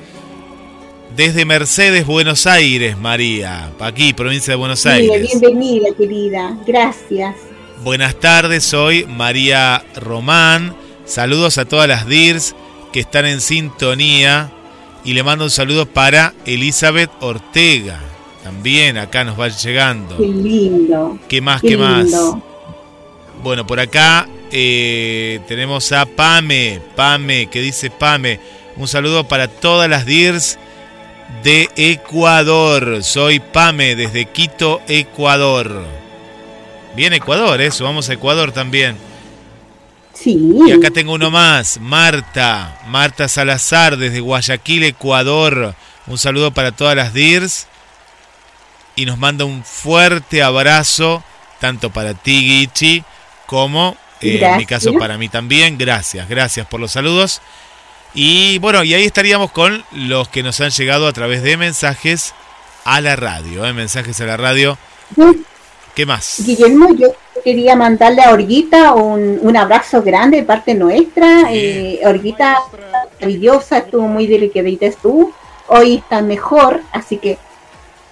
[1.17, 3.71] Desde Mercedes, Buenos Aires, María.
[3.81, 5.37] Aquí, provincia de Buenos Aires.
[5.41, 6.57] bienvenida, querida.
[6.65, 7.35] Gracias.
[7.83, 10.77] Buenas tardes, soy María Román.
[11.03, 12.55] Saludos a todas las DIRS
[12.91, 14.51] que están en sintonía.
[15.03, 17.99] Y le mando un saludo para Elizabeth Ortega.
[18.43, 20.17] También acá nos va llegando.
[20.17, 21.17] Qué lindo.
[21.27, 21.61] ¿Qué más?
[21.61, 22.07] ¿Qué, más?
[23.43, 28.39] Bueno, por acá eh, tenemos a Pame, Pame, que dice Pame.
[28.77, 30.59] Un saludo para todas las DIRS
[31.43, 33.03] de Ecuador.
[33.03, 35.85] Soy Pame desde Quito, Ecuador.
[36.95, 38.97] Bien Ecuador, eso, vamos a Ecuador también.
[40.21, 40.39] Sí.
[40.67, 45.73] Y acá tengo uno más, Marta, Marta Salazar desde Guayaquil, Ecuador.
[46.07, 47.67] Un saludo para todas las DIRS
[48.95, 51.23] y nos manda un fuerte abrazo,
[51.59, 53.03] tanto para ti, Gichi,
[53.47, 55.77] como eh, en mi caso para mí también.
[55.77, 57.41] Gracias, gracias por los saludos.
[58.13, 62.33] Y bueno, y ahí estaríamos con los que nos han llegado a través de mensajes
[62.83, 63.73] a la radio, ¿eh?
[63.73, 64.77] mensajes a la radio.
[65.95, 66.41] ¿Qué más?
[66.45, 67.07] Guillermo, yo
[67.41, 71.51] quería mandarle a Orguita un, un abrazo grande de parte nuestra.
[71.51, 72.57] Eh, Orguita
[73.19, 75.33] maravillosa, estuvo muy delicadita tú.
[75.67, 77.37] Hoy está mejor, así que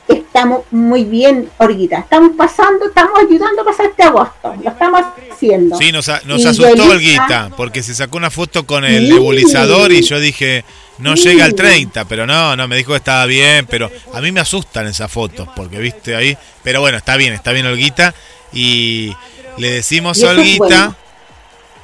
[0.08, 2.00] estamos muy bien, Orguita.
[2.00, 4.56] Estamos pasando, estamos ayudando a pasar este agosto.
[4.64, 5.02] Lo estamos
[5.32, 5.78] haciendo.
[5.78, 10.64] Sí, nos, asustó Olguita, porque se sacó una foto con el nebulizador y yo dije,
[10.98, 14.32] no llega al 30, pero no, no, me dijo que estaba bien, pero a mí
[14.32, 16.38] me asustan esas fotos, porque viste ahí.
[16.64, 18.14] Pero bueno, está bien, está bien Olguita.
[18.54, 19.14] Y
[19.58, 20.96] le decimos a Olguita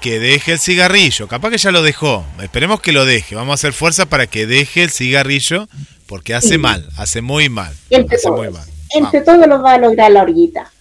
[0.02, 1.28] que deje el cigarrillo.
[1.28, 2.26] Capaz que ya lo dejó.
[2.42, 3.36] Esperemos que lo deje.
[3.36, 5.68] Vamos a hacer fuerza para que deje el cigarrillo
[6.08, 7.74] porque hace mal, hace muy mal.
[7.90, 8.68] Entre, hace todos, muy mal.
[8.92, 10.72] entre todos lo va a lograr la orguita.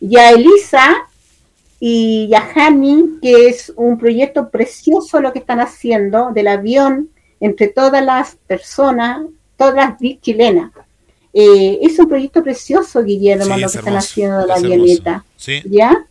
[0.00, 0.96] Y a Elisa
[1.80, 7.08] y a Hani, que es un proyecto precioso lo que están haciendo del avión
[7.40, 9.22] entre todas las personas,
[9.56, 10.72] todas las chilenas.
[11.32, 15.24] Eh, es un proyecto precioso, Guillermo, lo que están haciendo de la avioneta.
[15.36, 15.62] ¿Sí?
[15.64, 16.06] ¿Ya?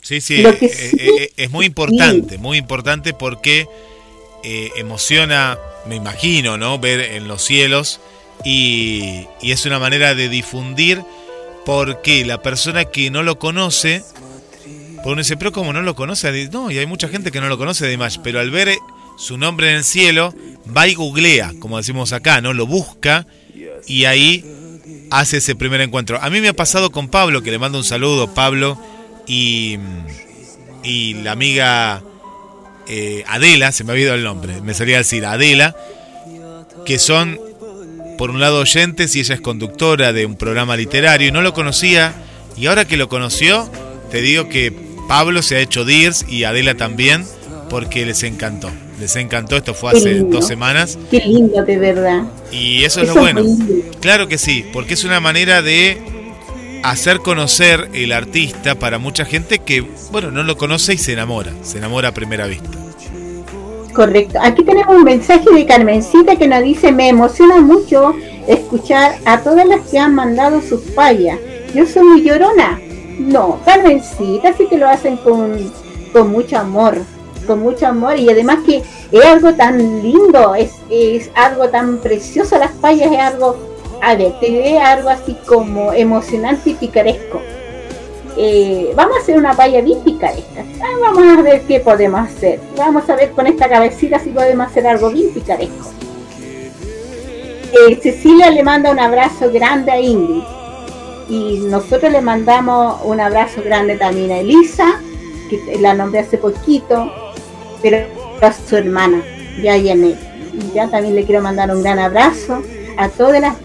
[0.00, 3.66] Sí, sí, eh, eh, es muy importante, muy importante porque
[4.76, 6.78] emociona me imagino, ¿no?
[6.78, 8.00] Ver en los cielos
[8.44, 11.02] y, es una manera de difundir
[11.64, 14.02] porque la persona que no lo conoce,
[15.02, 17.48] por uno dice, pero como no lo conoce, no, y hay mucha gente que no
[17.48, 18.76] lo conoce de Image, pero al ver
[19.16, 20.34] su nombre en el cielo,
[20.76, 22.52] va y googlea, como decimos acá, ¿no?
[22.52, 23.26] Lo busca
[23.86, 24.44] y ahí
[25.10, 26.18] hace ese primer encuentro.
[26.20, 28.78] A mí me ha pasado con Pablo, que le mando un saludo, Pablo,
[29.26, 29.78] y,
[30.82, 32.02] y la amiga
[32.86, 35.74] eh, Adela, se me ha olvidado el nombre, me salía a decir Adela,
[36.84, 37.40] que son
[38.18, 41.54] por un lado oyentes y ella es conductora de un programa literario y no lo
[41.54, 42.14] conocía
[42.56, 43.68] y ahora que lo conoció
[44.10, 44.72] te digo que
[45.08, 47.26] Pablo se ha hecho DIRS y Adela también
[47.70, 50.98] porque les encantó, les encantó, esto fue hace dos semanas.
[51.10, 52.22] Qué lindo de verdad.
[52.52, 53.42] Y eso es lo bueno.
[54.00, 55.98] Claro que sí, porque es una manera de
[56.82, 61.52] hacer conocer el artista para mucha gente que, bueno, no lo conoce y se enamora,
[61.62, 62.68] se enamora a primera vista.
[63.94, 64.38] Correcto.
[64.42, 68.14] Aquí tenemos un mensaje de Carmencita que nos dice, me emociona mucho
[68.48, 71.38] escuchar a todas las que han mandado sus fallas.
[71.74, 72.80] Yo soy muy llorona.
[73.18, 75.72] No, Carmencita sí que lo hacen con,
[76.12, 77.00] con mucho amor,
[77.44, 82.58] con mucho amor y además que es algo tan lindo, es, es algo tan precioso,
[82.58, 87.40] las fallas es algo a ver, te diré algo así como emocionante y picaresco.
[88.36, 90.62] Eh, vamos a hacer una valla bien picaresca.
[90.82, 92.60] Ah, vamos a ver qué podemos hacer.
[92.76, 95.90] Vamos a ver con esta cabecita si podemos hacer algo bien picaresco.
[97.72, 100.42] Eh, Cecilia le manda un abrazo grande a Ingrid.
[101.30, 105.00] Y nosotros le mandamos un abrazo grande también a Elisa,
[105.48, 107.10] que la nombré hace poquito,
[107.84, 107.98] pero
[108.40, 109.22] a su hermana,
[109.62, 110.16] ya Y
[110.74, 112.62] ya también le quiero mandar un gran abrazo
[112.96, 113.56] a todas las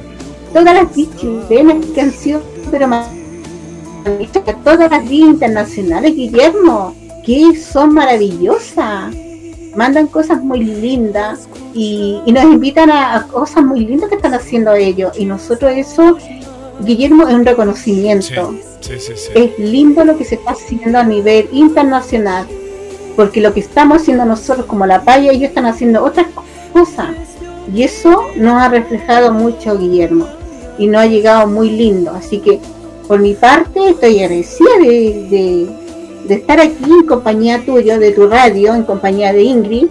[0.54, 2.88] todas las chilenas que han sido pero
[4.64, 6.94] todas las vías internacionales Guillermo
[7.26, 9.16] que son maravillosas.
[9.76, 15.18] Mandan cosas muy lindas y, nos invitan a, cosas muy lindas que están haciendo ellos.
[15.18, 16.18] Y nosotros eso
[16.82, 18.56] Guillermo es un reconocimiento.
[19.36, 22.48] Es lindo lo que se está haciendo a nivel internacional
[23.16, 26.28] porque lo que estamos haciendo nosotros como la paya ellos están haciendo otras
[26.74, 27.10] cosas
[27.74, 30.28] y eso nos ha reflejado mucho Guillermo
[30.78, 32.12] y no ha llegado muy lindo.
[32.12, 32.60] Así que
[33.08, 35.68] por mi parte estoy agradecida de,
[36.30, 39.88] estar aquí en compañía tuyo, de tu radio, en compañía de Ingrid,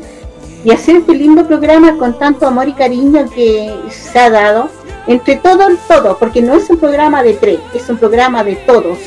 [0.64, 4.68] y hacer este lindo programa con tanto amor y cariño que se ha dado
[5.06, 8.98] entre todos, todos, porque no es un programa de tres, es un programa de todos.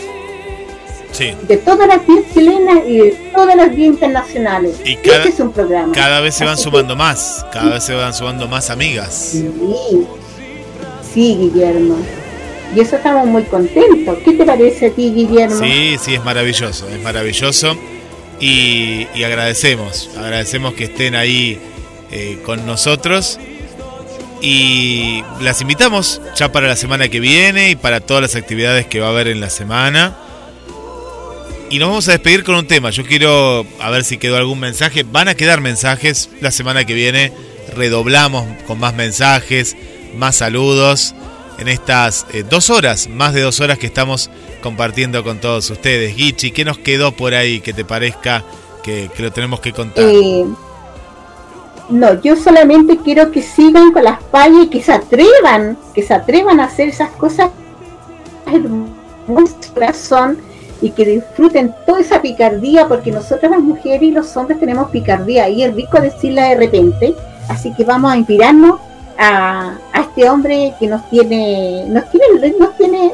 [1.20, 4.78] De todas las vías chilenas y de todas las vías internacionales.
[4.86, 5.94] Y cada, este es un programa.
[5.94, 9.14] Cada vez se van sumando más, cada vez se van sumando más amigas.
[9.34, 9.50] Sí,
[11.14, 11.98] Sí, Guillermo.
[12.76, 14.18] Y eso estamos muy contentos.
[14.24, 15.60] ¿Qué te parece a ti, Guillermo?
[15.60, 17.76] Sí, sí, es maravilloso, es maravilloso.
[18.40, 21.60] Y, agradecemos, agradecemos que estén ahí
[22.12, 23.40] eh, con nosotros.
[24.42, 29.00] Y las invitamos ya para la semana que viene y para todas las actividades que
[29.00, 30.18] va a haber en la semana.
[31.72, 32.90] Y nos vamos a despedir con un tema.
[32.90, 35.04] Yo quiero a ver si quedó algún mensaje.
[35.10, 36.30] Van a quedar mensajes.
[36.42, 37.32] La semana que viene
[37.74, 39.78] redoblamos con más mensajes,
[40.14, 41.16] más saludos.
[41.60, 44.30] En estas eh, dos horas, más de dos horas que estamos
[44.62, 46.14] compartiendo con todos ustedes.
[46.14, 48.44] Gichi, ¿qué nos quedó por ahí que te parezca
[48.84, 50.04] que, lo tenemos que contar?
[50.06, 50.46] Eh,
[51.90, 56.14] no, yo solamente quiero que sigan con las payas y que se atrevan, que se
[56.14, 57.50] atrevan a hacer esas cosas
[59.28, 60.38] nuestro corazón
[60.82, 65.48] y que disfruten toda esa picardía, porque nosotros las mujeres y los hombres tenemos picardía
[65.48, 67.14] y es rico decirla de repente,
[67.48, 68.80] así que vamos a inspirarnos
[69.18, 73.12] a, a este hombre que nos tiene, nos tiene, nos tiene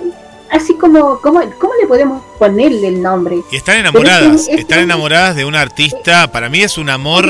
[0.50, 3.42] así como, ¿cómo, ¿cómo le podemos ponerle el nombre?
[3.52, 7.26] Y están enamoradas, están enamoradas de un artista, para mí es un amor...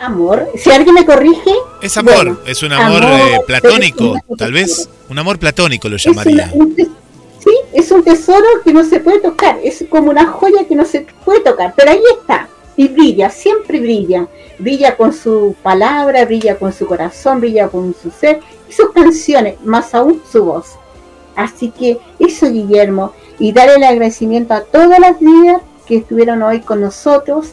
[0.00, 1.52] amor, Si alguien me corrige...
[1.82, 6.52] Es amor, es un amor, eh, platónico, tal vez, un amor platónico lo llamaría.
[7.72, 11.06] Es un tesoro que no se puede tocar, es como una joya que no se
[11.24, 12.48] puede tocar, pero ahí está,
[12.80, 14.26] y brilla, siempre brilla.
[14.58, 19.60] Brilla con su palabra, brilla con su corazón, brilla con su ser y sus canciones,
[19.62, 20.76] más aún su voz.
[21.36, 26.60] Así que eso, Guillermo, y darle el agradecimiento a todas las vidas que estuvieron hoy
[26.60, 27.52] con nosotros,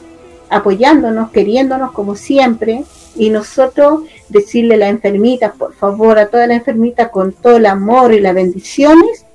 [0.49, 2.85] apoyándonos, queriéndonos como siempre,
[3.17, 7.65] y nosotros decirle a las enfermitas, por favor, a todas las enfermitas con todo el
[7.65, 9.25] amor y las bendiciones,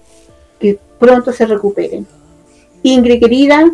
[0.63, 2.07] que pronto se recuperen.
[2.85, 3.71] Ingrid querida,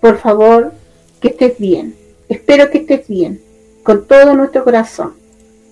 [0.00, 0.72] por favor,
[1.20, 1.96] que estés bien.
[2.28, 3.40] Espero que estés bien,
[3.82, 5.14] con todo nuestro corazón.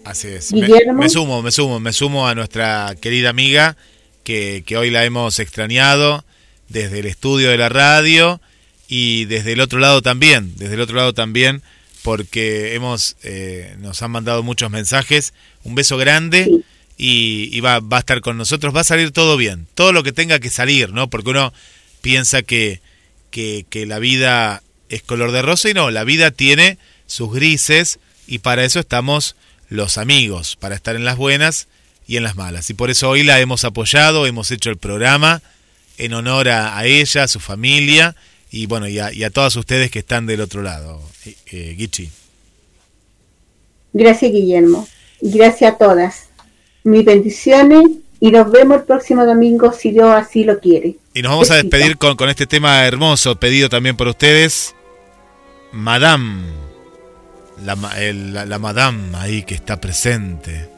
[0.05, 0.51] Así es.
[0.51, 3.77] Guillermo, me sumo, me sumo, me sumo a nuestra querida amiga
[4.25, 6.25] que, hoy la hemos extrañado
[6.69, 8.41] desde el estudio de la radio
[8.89, 11.63] y desde el otro lado también, desde el otro lado también,
[12.03, 15.35] porque hemos eh, nos han mandado muchos mensajes.
[15.65, 16.63] Un beso grande
[17.03, 18.77] y, va, va, a estar con nosotros.
[18.77, 21.09] Va a salir todo bien, todo lo que tenga que salir, ¿no?
[21.09, 21.51] Porque uno
[22.03, 22.83] piensa que,
[23.31, 28.41] que, la vida es color de rosa y no, la vida tiene sus grises y
[28.41, 29.35] para eso estamos
[29.71, 31.69] los amigos, para estar en las buenas
[32.07, 32.69] y en las malas.
[32.69, 35.41] Y por eso hoy la hemos apoyado, hemos hecho el programa
[35.97, 38.15] en honor a, ella, a su familia
[38.51, 41.01] y bueno, y a, todas ustedes que están del otro lado.
[41.25, 42.11] Eh, eh Gichi.
[43.95, 44.87] Gracias Guillermo.
[45.23, 46.30] Gracias a todas.
[46.85, 47.85] Mis bendiciones
[48.21, 50.97] y nos vemos el próximo domingo si Dios así lo quiere.
[51.15, 54.75] Y nos vamos a despedir con, con este tema hermoso, pedido también por ustedes.
[55.73, 56.43] Madame,
[57.65, 60.69] la, la, la Madame ahí que está presente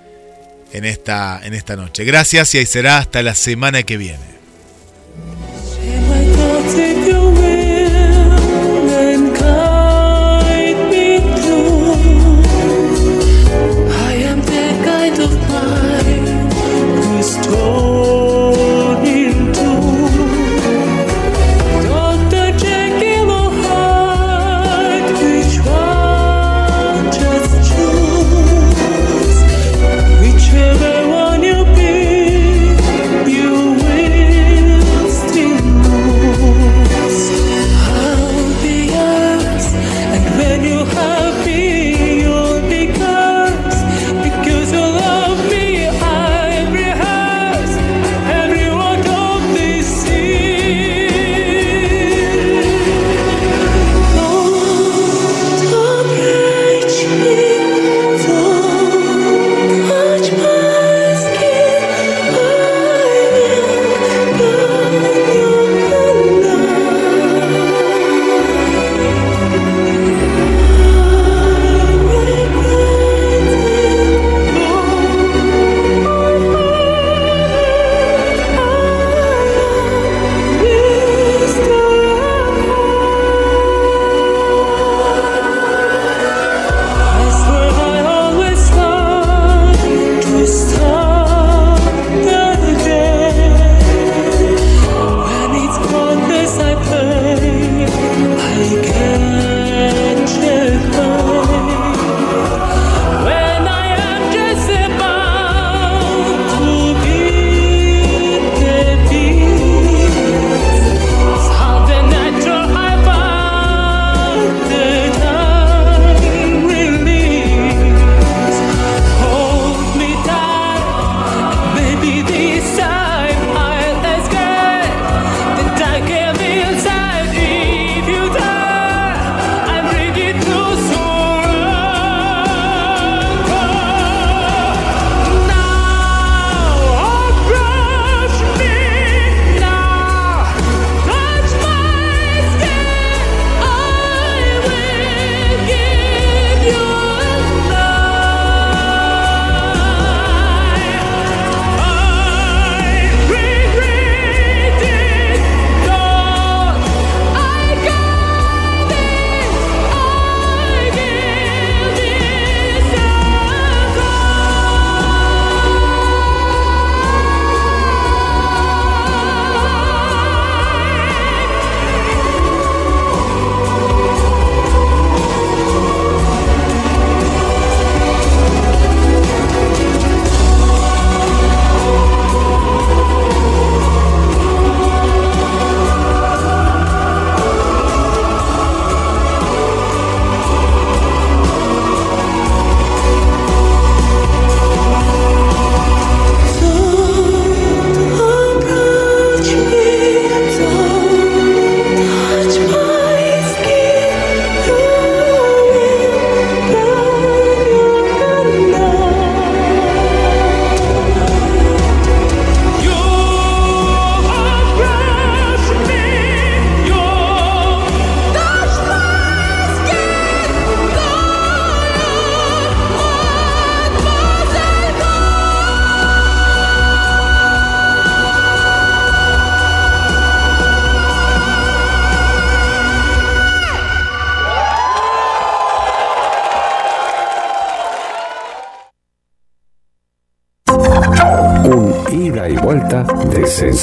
[0.73, 2.05] en esta, en esta noche.
[2.05, 4.33] Gracias y ahí será hasta la semana que viene.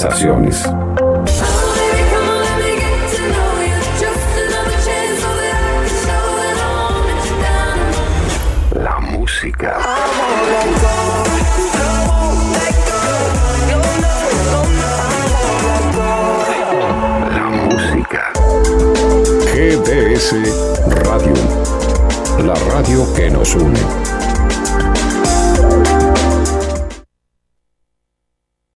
[0.07, 0.28] De